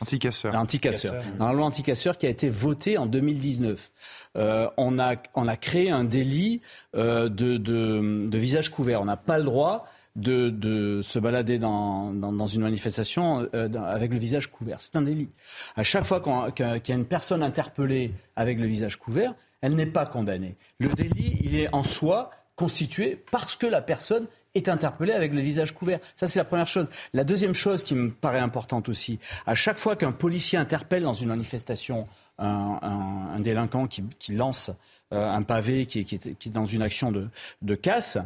[0.00, 0.54] Anticasseur.
[0.54, 1.22] Anticasseur.
[1.38, 3.90] Dans la loi anticasseur qui a été votée en 2019,
[4.36, 6.60] euh, on, a, on a créé un délit
[6.96, 9.02] euh, de, de, de, visage couvert.
[9.02, 9.86] On n'a pas le droit
[10.16, 14.80] de, de se balader dans, dans, dans une manifestation euh, avec le visage couvert.
[14.80, 15.30] C'est un délit.
[15.76, 16.20] À chaque fois
[16.52, 20.56] qu'il y a une personne interpellée avec le visage couvert, elle n'est pas condamnée.
[20.78, 25.40] Le délit, il est en soi constitué parce que la personne est interpellée avec le
[25.40, 25.98] visage couvert.
[26.14, 26.88] Ça, c'est la première chose.
[27.12, 31.12] La deuxième chose qui me paraît importante aussi, à chaque fois qu'un policier interpelle dans
[31.12, 32.06] une manifestation
[32.38, 34.70] un, délinquant qui, lance
[35.10, 38.18] un pavé qui, est, dans une action de, casse,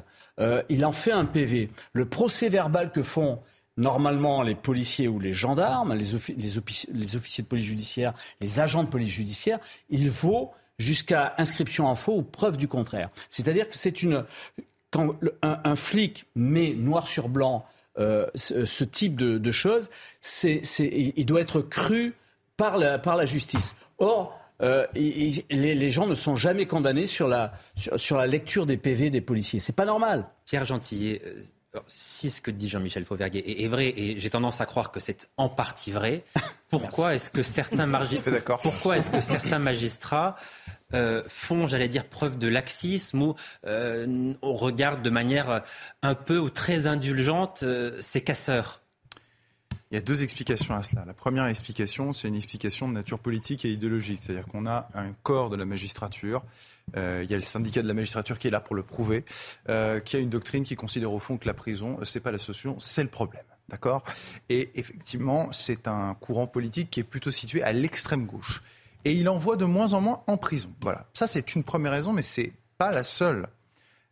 [0.69, 1.71] il en fait un PV.
[1.93, 3.41] Le procès verbal que font
[3.77, 6.59] normalement les policiers ou les gendarmes, les, les,
[7.17, 9.59] officiers de police judiciaire, les agents de police judiciaire,
[9.91, 13.11] il vaut jusqu'à inscription en faux ou preuve du contraire.
[13.29, 14.25] C'est-à-dire que c'est une
[14.91, 17.67] quand un, flic met noir sur blanc
[17.99, 19.91] euh, ce, type de, choses,
[20.21, 22.15] c'est, il doit être cru
[22.57, 23.77] par la, par la justice.
[23.99, 28.65] Or, euh, les, les, gens ne sont jamais condamnés sur la, sur, sur la lecture
[28.65, 29.61] des PV des policiers.
[29.61, 30.27] C'est pas normal.
[30.47, 31.43] Pierre Gentillet, euh,
[31.87, 35.29] si ce que dit Jean-Michel Fauverguet est, vrai, et j'ai tendance à croire que c'est
[35.37, 36.25] en partie vrai,
[36.71, 37.91] pourquoi est-ce que certains,
[38.63, 40.37] pourquoi est-ce que certains magistrats
[40.95, 43.35] euh, font, j'allais dire, preuve de laxisme ou
[43.67, 45.63] euh, on regarde de manière
[46.03, 48.83] un peu ou très indulgente euh, ces casseurs?
[49.91, 51.05] Il y a deux explications à cela.
[51.05, 54.21] La première explication, c'est une explication de nature politique et idéologique.
[54.21, 56.43] C'est-à-dire qu'on a un corps de la magistrature,
[56.97, 59.25] il y a le syndicat de la magistrature qui est là pour le prouver,
[59.67, 62.39] qui a une doctrine qui considère au fond que la prison, ce n'est pas la
[62.39, 63.45] solution, c'est le problème.
[63.69, 64.03] D'accord?
[64.49, 68.63] Et effectivement, c'est un courant politique qui est plutôt situé à l'extrême gauche
[69.07, 70.69] et il envoie de moins en moins en prison.
[70.83, 73.47] Voilà, ça c'est une première raison, mais c'est pas la seule.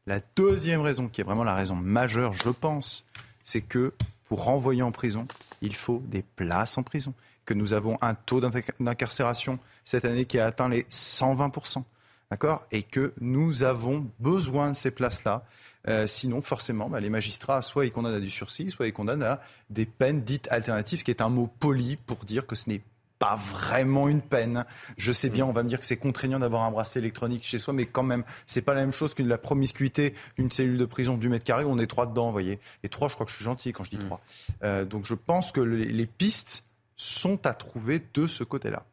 [0.07, 3.05] La deuxième raison, qui est vraiment la raison majeure, je pense,
[3.43, 3.93] c'est que
[4.27, 5.27] pour renvoyer en prison,
[5.63, 7.13] il faut des places en prison.
[7.45, 11.83] Que nous avons un taux d'incarcération cette année qui a atteint les 120%.
[12.31, 12.65] D'accord?
[12.71, 15.45] Et que nous avons besoin de ces places-là.
[15.89, 19.25] Euh, sinon, forcément, bah, les magistrats, soit ils condamnent à du sursis, soit ils condamnent
[19.25, 19.41] à
[19.71, 22.81] des peines dites alternatives, ce qui est un mot poli pour dire que ce n'est
[23.19, 24.65] pas vraiment une peine.
[24.97, 27.59] Je sais bien, on va me dire que c'est contraignant d'avoir un bracelet électronique chez
[27.59, 30.85] soi, mais quand même, c'est pas la même chose qu'une la promiscuité d'une cellule de
[30.85, 32.59] prison du mètre carré où on est trois dedans, vous voyez.
[32.83, 34.07] Et trois, je crois que je suis gentil quand je dis mm.
[34.07, 34.21] trois.
[34.63, 36.65] Euh, donc je pense que les, pistes
[36.97, 38.85] sont à trouver de ce côté-là.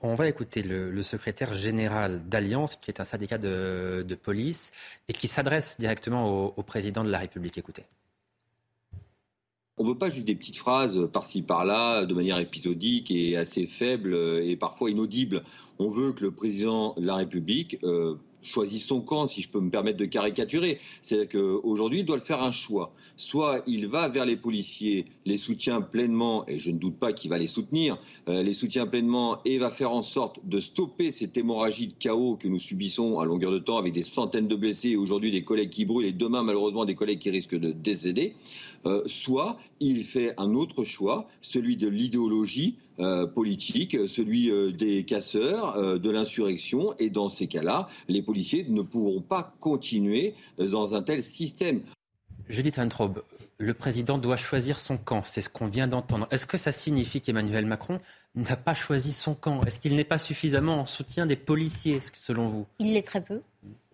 [0.00, 4.72] On va écouter le, secrétaire général d'Alliance, qui est un syndicat de, police,
[5.08, 7.56] et qui s'adresse directement au président de la République.
[7.56, 7.84] Écoutez.
[9.80, 13.64] On ne veut pas juste des petites phrases par-ci par-là, de manière épisodique et assez
[13.64, 15.42] faible et parfois inaudible.
[15.78, 19.60] On veut que le président de la République euh, choisit son camp, si je peux
[19.60, 20.78] me permettre de caricaturer.
[21.02, 22.92] C'est-à-dire qu'aujourd'hui, il doit le faire un choix.
[23.16, 27.30] Soit il va vers les policiers, les soutient pleinement, et je ne doute pas qu'il
[27.30, 27.98] va les soutenir,
[28.28, 32.36] euh, les soutient pleinement et va faire en sorte de stopper cette hémorragie de chaos
[32.36, 35.70] que nous subissons à longueur de temps avec des centaines de blessés, aujourd'hui des collègues
[35.70, 38.34] qui brûlent et demain malheureusement des collègues qui risquent de décéder.
[38.86, 45.04] Euh, soit il fait un autre choix, celui de l'idéologie euh, politique, celui euh, des
[45.04, 51.02] casseurs, de l'insurrection, et dans ces cas-là, les policiers ne pourront pas continuer dans un
[51.02, 51.82] tel système.
[52.48, 53.22] Judith Antraube,
[53.58, 56.26] le président doit choisir son camp, c'est ce qu'on vient d'entendre.
[56.32, 58.00] Est-ce que ça signifie qu'Emmanuel Macron
[58.34, 59.62] n'a pas choisi son camp?
[59.64, 62.66] Est-ce qu'il n'est pas suffisamment en soutien des policiers, selon vous?
[62.80, 63.40] Il l'est très peu.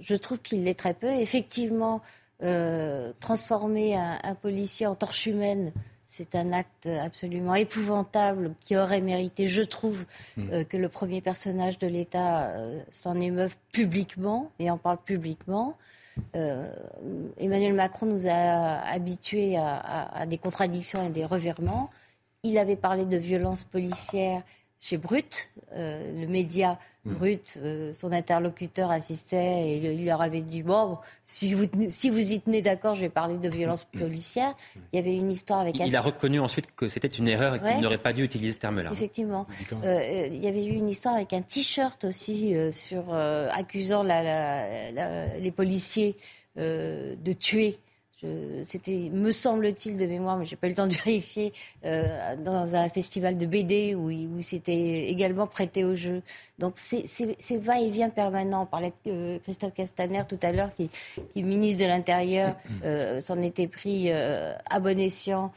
[0.01, 1.07] Je trouve qu'il l'est très peu.
[1.07, 2.01] Effectivement,
[2.43, 5.73] euh, transformer un, policier en torche humaine,
[6.07, 10.07] c'est un acte absolument épouvantable qui aurait mérité, je trouve,
[10.37, 10.49] hmm.
[10.53, 15.77] euh, que le premier personnage de l'État euh, s'en émeuve publiquement et en parle publiquement.
[17.37, 21.91] Emmanuel Macron nous a habitués à, des contradictions et des revirements.
[22.43, 24.43] Il avait parlé de violence policière
[24.81, 27.15] chez Brut, euh, le média hmm.
[27.15, 32.33] Brut, euh, son interlocuteur assistait et il leur avait dit bon, si vous si vous
[32.33, 34.55] y tenez d'accord, je vais parler de violence policière.
[34.93, 35.79] Il y avait une histoire avec.
[35.79, 38.59] Il, a reconnu ensuite que c'était une erreur et qu'il n'aurait pas dû utiliser ce
[38.59, 38.91] terme-là.
[38.93, 39.47] Effectivement,
[39.85, 46.17] euh, il y avait eu une histoire avec un t-shirt aussi sur accusant les policiers
[46.57, 47.79] de tuer
[48.63, 51.53] c'était, me semble-t-il, de mémoire, mais j'ai pas eu le temps de vérifier,
[51.85, 56.23] euh, dans un festival de BD où, où c'était également prêté au jeu.
[56.59, 57.05] Donc c'est,
[57.57, 58.63] va-et-vient permanent.
[58.63, 60.91] On parlait de euh, Christophe Castaner tout à l'heure, qui,
[61.33, 65.53] qui ministre de l'Intérieur, euh, s'en était pris à bon escient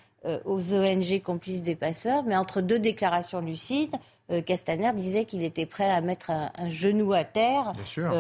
[0.46, 3.96] aux ONG complices des passeurs, mais entre deux déclarations lucides,
[4.46, 7.72] Castaner disait qu'il était prêt à mettre un, un genou à terre.
[7.74, 8.14] Bien sûr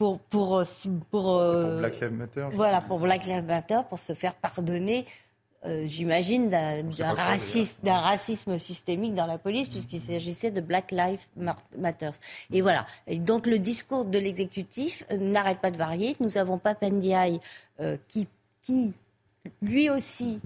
[0.00, 0.64] pour pour euh,
[1.10, 2.48] pour, euh, Black Lives Matter.
[2.54, 5.04] Voilà, pour Black Lives Matter, pour se faire pardonner.
[5.66, 11.26] Euh, j'imagine, d'un racisme, d'un racisme systémique dans la police, puisqu'il s'agissait de Black Lives
[11.76, 12.12] Matter.
[12.50, 12.86] Et voilà.
[13.06, 16.16] Et donc le discours de l'exécutif n'arrête pas de varier.
[16.18, 18.26] Nous avons euh, qui,
[18.62, 18.94] qui,
[19.60, 20.40] lui aussi,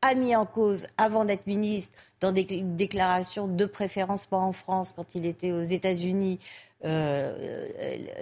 [0.00, 4.92] a mis en cause, avant d'être ministre, dans des déclarations de préférence pas en France,
[4.96, 6.38] quand il était aux États-Unis,
[6.84, 7.66] euh,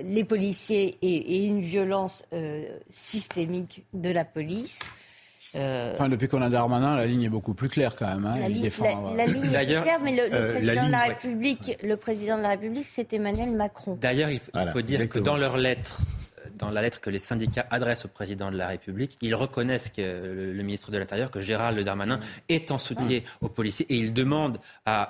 [0.03, 4.81] les policiers et, une violence euh, systémique de la police.
[5.55, 8.25] Euh, enfin, depuis qu'on a Darmanin, la ligne est beaucoup plus claire quand même.
[8.25, 8.39] Hein.
[8.39, 8.71] La, ligne,
[9.15, 12.49] la, ligne est claire, mais le, euh, président de la République, le président de la
[12.51, 13.99] République, c'est Emmanuel Macron.
[14.01, 16.01] D'ailleurs, il, faut dire que dans leur lettre
[16.57, 20.03] dans la lettre que les syndicats adressent au président de la République, ils reconnaissent que
[20.03, 24.59] le, ministre de l'Intérieur, que Gérald Darmanin est en soutien aux policiers et ils demandent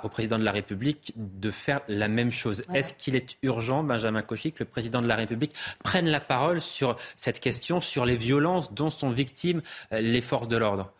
[0.02, 2.62] au président de la République de faire la même chose.
[2.74, 6.60] Est-ce qu'il est urgent, Benjamin Cauchy, que le président de la République prenne la parole
[6.60, 9.62] sur cette question, sur les violences dont sont victimes
[9.93, 10.93] euh, les forces de l'ordre?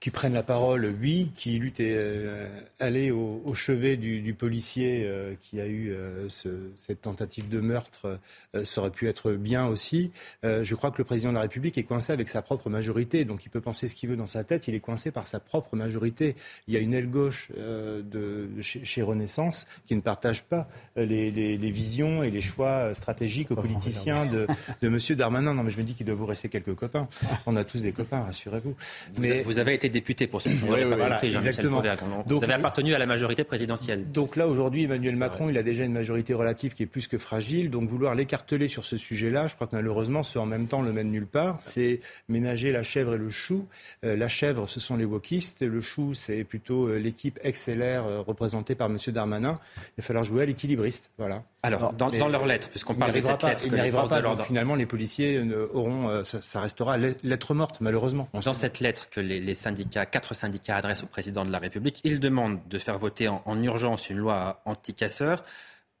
[0.00, 2.48] Qui prennent la parole, oui, qui lutte et euh,
[2.78, 6.26] aller au, chevet du, policier euh, qui a eu euh,
[6.74, 8.18] cette tentative de meurtre,
[8.64, 10.10] ça aurait pu être bien aussi.
[10.42, 13.44] je crois que le président de la République est coincé avec sa propre majorité, donc
[13.44, 15.76] il peut penser ce qu'il veut dans sa tête, il est coincé par sa propre
[15.76, 16.34] majorité.
[16.66, 22.22] Il y a une aile gauche de, chez, Renaissance qui ne partage pas les, visions
[22.22, 24.46] et les choix stratégiques aux politiciens de,
[24.82, 24.98] de M.
[25.16, 25.54] Darmanin.
[25.54, 27.08] Non, mais je me dis qu'il doit vous rester quelques copains.
[27.46, 28.74] On a tous des copains, rassurez-vous.
[29.18, 31.82] Mais vous avez été député pour ce qui oui, voilà, exactement.
[32.26, 34.10] Donc, vous avez appartenu à la majorité présidentielle.
[34.10, 37.18] Donc là, aujourd'hui, Emmanuel Macron, il a déjà une majorité relative qui est plus que
[37.18, 37.70] fragile.
[37.70, 40.92] Donc vouloir l'écarteler sur ce sujet-là, je crois que malheureusement, ce en même temps le
[40.92, 41.58] mène nulle part.
[41.60, 43.66] C'est ménager la chèvre et le chou.
[44.04, 45.62] Euh, la chèvre, ce sont les wokistes.
[45.62, 48.96] Le chou, c'est plutôt euh, l'équipe XLR euh, représentée par M.
[49.08, 49.58] Darmanin.
[49.76, 51.10] Il va falloir jouer à l'équilibriste.
[51.18, 51.42] Voilà.
[51.62, 54.44] Alors, dans, dans leur lettre, puisqu'on parle de cette lettre, il n'y arrivera pas.
[54.44, 55.42] finalement, les policiers
[55.74, 58.30] auront, ça, restera lettre morte, malheureusement.
[58.32, 62.00] Dans cette lettre que les, les syndicats, quatre syndicats adressent au président de la République,
[62.04, 65.44] ils demandent de faire voter en, urgence une loi anti-casseurs.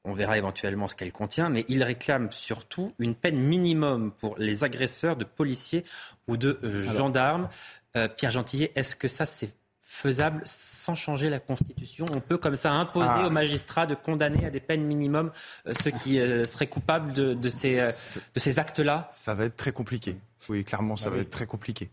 [0.04, 4.64] On verra éventuellement ce qu'elle contient, mais ils réclament surtout une peine minimum pour les
[4.64, 5.84] agresseurs de policiers
[6.26, 7.48] ou de euh, gendarmes.
[7.96, 9.52] Euh, Pierre Gentillet, est-ce que ça c'est
[9.90, 13.26] faisable sans changer la Constitution On peut comme ça imposer ah.
[13.26, 15.32] aux magistrats de condamner à des peines minimum
[15.66, 17.90] euh, ceux qui euh, seraient coupables de, ces, euh,
[18.34, 20.16] de ces actes-là Ça va être très compliqué.
[20.48, 21.90] Oui, clairement, ça ah va être très compliqué.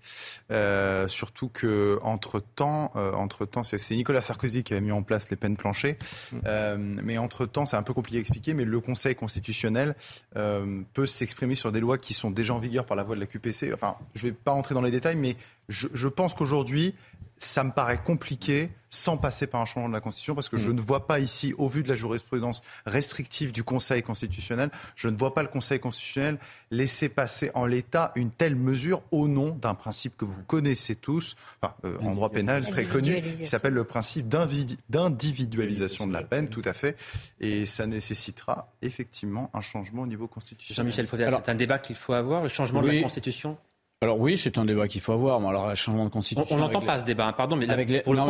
[1.07, 5.35] surtout que entre temps, entre temps, c'est Nicolas Sarkozy qui a mis en place les
[5.35, 5.97] peines planchées.
[6.31, 7.01] Mm.
[7.03, 8.53] mais entre temps, c'est un peu compliqué à expliquer.
[8.53, 9.95] Mais le Conseil constitutionnel
[10.33, 13.27] peut s'exprimer sur des lois qui sont déjà en vigueur par la voie de la
[13.27, 13.73] QPC.
[13.73, 15.35] Enfin, je ne vais pas rentrer dans les détails, mais
[15.69, 16.95] je, je pense qu'aujourd'hui,
[17.37, 20.69] ça me paraît compliqué sans passer par un changement de la Constitution, parce que je
[20.69, 20.75] mm.
[20.75, 25.17] ne vois pas ici, au vu de la jurisprudence restrictive du Conseil constitutionnel, je ne
[25.17, 26.37] vois pas le Conseil constitutionnel
[26.71, 31.35] laisser passer en l'état une telle mesure au nom d'un principe que vous connaissez tous,
[31.61, 36.47] enfin, euh, en droit pénal très connu, qui s'appelle le principe d'individualisation de la peine,
[36.47, 36.95] tout à fait,
[37.41, 40.77] et ça nécessitera effectivement un changement au niveau constitutionnel.
[40.77, 43.57] Jean-Michel Fauvergue, c'est un débat qu'il faut avoir, le changement de la Constitution?
[44.01, 45.39] Alors oui, c'est un débat qu'il faut avoir.
[45.39, 46.55] Mais alors, le changement de constitution.
[46.55, 48.21] On n'entend pas ce débat, hein, pardon, mais avec les, pour le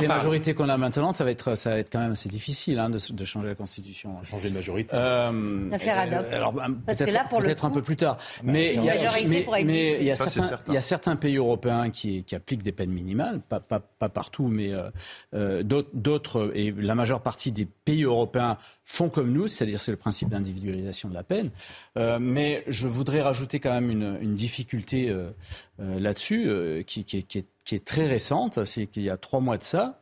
[0.00, 2.78] les majorités qu'on a maintenant, ça va être, ça va être quand même assez difficile
[2.78, 4.22] hein, de, de, changer la constitution.
[4.22, 4.94] Changer de majorité.
[4.94, 6.28] Euh, L'affaire Adolphe.
[6.30, 6.54] Euh, alors,
[6.86, 8.18] Parce que là, pour peut-être un peu plus tard.
[8.44, 8.94] Mais il y a,
[9.26, 12.62] mais, mais il y a certains, il y a certains pays européens qui, qui appliquent
[12.62, 14.88] des peines minimales, pas, pas, pas partout, mais euh,
[15.34, 18.56] euh d'autres et la majeure partie des pays européens
[18.88, 21.50] font comme nous, c'est-à-dire c'est le principe d'individualisation de la peine.
[21.98, 25.30] Euh, mais je voudrais rajouter quand même une, difficulté euh,
[25.78, 28.64] euh, là-dessus qui, est, très récente.
[28.64, 30.00] C'est qu'il y a trois mois de ça,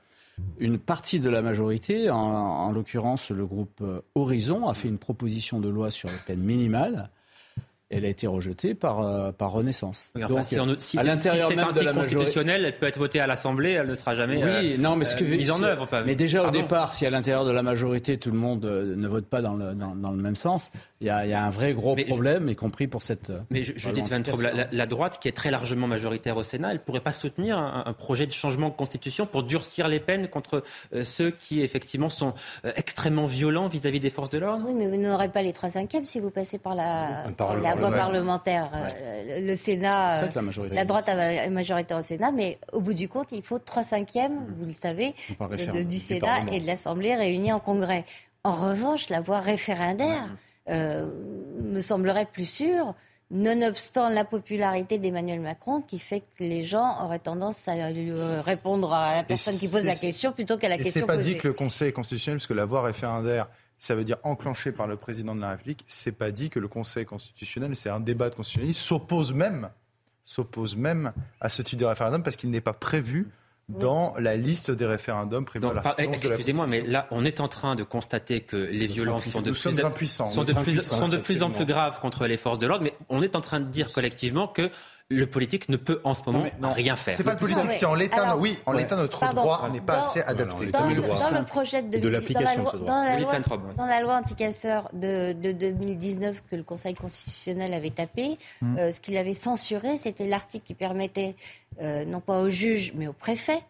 [0.61, 3.83] une partie de la majorité, en, en l'occurrence le groupe
[4.15, 7.11] Horizon, a fait une proposition de loi sur les peines minimales
[7.89, 10.13] elle a été rejetée par, euh, par Renaissance.
[10.29, 13.87] Donc, si, si, à l'intérieur si même constitutionnelle, elle peut être votée à l'Assemblée, elle
[13.87, 15.89] ne sera jamais oui, euh, non, mais ce que, mise en œuvre.
[16.05, 19.07] Mais déjà au départ, si à l'intérieur de la majorité tout le monde euh, ne
[19.07, 21.51] vote pas dans le, dans, dans le même sens, il y, a, y, a, un
[21.51, 23.31] vrai gros problème, y compris pour cette.
[23.51, 24.03] Mais je, je dis
[24.41, 27.59] la, la, droite, qui est très largement majoritaire au Sénat, elle ne pourrait pas soutenir
[27.59, 30.65] un, un, projet de changement de constitution pour durcir les peines contre
[31.03, 32.35] ceux qui effectivement sont
[32.65, 34.65] extrêmement violents vis-à-vis des forces de l'ordre?
[34.67, 37.25] Oui, mais vous n'aurez pas les trois cinquièmes si vous passez par la,
[37.63, 38.71] la voie parlementaire.
[38.75, 40.43] Euh, le Sénat, la,
[40.73, 44.35] la, droite a majoritaire au Sénat, mais au bout du compte, il faut trois cinquièmes,
[44.35, 44.55] mmh.
[44.59, 45.15] vous le savez,
[45.85, 48.05] du Sénat et de l'Assemblée réunis en congrès.
[48.45, 50.29] En revanche, la voie référendaire
[50.69, 51.07] euh,
[51.63, 52.95] me semblerait plus sûre
[53.31, 58.13] nonobstant la popularité d'Emmanuel Macron, qui fait que les gens auraient tendance à lui
[58.45, 61.23] répondre à la personne qui pose la question plutôt qu'à la question posée.
[61.23, 63.49] C'est pas dit que le Conseil constitutionnel, parce que la voie référendaire
[63.79, 65.85] ça veut dire enclenché par le président de la République.
[65.87, 69.71] C'est pas dit que le Conseil constitutionnel, c'est un débat de constitutionnalisme, s'oppose même,
[70.25, 73.29] s'oppose même à ce type de référendum parce qu'il n'est pas prévu
[73.69, 77.83] dans la liste des référendums prévus par Excusez-moi, mais là, on est en train de
[77.83, 79.83] constater que les violences sont de, plus, sont de,
[80.53, 83.35] plus, sont de plus en plus graves contre les forces de l'ordre, mais on est
[83.35, 84.71] en train de dire collectivement que
[85.09, 87.15] le politique ne peut en ce moment rien faire.
[87.17, 88.37] C'est pas le politique, c'est en l'état.
[88.37, 90.67] Oui, en l'état notre droit n'est pas assez adapté.
[90.67, 93.33] Dans, le, projet de, de l'application de, dans, la loi,
[93.77, 98.79] dans la loi anticasseur de, de, 2019 que le Conseil constitutionnel avait tapé, mm.
[98.79, 101.37] euh, ce qu'il avait censuré, c'était l'article qui permettait
[101.81, 103.63] euh, non pas au juge mais au préfet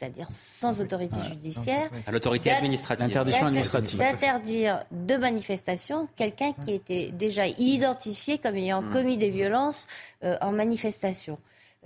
[0.00, 1.90] c'est-à-dire sans autorité judiciaire.
[2.06, 3.06] À l'autorité administrative.
[3.06, 3.98] Interdiction administrative.
[3.98, 8.90] D'interdire de manifestation quelqu'un qui était déjà identifié comme ayant hmm.
[8.92, 9.86] commis des violences
[10.24, 11.38] euh, en manifestation.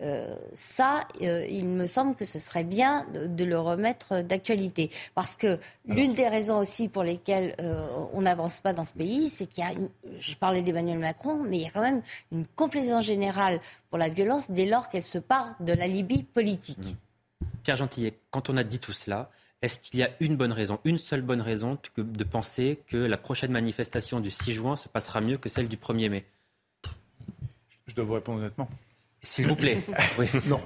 [0.02, 4.90] Euh, ça, euh, il me semble que ce serait bien de, le remettre d'actualité.
[5.14, 7.54] Parce que l'une des raisons aussi pour lesquelles
[8.12, 9.88] on n'avance pas dans ce pays, c'est qu'il y a, une,
[10.18, 14.08] je parlais d'Emmanuel Macron, mais il y a quand même une complaisance générale pour la
[14.08, 16.78] violence dès lors qu'elle se part de la Libye politique.
[16.78, 16.96] Hmm.
[17.64, 19.30] Pierre Gentillet, quand on a dit tout cela,
[19.62, 23.16] est-ce qu'il y a une bonne raison, une seule bonne raison de penser que la
[23.16, 26.26] prochaine manifestation du 6 juin se passera mieux que celle du 1er mai?
[27.86, 28.68] Je dois vous répondre honnêtement.
[29.24, 29.80] S'il vous plaît.
[30.46, 30.60] non.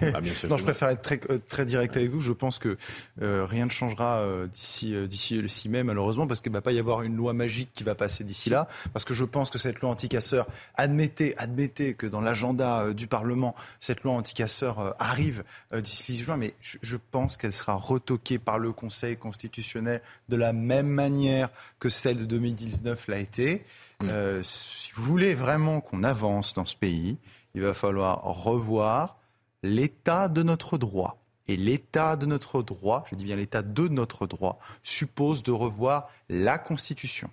[0.00, 2.20] Ah, non, je préfère être très, euh, très direct avec vous.
[2.20, 2.76] Je pense que
[3.20, 6.62] euh, rien ne changera euh, d'ici d'ici le 6 mai, malheureusement, parce qu'il ne va
[6.62, 8.68] pas y avoir une loi magique qui va passer d'ici là.
[8.92, 10.46] Parce que je pense que cette loi anticasseur,
[10.76, 15.42] admettez, admettez que dans l'agenda du Parlement, cette loi anticasseur arrive
[15.72, 20.36] d'ici 6 juin, mais je, je pense qu'elle sera retoquée par le Conseil constitutionnel de
[20.36, 21.48] la même manière
[21.80, 23.64] que celle de 2019 l'a été.
[24.02, 24.42] Mm.
[24.42, 27.16] si vous voulez vraiment qu'on avance dans ce pays,
[27.54, 29.18] il va falloir revoir
[29.62, 31.20] l'état de notre droit.
[31.46, 36.08] Et l'état de notre droit, je dis bien l'état de notre droit, suppose de revoir
[36.28, 37.28] la Constitution.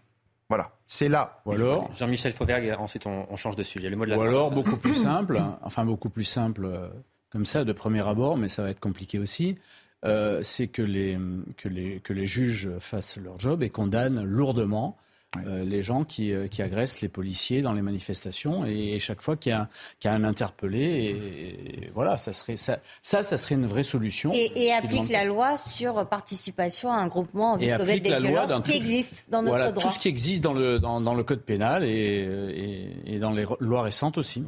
[0.50, 1.42] Voilà, c'est là.
[1.46, 3.90] Ou alors, Jean-Michel Fauvergue, ensuite on, change de sujet.
[3.90, 6.90] Le mot de la ou alors beaucoup plus simple, enfin beaucoup plus simple euh,
[7.32, 9.58] comme ça de premier abord, mais ça va être compliqué aussi.
[10.04, 11.18] Euh, c'est que les,
[11.58, 14.98] que, les, que les juges fassent leur job et condamnent lourdement
[15.38, 19.38] euh, les gens qui, euh, qui, agressent les policiers dans les manifestations et, chaque fois
[19.38, 23.66] qu'il y, y, a un interpellé, et, voilà, ça serait ça, ça, ça, serait une
[23.66, 24.32] vraie solution.
[24.34, 28.74] Et, applique la loi sur participation à un groupement en vue de des violences qui
[28.74, 29.84] existe dans notre voilà, droit.
[29.84, 33.46] Tout ce qui existe dans le, dans, dans le code pénal et, et dans les
[33.62, 34.44] lois récentes aussi.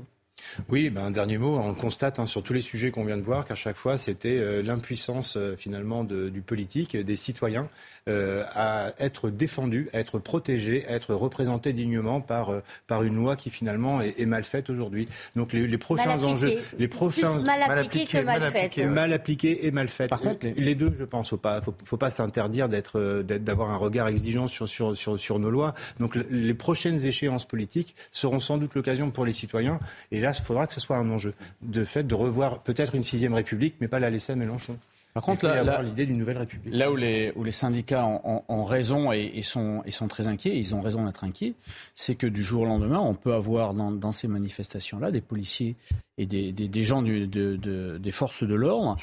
[0.67, 3.17] Oui, ben, un dernier mot, on le constate hein, sur tous les sujets qu'on vient
[3.17, 7.69] de voir qu'à chaque fois c'était euh, l'impuissance finalement de, du politique, des citoyens
[8.09, 13.15] euh, à être défendu, à être protégé, à être représenté dignement par, euh, par une
[13.15, 15.07] loi qui finalement est, est mal faite aujourd'hui.
[15.35, 18.77] Donc les, les prochains enjeux, les prochains mal appliqués que mal, faite.
[18.79, 20.07] Mal appliqué et mal fait.
[20.07, 23.77] Par contre, les, deux, je pense, faut pas, faut, faut pas s'interdire d'être, d'avoir un
[23.77, 25.73] regard exigeant sur, sur, sur, sur nos lois.
[25.99, 29.79] Donc les prochaines échéances politiques seront sans doute l'occasion pour les citoyens.
[30.11, 33.03] Et là, il faudra que ce soit un enjeu de fait de revoir peut-être une
[33.03, 34.77] sixième République, mais pas la laisser à Mélenchon.
[35.13, 36.73] Par contre, là, l'idée d'une nouvelle République.
[36.73, 40.81] Là où les, où les syndicats ont, raison et, sont, sont, très inquiets, ils ont
[40.81, 41.53] raison d'être inquiets,
[41.93, 45.75] c'est que du jour au lendemain, on peut avoir dans, ces manifestations-là des policiers
[46.17, 48.97] et des, des, gens du, de, des forces de l'ordre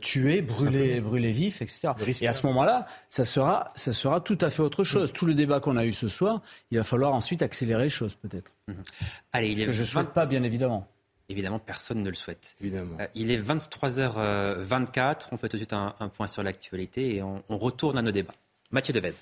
[0.00, 1.92] tués, euh, brûlés, brûlés vifs, etc.
[2.20, 5.12] Et à ce moment-là, ça sera, ça sera tout à fait autre chose.
[5.12, 8.14] Tout le débat qu'on a eu ce soir, il va falloir ensuite accélérer les choses,
[8.14, 8.52] peut-être.
[8.68, 8.72] Mmh.
[9.32, 9.66] Allez, il est...
[9.66, 10.86] Que je ne souhaite pas, bien évidemment.
[11.30, 12.56] Évidemment, personne ne le souhaite.
[12.60, 12.96] Évidemment.
[13.00, 15.28] Euh, il est 23h24.
[15.30, 18.32] On fait tout de suite un, point sur l'actualité et on, retourne à nos débats.
[18.70, 19.12] Mathieu Devez.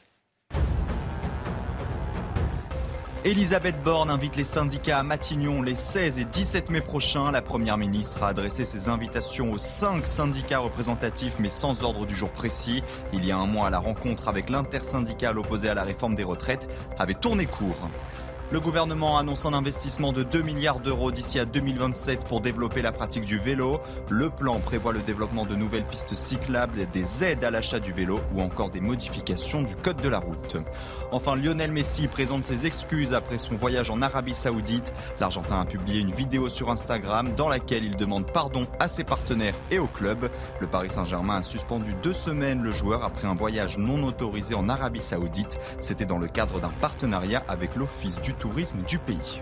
[3.24, 7.32] Elisabeth Borne invite les syndicats à Matignon les 16 et 17 mai prochains.
[7.32, 12.14] La Première ministre a adressé ses invitations aux cinq syndicats représentatifs mais sans ordre du
[12.14, 12.84] jour précis.
[13.12, 16.68] Il y a un mois, la rencontre avec l'intersyndical opposé à la réforme des retraites
[17.00, 17.90] avait tourné court.
[18.52, 22.92] Le gouvernement annonce un investissement de 2 milliards d'euros d'ici à 2027 pour développer la
[22.92, 23.80] pratique du vélo.
[24.08, 28.20] Le plan prévoit le développement de nouvelles pistes cyclables, des aides à l'achat du vélo
[28.36, 30.58] ou encore des modifications du code de la route.
[31.12, 34.92] Enfin, Lionel Messi présente ses excuses après son voyage en Arabie Saoudite.
[35.20, 39.54] L'Argentin a publié une vidéo sur Instagram dans laquelle il demande pardon à ses partenaires
[39.70, 40.28] et au club.
[40.60, 44.68] Le Paris Saint-Germain a suspendu deux semaines le joueur après un voyage non autorisé en
[44.68, 45.58] Arabie Saoudite.
[45.80, 49.40] C'était dans le cadre d'un partenariat avec l'Office du tourisme du pays.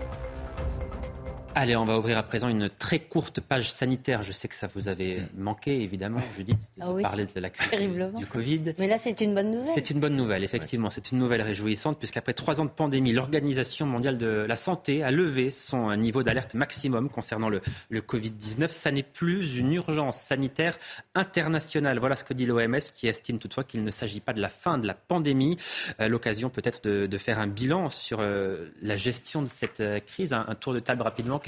[1.57, 4.23] Allez, on va ouvrir à présent une très courte page sanitaire.
[4.23, 7.79] Je sais que ça vous avait manqué, évidemment, Judith, de ah parler de la crise
[8.17, 8.73] du Covid.
[8.77, 9.71] Mais là, c'est une bonne nouvelle.
[9.73, 10.89] C'est une bonne nouvelle, effectivement.
[10.89, 15.11] C'est une nouvelle réjouissante, puisqu'après trois ans de pandémie, l'Organisation mondiale de la santé a
[15.11, 18.73] levé son niveau d'alerte maximum concernant le, le Covid-19.
[18.73, 20.77] Ça n'est plus une urgence sanitaire
[21.13, 21.99] internationale.
[21.99, 24.77] Voilà ce que dit l'OMS, qui estime toutefois qu'il ne s'agit pas de la fin
[24.77, 25.55] de la pandémie.
[26.01, 30.01] Euh, l'occasion peut-être de, de, faire un bilan sur euh, la gestion de cette euh,
[30.01, 30.33] crise.
[30.33, 31.39] Un, un tour de table rapidement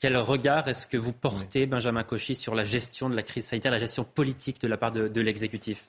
[0.00, 3.72] quel, regard est-ce que vous portez, Benjamin Cauchy, sur la gestion de la crise sanitaire,
[3.72, 5.86] la gestion politique de la part de, l'exécutif?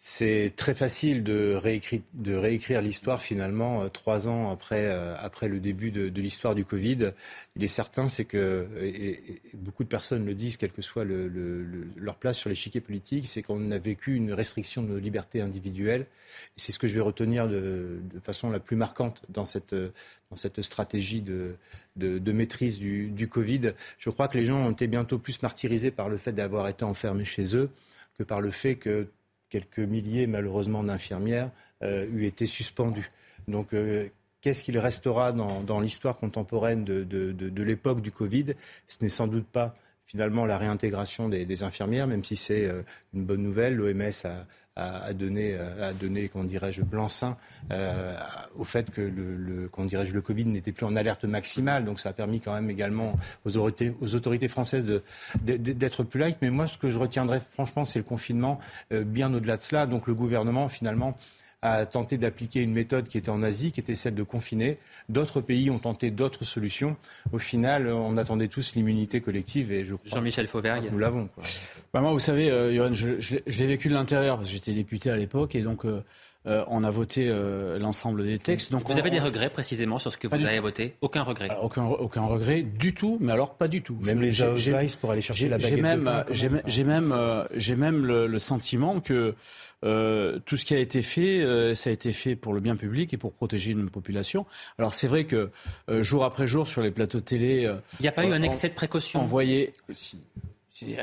[0.00, 5.90] C'est très facile de réécrire, l'histoire finalement euh, trois ans après, euh, après le début
[5.90, 7.10] de, de l'histoire du Covid.
[7.56, 11.26] Il est certain, c'est que, et, beaucoup de personnes le disent, quelle que soit le,
[11.26, 11.66] le,
[11.96, 16.06] leur place sur l'échiquier politique, c'est qu'on a vécu une restriction de nos libertés individuelles.
[16.54, 19.74] C'est ce que je vais retenir de, façon la plus marquante dans cette,
[20.62, 21.56] stratégie de,
[22.32, 23.72] maîtrise du Covid.
[23.98, 26.84] Je crois que les gens ont été bientôt plus martyrisés par le fait d'avoir été
[26.84, 27.68] enfermés chez eux
[28.16, 29.08] que par le fait que
[29.48, 31.50] quelques milliers malheureusement d'infirmières
[31.82, 33.10] euh, eût été suspendues.
[33.46, 34.08] Donc euh,
[34.40, 38.54] qu'est-ce qu'il restera dans, l'histoire contemporaine de, de, de l'époque du Covid?
[38.86, 39.74] Ce n'est sans doute pas
[40.08, 42.82] finalement la réintégration des, infirmières, même si c'est euh,
[43.14, 43.76] une bonne nouvelle.
[43.76, 44.10] L'OMS
[44.76, 47.36] a, donné, a donné, comment dirais-je, blanc-seing
[47.72, 48.14] euh,
[48.54, 51.84] au fait que le, le, comment dirais-je, le Covid n'était plus en alerte maximale.
[51.84, 54.86] Donc ça a permis quand même également aux autorités, aux autorités françaises
[55.42, 56.38] d'être plus light.
[56.42, 58.60] Mais moi, ce que je retiendrai, franchement, c'est le confinement.
[58.92, 61.16] Euh, bien au-delà de cela, donc le gouvernement, finalement,
[61.62, 64.78] a tenté d'appliquer une méthode qui était en Asie, qui était celle de confiner.
[65.08, 66.96] D'autres pays ont tenté d'autres solutions.
[67.32, 70.88] Au final, on attendait tous l'immunité collective et je crois Jean-Michel Fauvergue.
[70.92, 71.28] nous l'avons.
[71.92, 74.54] Bah moi, vous savez, euh, Yoann, je, je, je l'ai vécu de l'intérieur parce que
[74.54, 76.02] j'étais député à l'époque et donc euh,
[76.48, 78.70] euh, on a voté euh, l'ensemble des textes.
[78.70, 80.94] Donc vous on, avez des regrets précisément sur ce que vous avez voté?
[81.00, 81.50] Aucun regret?
[81.50, 83.98] Alors, aucun, aucun regret du tout, mais alors pas du tout.
[84.00, 87.12] Même les Jaovice pour aller chercher la baguette J'ai même, de pain, j'ai, j'ai même,
[87.12, 89.34] euh, j'ai même le, le, sentiment que
[89.84, 92.76] euh, tout ce qui a été fait, euh, ça a été fait pour le bien
[92.76, 94.46] public et pour protéger une population.
[94.78, 95.50] Alors c'est vrai que
[95.88, 98.42] euh, jour après jour sur les plateaux de télé, il n'y a pas eu un
[98.42, 99.22] excès de précaution.
[99.22, 99.26] On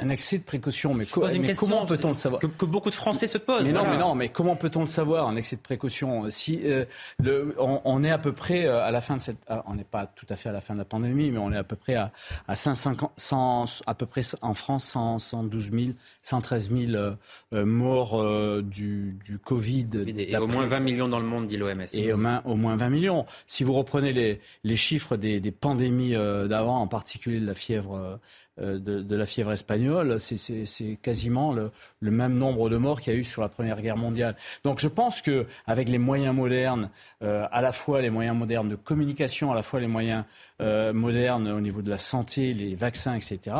[0.02, 2.96] un excès de précaution, mais, co mais comment peut-on le savoir que, que, beaucoup de
[2.96, 3.64] Français se posent.
[3.64, 3.88] Mais voilà.
[3.88, 6.30] non, mais non, mais comment peut-on le savoir un excès de précaution?
[6.30, 6.86] Si euh,
[7.20, 9.76] le, on, on, est à peu près euh, à la fin de cette, ah, on
[9.76, 11.64] n'est pas tout à fait à la fin de la pandémie, mais on est à
[11.64, 12.12] peu près à,
[12.48, 15.86] à 550, 100, à peu près en France 100, 112 000,
[16.24, 16.92] 113 000
[17.54, 19.88] euh, morts euh, du, du Covid.
[20.18, 21.86] Et au moins 20 millions dans le monde, dit l'OMS.
[21.94, 23.26] Et au moins, au moins 20 millions.
[23.48, 27.54] Si vous reprenez les, les chiffres des, des pandémies euh, d'avant, en particulier de la
[27.54, 28.18] fièvre euh,
[28.58, 31.72] de, de, la fièvre espagnole, c'est quasiment le,
[32.02, 34.36] même nombre de morts qu'il y a eu sur la Première Guerre mondiale.
[34.64, 36.90] Donc je pense que avec les moyens modernes,
[37.22, 40.24] euh, à la fois les moyens modernes de communication, à la fois les moyens
[40.62, 43.56] euh, modernes au niveau de la santé, les vaccins, etc.,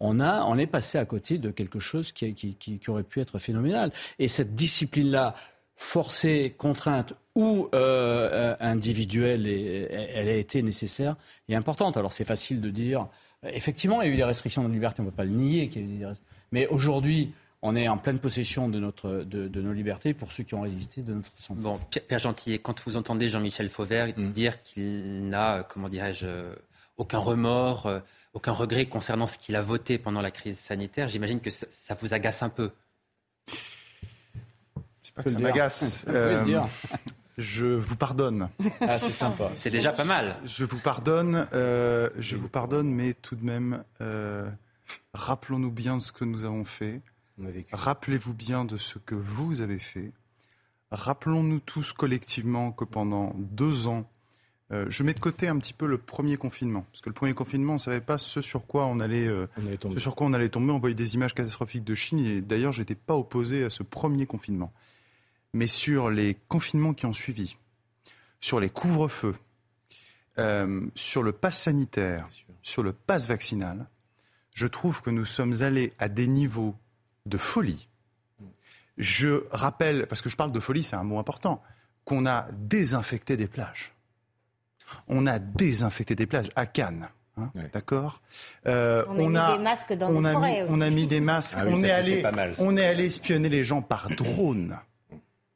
[0.00, 3.92] on, a, on est passé à côté de quelque chose qui, aurait pu être phénoménal.
[4.18, 5.34] Et cette discipline-là,
[5.76, 11.16] forcée, contrainte ou euh, individuelle, elle a été nécessaire
[11.48, 11.96] et importante.
[11.96, 13.06] Alors c'est facile de dire
[13.44, 15.68] Effectivement, il y a eu des restrictions de liberté, on ne peut pas le nier.
[15.68, 16.20] Qu'il y a eu des
[16.52, 20.44] Mais aujourd'hui, on est en pleine possession de, notre, de, de, nos libertés pour ceux
[20.44, 21.60] qui ont résisté de notre santé.
[21.60, 24.30] Bon, Père Gentil, quand vous entendez Jean-Michel Fauvert mmh.
[24.30, 26.26] dire qu'il n'a, comment dirais-je,
[26.96, 28.00] aucun remords, euh,
[28.34, 31.94] aucun regret concernant ce qu'il a voté pendant la crise sanitaire, j'imagine que ça, ça,
[31.94, 32.70] vous agace un peu.
[35.02, 36.04] C'est pas que ça m'agace.
[36.08, 36.44] Euh,
[37.38, 38.48] je vous pardonne.
[38.80, 39.50] Ah, c'est sympa.
[39.54, 40.36] C'est déjà pas mal.
[40.44, 44.48] Je vous pardonne, euh, je vous pardonne, mais tout de même, euh,
[45.14, 47.00] rappelons-nous bien de ce que nous avons fait.
[47.72, 50.12] Rappelez-vous bien de ce que vous avez fait.
[50.90, 54.08] Rappelons-nous tous collectivement que pendant deux ans,
[54.72, 57.34] euh, je mets de côté un petit peu le premier confinement, parce que le premier
[57.34, 60.14] confinement, on ne savait pas ce sur quoi on allait, euh, on allait ce sur
[60.14, 60.72] quoi on allait tomber.
[60.72, 64.26] On voyait des images catastrophiques de Chine, et d'ailleurs, j'étais pas opposé à ce premier
[64.26, 64.72] confinement
[65.52, 67.56] mais sur les confinements qui ont suivi,
[68.40, 69.36] sur les couvre-feux,
[70.38, 72.28] euh, sur le pass sanitaire,
[72.62, 73.86] sur le pass vaccinal,
[74.54, 76.74] je trouve que nous sommes allés à des niveaux
[77.26, 77.88] de folie.
[78.98, 81.62] Je rappelle, parce que je parle de folie, c'est un mot important,
[82.04, 83.92] qu'on a désinfecté des plages.
[85.08, 87.08] On a désinfecté des plages à Cannes.
[87.36, 87.50] Hein.
[87.72, 88.20] D'accord?
[88.66, 90.72] Euh, on, on, a mis des masques dans on a forêts mis, aussi.
[90.72, 91.58] On a mis des masques.
[91.60, 94.78] Ah oui, on, ça, est allé, mal, on est allé espionner les gens par drone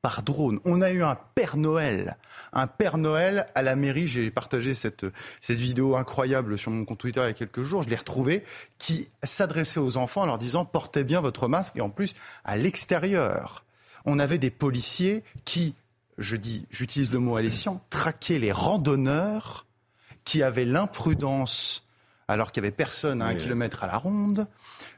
[0.05, 0.61] par drone.
[0.67, 2.19] On a eu un Père Noël.
[2.53, 4.07] Un Père Noël à la mairie.
[4.07, 5.07] J'ai partagé cette,
[5.41, 7.85] cette vidéo incroyable sur mon compte Twitter il y a quelques jours.
[7.85, 8.45] Je l'ai retrouvé.
[8.77, 11.77] Qui s'adressait aux enfants en leur disant portez bien votre masque.
[11.77, 12.15] Et en plus,
[12.45, 13.65] à l'extérieur.
[14.05, 15.75] On avait des policiers qui,
[16.19, 19.65] je dis, j'utilise le mot alessiant, traquaient les randonneurs
[20.25, 21.84] qui avaient l'imprudence,
[22.29, 24.47] alors qu'il n'y avait personne à un oui, kilomètre à la ronde,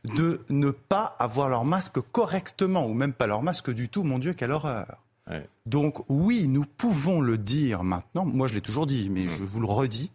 [0.04, 4.04] de ne pas avoir leur masque correctement, ou même pas leur masque du tout.
[4.04, 4.98] Mon Dieu, quelle horreur.
[5.66, 8.24] Donc oui, nous pouvons le dire maintenant.
[8.24, 10.12] Moi, je l'ai toujours dit, mais je vous le redis.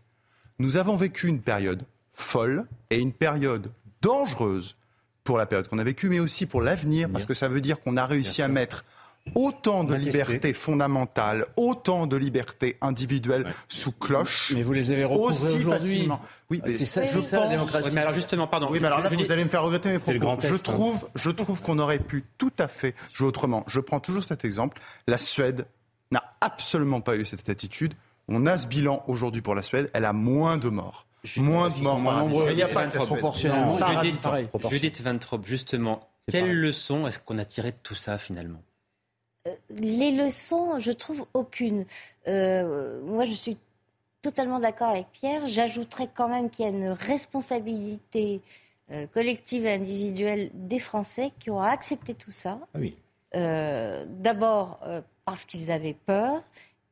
[0.59, 1.83] Nous avons vécu une période
[2.13, 3.71] folle et une période
[4.01, 4.75] dangereuse
[5.23, 7.81] pour la période qu'on a vécue, mais aussi pour l'avenir, parce que ça veut dire
[7.81, 8.85] qu'on a réussi à mettre
[9.35, 14.51] autant de libertés fondamentales, autant de libertés individuelles sous cloche.
[14.55, 15.69] Mais vous les avez aussi aujourd'hui.
[15.71, 16.21] facilement.
[16.49, 17.87] Oui, mais c'est ça, je c'est ça la démocratie.
[17.87, 18.67] Oui, mais alors justement, pardon.
[18.71, 20.41] Oui, mais alors là, je- je vous dis- allez me faire regretter mes le propos.
[20.41, 20.57] je hein.
[20.63, 23.63] trouve, je trouve qu'on aurait pu tout à fait jouer autrement.
[23.67, 24.81] Je prends toujours cet exemple.
[25.07, 25.65] La Suède
[26.11, 27.93] n'a absolument pas eu cette attitude.
[28.27, 29.89] On a ce bilan aujourd'hui pour la Suède.
[29.93, 31.05] Elle a moins de morts.
[31.37, 32.47] moins de morts moins nombreux.
[32.49, 33.03] Il n'y a pas Suède.
[33.05, 34.29] proportionnellement, Judith, habitant.
[34.29, 34.49] pareil.
[34.71, 38.61] Judith Van Trop, justement, quelle leçon est-ce qu'on a tiré de tout ça finalement?
[39.69, 41.85] Les leçons, je trouve aucune.
[42.27, 43.57] Euh, moi, je suis
[44.21, 45.47] totalement d'accord avec Pierre.
[45.47, 48.41] J'ajouterais quand même qu'il y a une responsabilité
[48.91, 52.59] euh, collective et individuelle des Français qui ont accepté tout ça.
[52.73, 52.95] Ah oui.
[53.35, 56.43] Euh, D'abord euh, parce qu'ils avaient peur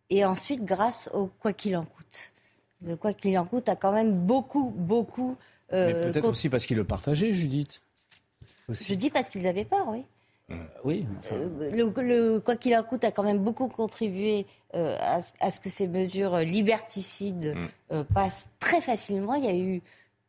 [0.10, 2.32] et ensuite grâce au quoi qu'il en coûte.
[2.82, 5.36] Le quoi qu'il en coûte a quand même beaucoup, beaucoup.
[5.74, 7.82] euh, Mais peut-être aussi parce qu'ils le partageaient, Judith.
[8.70, 10.04] Je dis parce qu'ils avaient peur, oui.
[10.84, 11.06] Oui.
[11.20, 14.46] enfin, Euh, le, le- quoi qu'il en coûte a quand même beaucoup contribué
[14.76, 17.56] euh, à, ce- à ce que ces mesures liberticides
[17.92, 19.34] euh, passent très facilement.
[19.36, 19.82] Il y a eu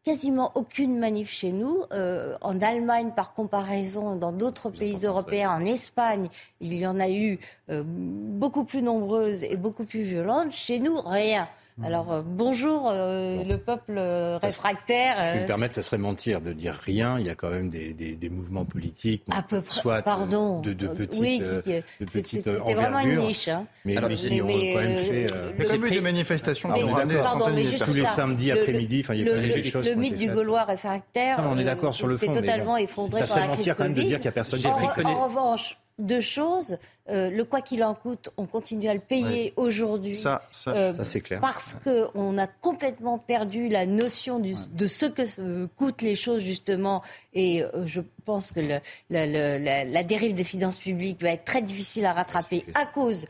[0.03, 1.83] quasiment aucune manif chez nous.
[1.93, 6.29] Euh, en Allemagne, par comparaison, dans d'autres pays européens, en Espagne,
[6.61, 7.39] il y en a eu
[7.71, 10.53] euh, beaucoup plus nombreuses et beaucoup plus violentes.
[10.53, 11.49] Chez nous, rien.
[11.83, 15.15] Alors euh, bonjour euh, le peuple euh, réfractaire.
[15.17, 17.19] Si je euh, me permettre, ça serait mentir de dire rien.
[17.19, 19.81] Il y a quand même des, des- des mouvements politiques, À peu près.
[19.81, 20.61] soit Pardon.
[20.61, 23.49] de, de Euh, petites, oui, qui- euh, qui- de c'est- petites c'était vraiment une niche,
[23.49, 23.67] hein.
[23.87, 25.27] Mais, Alors, mais qui mais- ont mais, quand même euh, fait.
[25.27, 27.23] le- euh, a eu des manifestations Ah, qui on d'accord.
[27.23, 29.51] Pardon, centaines mais de juste Tous les samedis après-midi, enfin, il y a quand même
[29.51, 30.31] des choses le qui mythe du.
[30.31, 32.77] Gaulois réfractaire, on est euh, d'accord sur le c'est fond, mais totalement bon.
[32.77, 34.09] effondré Ça par serait la crise mentir quand même de Covid.
[34.09, 36.79] dire qu'il y a personne qui en, a pris en revanche, deux choses.
[37.09, 40.15] Euh, le quoi qu'il en coûte, on continue à le payer aujourd'hui.
[40.15, 41.41] Ça, ça, Euh, Ça, c'est clair.
[41.41, 46.43] Parce qu'on a complètement perdu la notion du- de ce que euh, coûtent les choses,
[46.43, 47.03] justement.
[47.35, 52.07] Et je pense que le- la, la dérive des finances publiques va être très difficile
[52.07, 53.27] à rattraper à cause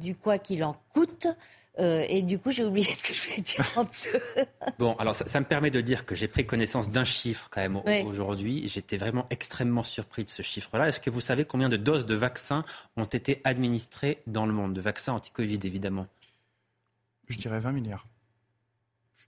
[0.00, 1.28] du quoi qu'il en coûte.
[1.78, 4.08] Euh, et du coup, j'ai oublié ce que je voulais dire en dessous.
[4.78, 7.62] Bon, alors ça, ça me permet de dire que j'ai pris connaissance d'un chiffre quand
[7.62, 8.02] même Oui.
[8.02, 8.68] aujourd'hui.
[8.68, 10.88] J'étais vraiment extrêmement surpris de ce chiffre-là.
[10.88, 12.62] Est-ce que vous savez combien de doses de vaccins
[12.96, 14.74] ont été administrées dans le monde?
[14.74, 16.06] De vaccins anti-Covid, évidemment.
[17.28, 18.06] Je dirais 20 milliards.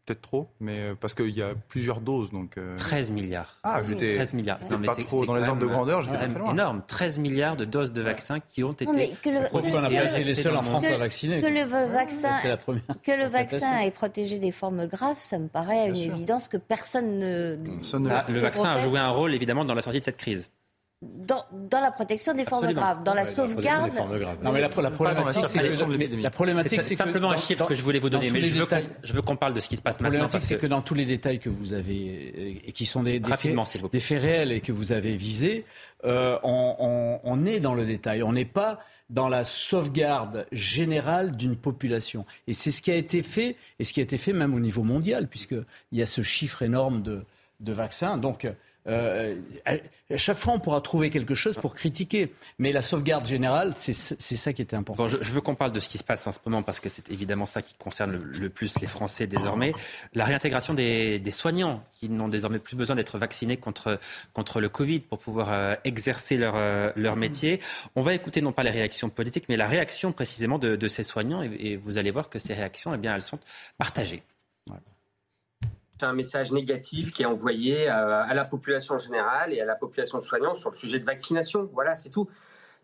[0.07, 2.31] Peut-être trop, mais euh, parce qu'il y a plusieurs doses.
[2.31, 3.57] Donc, euh, 13 milliards.
[3.63, 4.59] Ah, j'étais 13 milliards.
[4.61, 6.53] j'étais pas c'est- trop dans les ordres de grandeur, euh, j'étais loin.
[6.53, 6.83] énorme.
[6.87, 8.85] 13 milliards de doses de vaccins qui ont été.
[8.87, 11.41] mais que le- produites Pourquoi on n'a pas été les seuls en France à vacciner
[11.41, 12.83] que le va- vaccin, C'est la première.
[13.03, 17.19] que le vaccin ait protégé des formes graves, ça me paraît une évidence que personne
[17.19, 17.59] ne.
[18.11, 20.51] Ah, le vaccin a joué un rôle évidemment dans la sortie de cette crise.
[21.27, 23.91] Dans, dans la protection des formes graves, dans la Ouais, la sauvegarde.
[23.91, 24.37] des formes graves.
[24.43, 27.75] Non, mais la, la problématique, c'est que, la problématique, C'est simplement un chiffre dans- que
[27.75, 29.69] je voulais vous donner, mais je veux qu'on détails- je veux qu'on parle de ce
[29.71, 30.09] qui se passe La maintenant.
[30.27, 33.03] problématique, parce c'est que dans tous les détails que vous avez, euh, et qui sont
[33.03, 35.65] des, des, Rapidement, faits, s'il vous des faits réels et que vous avez visés,
[36.05, 38.23] euh, on, on- on est dans le détail.
[38.23, 42.25] On n'est pas dans la sauvegarde générale d'une population.
[42.49, 44.61] Et c'est ce qui a été fait, et ce qui a été fait même au
[44.61, 45.65] niveau mondial, puisqu'il
[45.99, 47.23] y a ce chiffre énorme de,
[47.61, 48.17] de vaccins.
[48.19, 48.47] Donc,
[48.87, 49.37] euh,
[49.67, 52.33] à chaque fois, on pourra trouver quelque chose pour critiquer.
[52.59, 55.05] Mais la sauvegarde générale, c'est ça qui était important.
[55.05, 56.89] Bon, je, veux qu'on parle de ce qui se passe en ce moment parce que
[56.89, 59.73] c'est évidemment ça qui concerne le, plus les Français désormais.
[60.13, 63.99] La réintégration des, des soignants qui n'ont désormais plus besoin d'être vaccinés contre,
[64.33, 67.61] contre le Covid pour pouvoir euh, exercer leur, euh, leur métier.
[67.97, 71.05] On va écouter non pas les réactions politiques, mais la réaction précisément de, de ces
[71.05, 73.39] soignants et, et vous allez voir que ces réactions, eh bien, elles sont
[73.79, 74.23] partagées.
[76.05, 79.75] C'est un message négatif qui est envoyé euh, à la population générale et à la
[79.75, 81.71] population de soignants sur le sujet de vaccination.
[81.73, 82.29] Voilà, c'est tout.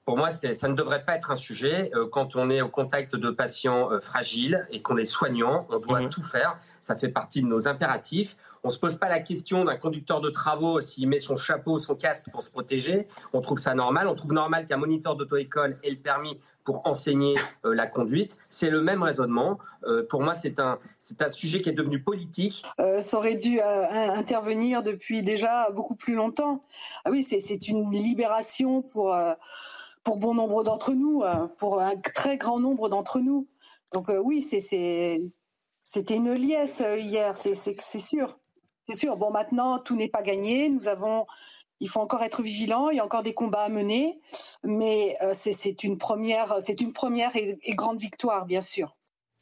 [0.07, 1.91] Pour moi, ça ne devrait pas être un sujet.
[1.95, 5.81] Euh, Quand on est au contact de patients euh, fragiles et qu'on est soignant, on
[5.81, 6.57] doit tout faire.
[6.81, 8.39] Ça fait partie de nos impératifs.
[8.65, 11.79] On ne se pose pas la question d'un conducteur de travaux s'il met son chapeau,
[11.79, 13.07] son casque pour se protéger.
[13.35, 14.09] On trouve ça normal.
[14.09, 17.35] On trouve normal qu'un moniteur d'auto-école ait le permis pour enseigner
[17.65, 18.37] euh, la conduite.
[18.49, 19.59] C'est le même raisonnement.
[19.85, 22.63] Euh, pour moi, c'est un, c'est un sujet qui est devenu politique.
[22.79, 26.61] Euh, ça aurait dû euh, in- intervenir depuis déjà beaucoup plus longtemps.
[27.05, 29.17] Ah oui, c'est une libération pour,
[30.05, 31.23] pour bon nombre d'entre nous,
[31.59, 33.49] pour un très grand nombre d'entre nous.
[33.93, 35.21] Donc oui, c'est-
[35.85, 37.55] c'était une liesse hier, c'est
[37.99, 38.39] sûr.
[38.89, 39.17] C'est sûr.
[39.17, 40.69] Bon, maintenant, tout n'est pas gagné.
[40.69, 41.27] Nous avons,
[41.81, 42.91] il faut encore être vigilant.
[42.91, 44.21] Il y a encore des combats à mener,
[44.63, 48.97] mais euh, c'est c'est une première, c'est une première et, et grande victoire, bien sûr.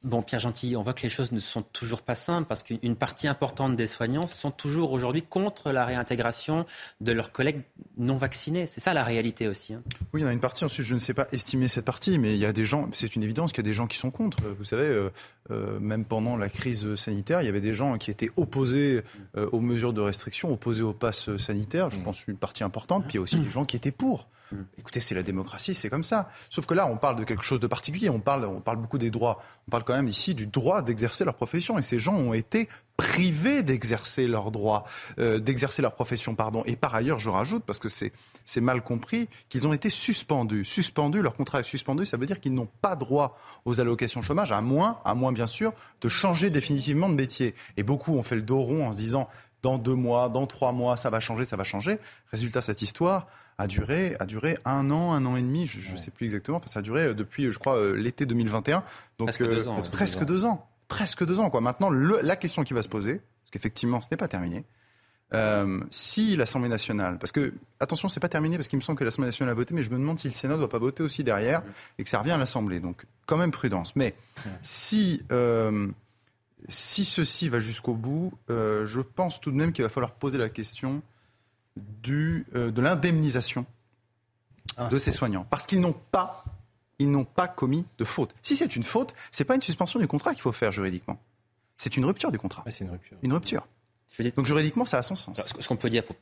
[0.04, 2.94] Bon, Pierre Gentil, on voit que les choses ne sont toujours pas simples parce qu'une
[2.94, 6.66] partie importante des soignants sont toujours aujourd'hui contre la réintégration
[7.00, 7.62] de leurs collègues
[7.96, 8.68] non vaccinés.
[8.68, 9.74] C'est ça la réalité aussi.
[9.74, 9.82] Hein.
[10.12, 10.64] Oui, il y en a une partie.
[10.64, 13.16] Ensuite, je ne sais pas estimer cette partie, mais il y a des gens, c'est
[13.16, 14.38] une évidence qu'il y a des gens qui sont contre.
[14.56, 15.08] Vous savez,
[15.50, 19.02] euh, même pendant la crise sanitaire, il y avait des gens qui étaient opposés
[19.36, 21.90] euh, aux mesures de restriction, opposés au pass sanitaire.
[21.90, 23.04] Je pense une partie importante.
[23.04, 24.28] Puis il y a aussi des gens qui étaient pour.
[24.78, 26.30] Écoutez, c'est la démocratie, c'est comme ça.
[26.48, 28.08] Sauf que là, on parle de quelque chose de particulier.
[28.08, 29.42] On parle, on parle beaucoup des droits.
[29.66, 31.78] On parle quand même ici du droit d'exercer leur profession.
[31.78, 34.86] Et ces gens ont été privés d'exercer leur droit,
[35.18, 36.62] euh, d'exercer leur profession, pardon.
[36.66, 38.12] Et par ailleurs, je rajoute, parce que c'est
[38.48, 40.64] c'est mal compris, qu'ils ont été suspendus.
[40.64, 44.52] Suspendus, leur contrat est suspendu, ça veut dire qu'ils n'ont pas droit aux allocations chômage,
[44.52, 47.54] à moins, à moins bien sûr, de changer définitivement de métier.
[47.76, 49.28] Et beaucoup ont fait le dos rond en se disant,
[49.60, 51.98] dans deux mois, dans trois mois, ça va changer, ça va changer.
[52.30, 53.26] Résultat, cette histoire
[53.58, 56.56] a duré, a duré un an, un an et demi, je ne sais plus exactement.
[56.56, 58.82] Enfin, ça a duré euh, depuis, je crois, euh, l'été 2021.
[59.18, 59.78] Donc, presque deux ans.
[59.92, 60.66] presque deux ans.
[60.88, 61.50] Presque deux ans.
[61.50, 61.60] Quoi.
[61.60, 64.64] Maintenant, la question qui va se poser, parce qu'effectivement, ce n'est pas terminé,
[65.34, 69.04] euh, si l'Assemblée nationale, parce que attention, c'est pas terminé parce qu'il me semble que
[69.04, 71.02] l'Assemblée nationale a voté, mais je me demande si le Sénat ne doit pas voter
[71.02, 71.62] aussi derrière
[71.98, 72.80] et que ça revient à l'Assemblée.
[72.80, 73.94] Donc, quand même prudence.
[73.96, 74.14] Mais
[74.62, 75.22] si
[76.66, 80.48] si ceci va jusqu'au bout, je pense tout de même qu'il va falloir poser la
[80.48, 81.02] question
[82.02, 83.66] du, euh, de l'indemnisation
[84.76, 84.88] ah.
[84.88, 85.46] de ces soignants.
[85.50, 86.44] Parce qu'ils n'ont pas,
[86.98, 88.34] ils n'ont pas commis de faute.
[88.42, 91.20] Si c'est une faute, c'est pas une suspension du contrat qu'il faut faire juridiquement.
[91.76, 92.64] C'est une rupture du contrat.
[92.68, 93.16] c'est une rupture.
[93.22, 93.66] Une rupture.
[94.34, 95.40] Donc juridiquement, ça a son sens.
[95.60, 96.16] Ce qu'on peut dire pour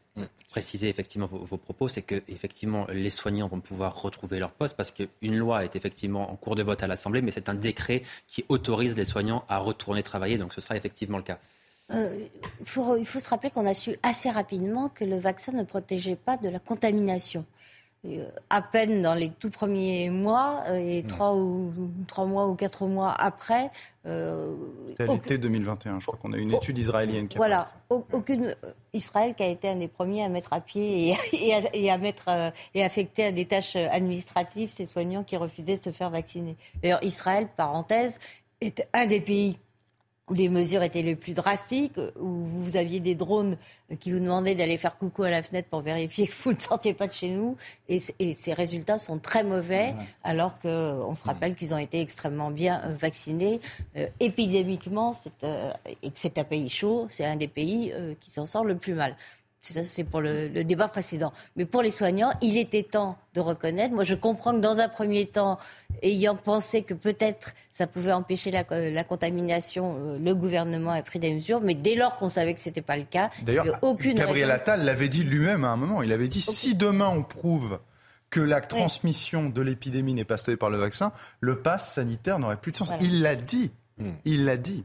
[0.50, 4.90] préciser effectivement vos, propos, c'est que effectivement les soignants vont pouvoir retrouver leur poste parce
[4.90, 8.44] qu'une loi est effectivement en cours de vote à l'Assemblée, mais c'est un décret qui
[8.48, 10.36] autorise les soignants à retourner travailler.
[10.36, 11.38] Donc ce sera effectivement le cas.
[11.92, 12.26] Euh,
[12.60, 16.36] il, faut, se rappeler qu'on a su assez rapidement que le vaccin ne protégeait pas
[16.36, 17.44] de la contamination.
[18.06, 21.72] Euh, à peine dans les tout premiers mois euh, et trois, ou,
[22.06, 23.70] trois mois ou quatre mois après.
[24.04, 28.54] C'était l'été 2021, je crois qu'on a une étude israélienne qui a Voilà, aucune,
[28.92, 31.98] Israël qui a été un des premiers à mettre à pied et, à, et à,
[31.98, 36.56] mettre et affecter à des tâches administratives ces soignants qui refusaient de se faire vacciner.
[36.82, 38.20] D'ailleurs, Israël, parenthèse,
[38.60, 39.58] est un des pays
[40.28, 43.56] où les mesures étaient les plus drastiques, où vous aviez des drones
[44.00, 46.94] qui vous demandaient d'aller faire coucou à la fenêtre pour vérifier que vous ne sortiez
[46.94, 47.56] pas de chez nous.
[47.88, 49.94] Et, ces résultats sont très mauvais,
[50.24, 53.60] alors qu'on se rappelle qu'ils ont été extrêmement bien euh, vaccinés.
[53.96, 55.12] Euh, épidémiquement,
[55.44, 55.72] euh,
[56.02, 58.94] et que c'est un pays chaud, c'est un des pays qui s'en sort le plus
[58.94, 59.16] mal.
[59.72, 61.32] Ça, c'est pour le, débat précédent.
[61.56, 63.94] Mais pour les soignants, il était temps de reconnaître.
[63.94, 65.58] Moi, je comprends que dans un premier temps,
[66.02, 71.32] ayant pensé que peut-être ça pouvait empêcher la, contamination, euh, le gouvernement a pris des
[71.32, 71.60] mesures.
[71.60, 74.84] Mais dès lors qu'on savait que ce n'était pas le cas, d'ailleurs, aucune Gabriel Attal
[74.84, 76.02] l'avait dit lui-même à un moment.
[76.02, 77.78] Il avait dit si demain on prouve
[78.30, 82.56] que la transmission de l'épidémie n'est pas stoppée par le vaccin, le pass sanitaire n'aurait
[82.56, 82.92] plus de sens.
[83.00, 83.70] Il l'a dit.
[83.98, 84.10] Hmm.
[84.24, 84.84] Il l'a dit.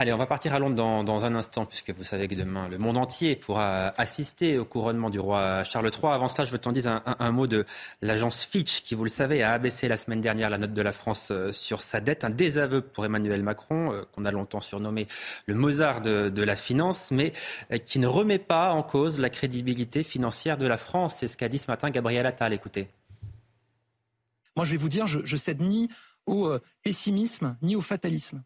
[0.00, 2.78] Allez, on va partir à Londres dans, un instant, puisque vous savez que demain, le
[2.78, 6.12] monde entier pourra assister au couronnement du roi Charles III.
[6.12, 7.66] Avant cela, je veux t'en dire un, mot de
[8.00, 10.92] l'agence Fitch, qui, vous le savez, a abaissé la semaine dernière la note de la
[10.92, 12.22] France euh, sur sa dette.
[12.22, 15.08] Un désaveu pour Emmanuel Macron, euh, qu'on a longtemps surnommé
[15.46, 17.32] le Mozart de, la finance, mais
[17.72, 21.16] euh, qui ne remet pas en cause la crédibilité financière de la France.
[21.18, 22.52] C'est ce qu'a dit ce matin Gabriel Attal.
[22.52, 22.86] Écoutez.
[24.54, 25.88] Moi, je vais vous dire, je, je cède ni
[26.24, 28.44] au pessimisme, ni au fatalisme.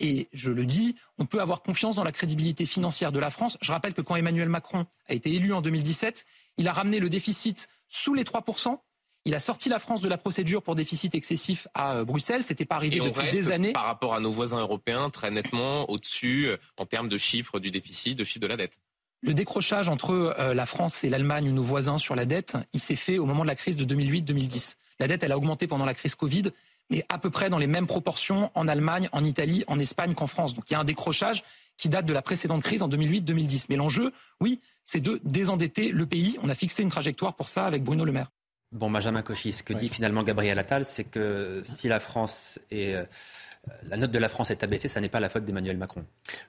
[0.00, 3.58] Et je le dis, on peut avoir confiance dans la crédibilité financière de la France.
[3.60, 6.24] Je rappelle que quand Emmanuel Macron a été élu en 2017,
[6.58, 8.78] il a ramené le déficit sous les 3%.
[9.24, 12.44] Il a sorti la France de la procédure pour déficit excessif à euh, Bruxelles.
[12.44, 13.72] C'était pas arrivé depuis des années.
[13.72, 17.70] Par rapport à nos voisins européens, très nettement au-dessus euh, en termes de chiffres du
[17.70, 18.80] déficit, de chiffre de la dette.
[19.20, 22.96] Le décrochage entre euh, la France et l'Allemagne, nos voisins, sur la dette, il s'est
[22.96, 24.76] fait au moment de la crise de 2008-2010.
[25.00, 26.44] La dette, elle a augmenté pendant la crise Covid
[26.90, 30.26] mais à peu près dans les mêmes proportions en Allemagne, en Italie, en Espagne qu'en
[30.26, 30.54] France.
[30.54, 31.44] Donc il y a un décrochage
[31.76, 33.66] qui date de la précédente crise en 2008-2010.
[33.68, 36.38] Mais l'enjeu, oui, c'est de désendetter le pays.
[36.42, 38.30] On a fixé une trajectoire pour ça avec Bruno Le Maire.
[38.72, 42.94] Bon, Benjamin Cauchy, ce que dit finalement Gabriel Attal, c'est que si la France est
[42.94, 43.04] euh,
[43.88, 46.04] la note de la France est abaissée, ça n'est pas la faute d'Emmanuel Macron.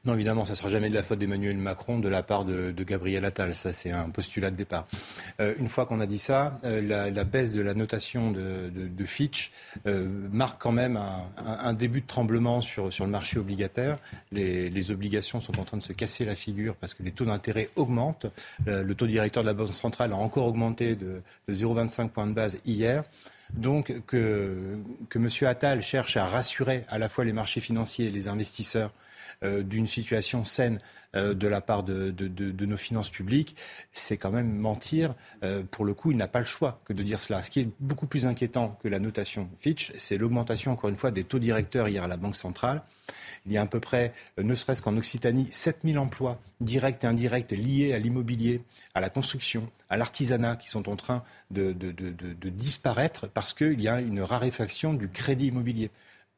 [0.06, 2.74] Non, évidemment, ça ne sera jamais de la faute d'Emmanuel Macron de la part de,
[2.84, 3.56] Gabriel Attal.
[3.56, 4.88] Ça, c'est un postulat de départ.
[5.40, 6.82] Euh, une fois qu'on a dit ça, euh,
[7.12, 9.52] la, baisse de la notation de, Fitch
[9.88, 11.00] euh, marque quand même
[11.38, 13.98] un, début de tremblement sur, le marché obligataire.
[14.32, 17.70] Les, obligations sont en train de se casser la figure parce que les taux d'intérêt
[17.76, 18.28] augmentent.
[18.66, 22.34] le taux directeur de la Banque centrale a encore augmenté de, de 0,25 points de
[22.34, 23.04] base hier.
[23.54, 24.78] Donc que,
[25.16, 25.28] M.
[25.48, 28.94] Attal cherche à rassurer à la fois les marchés financiers et les investisseurs
[29.42, 33.56] d'une situation saine euh, de la part de, nos finances publiques,
[33.92, 35.16] c'est quand même mentir.
[35.44, 37.42] Euh, pour le coup, il n'a pas le choix que de dire cela.
[37.42, 41.12] Ce qui est beaucoup plus inquiétant que la notation Fitch, c'est l'augmentation, encore une fois,
[41.12, 42.84] des taux directeurs hier à la Banque centrale.
[43.46, 47.08] Il y a à peu près, euh, ne serait-ce qu'en Occitanie, 7000 emplois directs et
[47.08, 48.62] indirects liés à l'immobilier,
[48.94, 51.74] à la construction, à l'artisanat qui sont en train de
[52.50, 55.90] disparaître parce qu'il y a une raréfaction du crédit immobilier.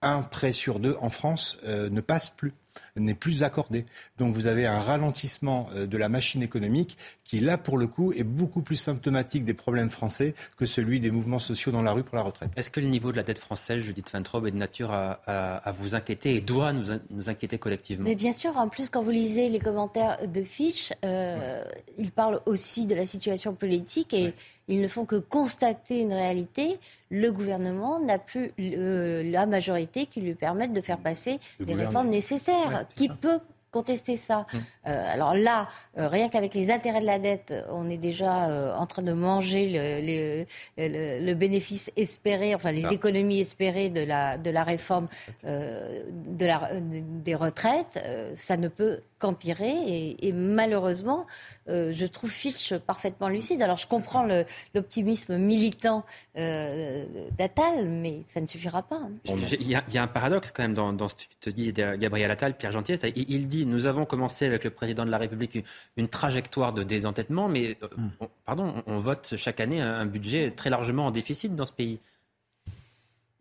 [0.02, 2.54] Un prêt sur deux en France ne passe plus
[2.96, 3.86] n'est plus accordé.
[4.18, 8.12] Donc vous avez un ralentissement euh, de la machine économique qui, là, pour le coup,
[8.14, 12.04] est beaucoup plus symptomatique des problèmes français que celui des mouvements sociaux dans la rue
[12.04, 12.52] pour la retraite.
[12.56, 15.96] Est-ce que le niveau de la dette française, Judith Van est de nature à, vous
[15.96, 18.04] inquiéter et doit nous, inquiéter collectivement?
[18.04, 21.64] Mais bien sûr, en plus, quand vous lisez les commentaires de Fitch, euh,
[21.98, 24.34] il parle aussi de la situation politique et
[24.72, 26.80] ils ne font que constater une réalité.
[27.10, 32.10] Le gouvernement n'a plus euh, la majorité qui lui permette de faire passer les réformes
[32.10, 32.86] nécessaires.
[32.96, 33.40] qui peut
[33.72, 34.46] contester ça.
[34.54, 34.62] Hum.
[34.88, 35.68] Euh, alors là,
[35.98, 39.14] euh, rien qu'avec les intérêts de la dette, on est déjà euh, en train de
[39.14, 40.46] manger le,
[40.78, 45.08] le, le, bénéfice espéré, enfin les économies espérées de la, de la réforme
[45.44, 48.04] de la, des retraites.
[48.36, 51.26] ça ne peut qu'empirer et, et, malheureusement,
[51.68, 53.62] je trouve Fitch parfaitement lucide.
[53.62, 54.28] Alors je comprends
[54.76, 56.04] l'optimisme militant
[56.36, 58.98] d'Attal, mais ça ne suffira pas.
[58.98, 59.12] Hein.
[59.26, 61.50] Il y, a, il y, a un paradoxe quand même dans, dans ce que te
[61.50, 63.00] dit Gabriel Attal, Pierre Gentier.
[63.16, 65.64] il dit nous avons commencé avec le président de la République
[65.98, 68.10] une trajectoire de désendettement, mais euh, hmm.
[68.20, 72.00] on, pardon, on, vote chaque année un, budget très largement en déficit dans ce pays.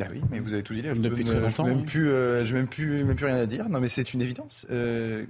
[0.03, 0.95] Ah oui, mais vous avez tout dit là.
[0.95, 1.67] Je Depuis très longtemps.
[1.67, 3.69] Je n'ai même, plus, euh, même, plus, même plus rien à dire.
[3.69, 4.67] Non, mais c'est une évidence.
[4.71, 5.27] Euh,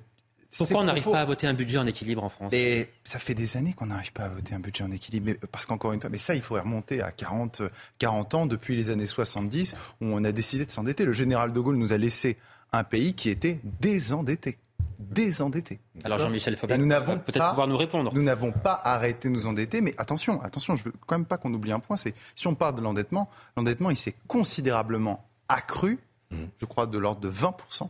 [0.56, 3.34] Pourquoi on n'arrive pas à voter un budget en équilibre en France et Ça fait
[3.34, 5.32] des années qu'on n'arrive pas à voter un budget en équilibre.
[5.52, 7.62] parce qu'encore une fois, mais ça, il faudrait remonter à 40,
[7.98, 11.04] 40 ans, depuis les années 70, où on a décidé de s'endetter.
[11.04, 12.36] Le général de Gaulle nous a laissé
[12.72, 14.58] un pays qui était désendetté
[15.00, 15.80] désendettés.
[16.04, 18.12] Alors Jean-Michel Faubert, nous n'avons peut-être pouvoir nous répondre.
[18.14, 21.38] Nous n'avons pas arrêté de nous endetter, mais attention, attention, je veux quand même pas
[21.38, 25.98] qu'on oublie un point, c'est si on parle de l'endettement, l'endettement il s'est considérablement accru,
[26.30, 26.36] mmh.
[26.58, 27.88] je crois de l'ordre de 20%.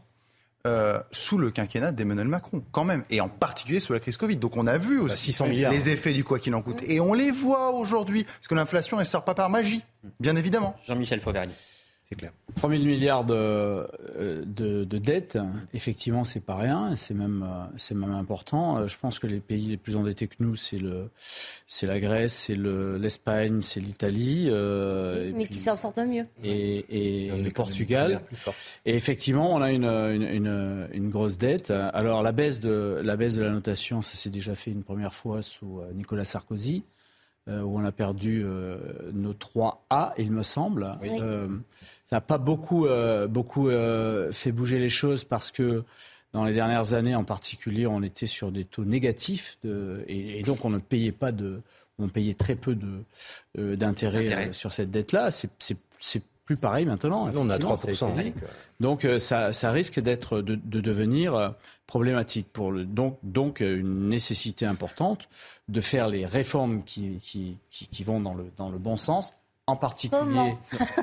[0.66, 4.37] Euh, sous le quinquennat d'Emmanuel Macron, quand même, et en particulier sous la crise Covid.
[4.37, 6.82] Donc on a vu aussi bah, les effets du quoi qu'il en coûte.
[6.87, 9.82] Et on les voit aujourd'hui, parce que l'inflation, elle ne sort pas par magie,
[10.19, 10.77] bien évidemment.
[10.87, 11.47] Jean-Michel Faubert.
[12.11, 12.32] C'est clair.
[12.57, 13.87] 3 000 milliards de,
[14.45, 15.39] de, de dettes,
[15.73, 18.87] effectivement, c'est pas rien, c'est même, c'est même important.
[18.89, 21.11] Je pense que les pays les plus endettés que nous, c'est, le,
[21.69, 24.47] c'est la Grèce, c'est le, l'Espagne, c'est l'Italie.
[24.49, 26.27] Euh, mais qui s'en sortent mieux.
[26.43, 28.20] Et, et, le Portugal.
[28.85, 31.70] Et effectivement, on a une, une, une, grosse dette.
[31.70, 35.15] Alors, la baisse, de, la baisse de la notation, ça s'est déjà fait une première
[35.15, 36.85] fois sous euh, Nicolas Sarkozy.
[37.49, 38.45] Euh, où on a perdu
[39.15, 40.99] nos 3 A, il me semble.
[41.01, 41.09] Oui.
[42.11, 45.85] Ça n'a pas beaucoup, euh, beaucoup euh, fait bouger les choses parce que
[46.32, 50.65] dans les dernières années, en particulier, on était sur des taux négatifs de, et, donc
[50.65, 51.61] on ne payait pas de,
[52.01, 53.05] on payait très peu de
[53.59, 55.31] euh, d'intérêt sur cette dette-là.
[55.31, 57.31] C'est plus pareil maintenant.
[57.32, 58.32] on a 3%.
[58.81, 61.55] Donc ça, ça, risque d'être de, de, devenir
[61.87, 65.28] problématique pour le, donc donc une nécessité importante
[65.69, 69.37] de faire les réformes qui, qui, qui, qui vont dans le dans le bon sens
[69.71, 70.55] en particulier,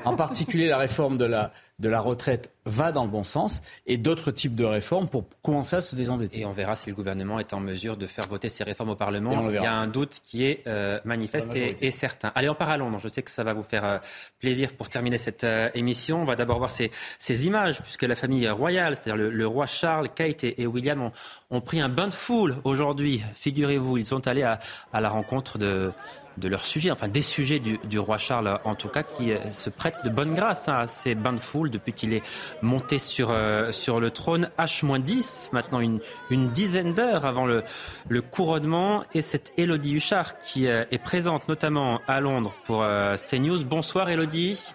[0.06, 3.98] en particulier la réforme de la, de la retraite va dans le bon sens et
[3.98, 6.42] d'autres types de réformes pour commencer à se désendetter.
[6.42, 8.96] Et on verra si le gouvernement est en mesure de faire voter ces réformes au
[8.96, 9.48] Parlement.
[9.50, 12.32] Il y a un doute qui est euh, manifeste et, certain.
[12.36, 13.98] Allez, en parallèle, je sais que ça va vous faire euh,
[14.40, 16.22] plaisir pour terminer cette euh, émission.
[16.22, 20.10] On va d'abord voir ces, ces, images, puisque la famille royale, c'est-à-dire le, roi Charles,
[20.10, 21.12] Kate et, William, ont,
[21.52, 23.24] ont, pris un bain de foule aujourd'hui.
[23.36, 24.60] Figurez-vous, ils sont allés à,
[24.92, 25.92] à la rencontre de
[26.38, 29.70] de leur sujet, enfin des sujets du, roi Charles en tout cas, qui euh, se
[29.70, 32.24] prêtent de bonne grâce hein, à ces bains de foule depuis qu'il est
[32.62, 34.50] monté sur, euh, sur le trône.
[34.60, 36.00] H-10, maintenant une,
[36.30, 37.64] une dizaine d'heures avant le,
[38.08, 39.04] le couronnement.
[39.14, 42.86] Et cette Elodie Huchard qui euh, est présente notamment à Londres pour
[43.30, 43.64] CNews.
[43.64, 44.74] Bonsoir Elodie.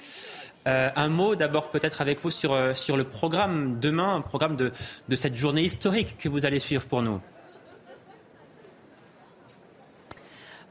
[0.66, 4.72] un mot d'abord peut-être avec vous sur, sur le programme demain, un programme de,
[5.08, 7.20] de cette journée historique que vous allez suivre pour nous.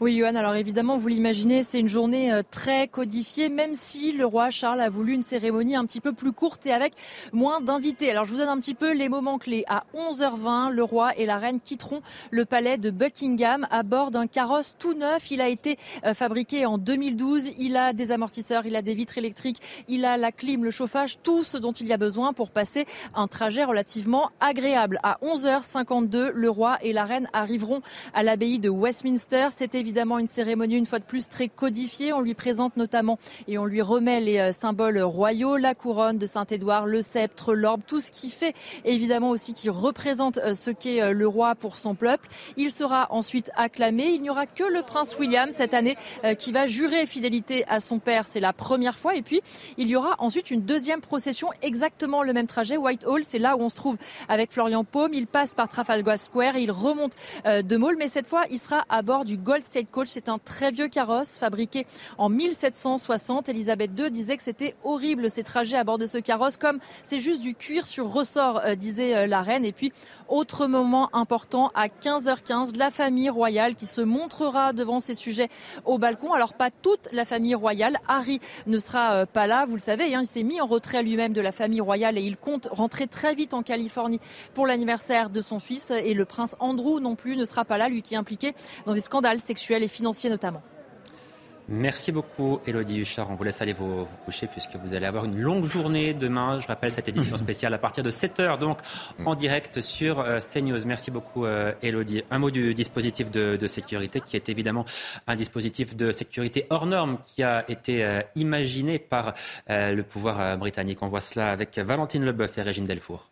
[0.01, 4.25] Oui, Johan, alors évidemment, vous l'imaginez, c'est une journée euh, très codifiée, même si le
[4.25, 6.93] roi Charles a voulu une cérémonie un petit peu plus courte et avec
[7.33, 8.09] moins d'invités.
[8.09, 9.63] Alors je vous donne un petit peu les moments clés.
[9.67, 12.01] À 11h20, le roi et la reine quitteront
[12.31, 15.29] le palais de Buckingham à bord d'un carrosse tout neuf.
[15.29, 17.51] Il a été euh, fabriqué en 2012.
[17.59, 21.19] Il a des amortisseurs, il a des vitres électriques, il a la clim, le chauffage,
[21.21, 24.97] tout ce dont il y a besoin pour passer un trajet relativement agréable.
[25.03, 27.83] À 11h52, le roi et la reine arriveront
[28.15, 29.49] à l'abbaye de Westminster.
[29.51, 32.13] C'est évidemment une cérémonie une fois de plus très codifiée.
[32.13, 33.19] On lui présente notamment
[33.49, 37.81] et on lui remet les euh, symboles royaux, la couronne de Saint-Édouard, le sceptre, l'orbe,
[37.85, 38.55] tout ce qui fait
[38.85, 42.29] évidemment aussi qui représente euh, ce qu'est euh, le roi pour son peuple.
[42.55, 44.05] Il sera ensuite acclamé.
[44.05, 45.97] Il n'y aura que le prince William cette année
[46.37, 48.25] qui va jurer fidélité à son père.
[48.25, 49.15] C'est la première fois.
[49.15, 49.41] Et puis,
[49.77, 52.77] il y aura ensuite une deuxième procession, exactement le même trajet.
[52.77, 53.97] Whitehall, c'est là où on se trouve
[54.29, 55.13] avec Florian Paume.
[55.13, 57.15] Il passe par Trafalgar Square, il remonte
[57.45, 60.09] de Mall, mais cette fois, il sera à bord du Gold State Coach.
[60.09, 61.87] C'est un très vieux carrosse fabriqué
[62.17, 63.49] en 1760.
[63.49, 67.19] Elisabeth II disait que c'était horrible ces trajets à bord de ce carrosse, comme c'est
[67.19, 69.65] juste du cuir sur ressort, euh, disait euh, la reine.
[69.65, 69.91] Et puis,
[70.27, 75.49] autre moment important, à 15h15, la famille royale qui se montrera devant ses sujets
[75.85, 76.33] au balcon.
[76.33, 77.97] Alors, pas toute la famille royale.
[78.07, 80.13] Harry ne sera euh, pas là, vous le savez.
[80.13, 83.07] Hein, il s'est mis en retrait lui-même de la famille royale et il compte rentrer
[83.07, 84.19] très vite en Californie
[84.53, 85.91] pour l'anniversaire de son fils.
[85.91, 88.53] Et le prince Andrew non plus ne sera pas là, lui qui est impliqué
[88.85, 90.61] dans des scandales sexuels et financiers notamment.
[91.73, 93.29] Merci beaucoup, Elodie Huchard.
[93.31, 96.59] On vous laisse aller vous, coucher puisque vous allez avoir une longue journée demain.
[96.59, 98.79] Je rappelle cette édition spéciale à partir de 7h, donc
[99.25, 100.85] en direct sur euh, CNews.
[100.85, 102.23] Merci beaucoup, euh, Elodie.
[102.29, 104.83] Un mot du dispositif de, sécurité qui est évidemment
[105.27, 109.33] un dispositif de sécurité hors norme qui a été euh, imaginé par
[109.69, 111.01] le pouvoir britannique.
[111.01, 113.30] On voit cela avec Valentine Leboeuf et Régine Delfour.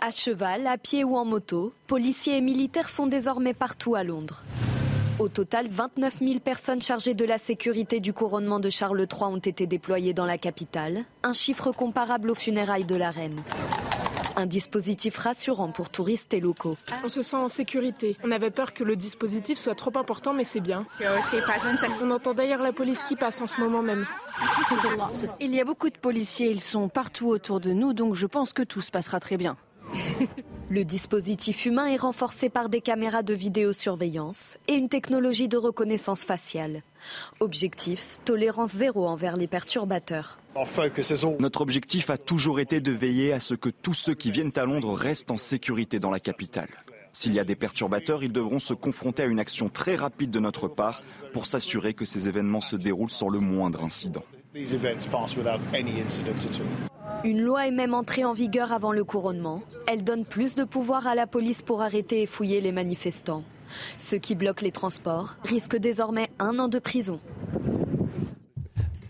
[0.00, 4.44] À cheval, à pied ou en moto, policiers et militaires sont désormais partout à Londres.
[5.18, 9.38] Au total, 29 000 personnes chargées de la sécurité du couronnement de Charles III ont
[9.38, 13.40] été déployées dans la capitale, un chiffre comparable aux funérailles de la reine.
[14.36, 16.76] Un dispositif rassurant pour touristes et locaux.
[17.04, 18.16] On se sent en sécurité.
[18.22, 20.86] On avait peur que le dispositif soit trop important, mais c'est bien.
[22.00, 24.06] On entend d'ailleurs la police qui passe en ce moment même.
[25.40, 28.52] Il y a beaucoup de policiers, ils sont partout autour de nous, donc je pense
[28.52, 29.56] que tout se passera très bien.
[30.70, 36.24] Le dispositif humain est renforcé par des caméras de vidéosurveillance et une technologie de reconnaissance
[36.24, 36.82] faciale.
[37.40, 40.38] Objectif, tolérance zéro envers les perturbateurs.
[41.38, 44.64] Notre objectif a toujours été de veiller à ce que tous ceux qui viennent à
[44.64, 46.68] Londres restent en sécurité dans la capitale.
[47.12, 50.40] S'il y a des perturbateurs, ils devront se confronter à une action très rapide de
[50.40, 51.00] notre part
[51.32, 54.24] pour s'assurer que ces événements se déroulent sans le moindre incident.
[57.24, 59.62] Une loi est même entrée en vigueur avant le couronnement.
[59.88, 63.42] Elle donne plus de pouvoir à la police pour arrêter et fouiller les manifestants.
[63.96, 67.20] Ceux qui bloquent les transports risquent désormais un an de prison.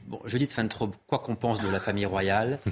[0.06, 2.59] Bon, Judith trop quoi qu'on pense de la famille royale.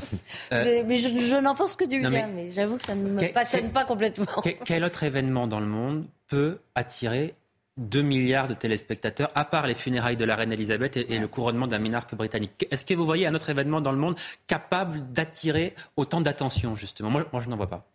[0.53, 3.71] Euh, mais, je, n'en pense que du bien, mais, j'avoue que ça ne me passionne
[3.71, 4.43] pas complètement.
[4.65, 7.35] quel autre événement dans le monde peut attirer
[7.77, 11.67] 2 milliards de téléspectateurs, à part les funérailles de la reine Elisabeth et, le couronnement
[11.67, 12.67] d'un monarque britannique.
[12.71, 14.17] Est-ce que vous voyez un autre événement dans le monde
[14.47, 17.11] capable d'attirer autant d'attention, justement?
[17.11, 17.87] Moi, je n'en vois pas.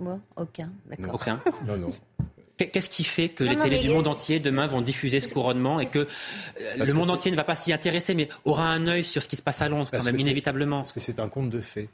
[0.00, 0.70] Moi, aucun.
[0.86, 1.14] D'accord.
[1.14, 1.88] Aucun Non, non.
[2.56, 5.86] Qu'est-ce qui fait que les télés du monde entier demain vont diffuser ce couronnement et
[5.86, 6.06] que euh,
[6.76, 9.36] le monde entier ne va pas s'y intéresser, mais aura un œil sur ce qui
[9.36, 11.88] se passe à Londres, quand même, inévitablement Parce que c'est un conte de fées.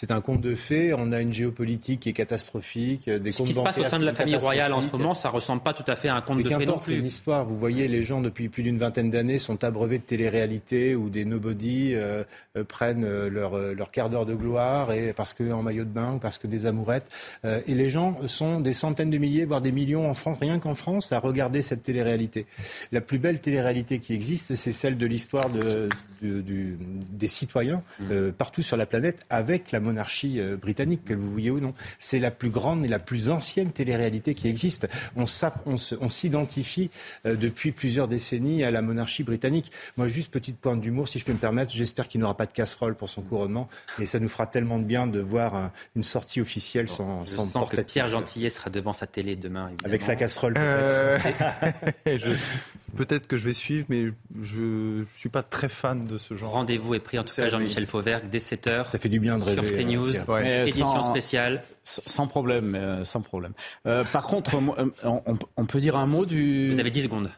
[0.00, 0.94] C'est un conte de fées.
[0.96, 3.10] On a une géopolitique qui est catastrophique.
[3.10, 5.28] Des Ce qui se passe au sein de la famille royale en ce moment, ça
[5.28, 6.92] ressemble pas tout à fait à un conte de fées non plus.
[6.92, 7.44] C'est une histoire.
[7.44, 11.24] Vous voyez, les gens depuis plus d'une vingtaine d'années sont abreuvés de télé-réalité où des
[11.24, 12.22] nobody euh,
[12.56, 15.90] euh, prennent euh, leur, leur quart d'heure de gloire et parce que en maillot de
[15.90, 17.10] bain ou parce que des amourettes.
[17.44, 20.76] et les gens sont des centaines de milliers, voire des millions en France, rien qu'en
[20.76, 22.46] France, à regarder cette télé-réalité.
[22.92, 25.88] La plus belle télé-réalité qui existe, c'est celle de l'histoire de,
[26.22, 28.30] des citoyens mmh.
[28.38, 31.74] partout sur la planète avec la monarchie euh, britannique, que vous voyez ou non.
[31.98, 34.88] C'est la plus grande et la plus ancienne télé-réalité qui existe.
[35.16, 35.24] On,
[35.66, 36.90] on s'identifie
[37.26, 39.72] euh, depuis plusieurs décennies à la monarchie britannique.
[39.96, 42.52] Moi, juste petite pointe d'humour, si je peux me permettre, j'espère qu'il n'aura pas de
[42.52, 43.68] casserole pour son couronnement.
[44.00, 47.46] Et ça nous fera tellement de bien de voir une sortie officielle sans, je sans
[47.46, 49.70] sens que Pierre Gentillet sera devant sa télé demain.
[49.84, 51.38] Avec sa casserole, peut-être.
[52.28, 52.36] Euh,
[52.96, 54.06] peut-être que je vais suivre, mais
[54.42, 54.62] je
[55.00, 56.52] ne suis pas très fan de ce genre.
[56.52, 58.86] Rendez-vous est pris en tout cas Jean-Michel Fauvergue dès 7h.
[58.86, 59.77] Ça fait du bien de rêver.
[59.82, 60.14] CNews,
[60.66, 61.62] édition spéciale.
[61.82, 63.52] Sans problème, euh, sans problème.
[63.86, 64.56] Euh, par contre,
[65.04, 66.70] on, on, peut dire un mot du.
[66.70, 67.30] Vous avez 10 secondes.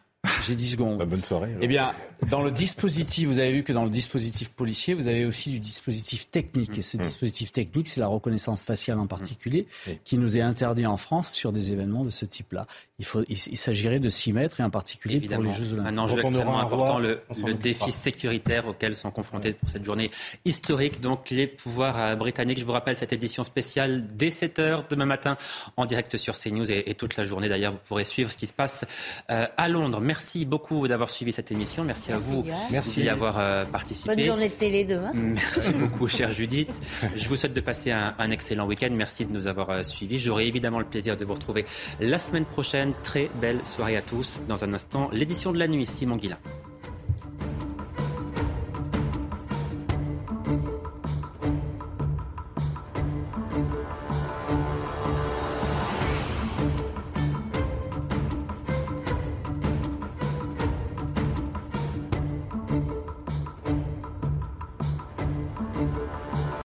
[0.43, 0.99] J'ai 10 secondes.
[0.99, 1.51] Bah, bonne soirée.
[1.61, 1.93] Eh bien,
[2.29, 5.61] dans le dispositif, vous avez vu que dans le dispositif policier, vous avez aussi du
[5.61, 6.77] dispositif technique.
[6.77, 7.01] Et ce mmh.
[7.01, 9.91] dispositif technique, c'est la reconnaissance faciale en particulier, mmh.
[10.05, 12.67] qui nous est interdit en France sur des événements de ce type-là.
[12.99, 15.93] Il, faut, il, s'agirait de s'y mettre, et en particulier pour les Jeux Olympiques.
[15.93, 17.21] Un enjeu extrêmement important, le,
[17.55, 20.11] défi sécuritaire auquel sont confrontés pour cette journée
[20.45, 21.01] historique.
[21.01, 25.37] Donc, les pouvoirs euh, britanniques, je vous rappelle, cette édition spéciale dès 7h demain matin
[25.79, 27.49] en direct sur CNews et, et toute la journée.
[27.49, 28.85] D'ailleurs, vous pourrez suivre ce qui se passe
[29.31, 30.01] euh, à Londres.
[30.11, 31.85] Merci beaucoup d'avoir suivi cette émission.
[31.85, 34.16] Merci, à vous Merci d'y avoir euh, participé.
[34.16, 35.12] Bonne journée de télé demain.
[35.15, 36.81] Merci beaucoup, chère Judith.
[37.15, 38.89] Je vous souhaite de passer un, un excellent week-end.
[38.91, 40.19] Merci de nous avoir euh, suivis.
[40.19, 41.65] J'aurai évidemment le plaisir de vous retrouver
[42.01, 42.93] la semaine prochaine.
[43.05, 44.43] Très belle soirée à tous.
[44.49, 46.39] Dans un instant, l'édition de la nuit, Simon Guillain.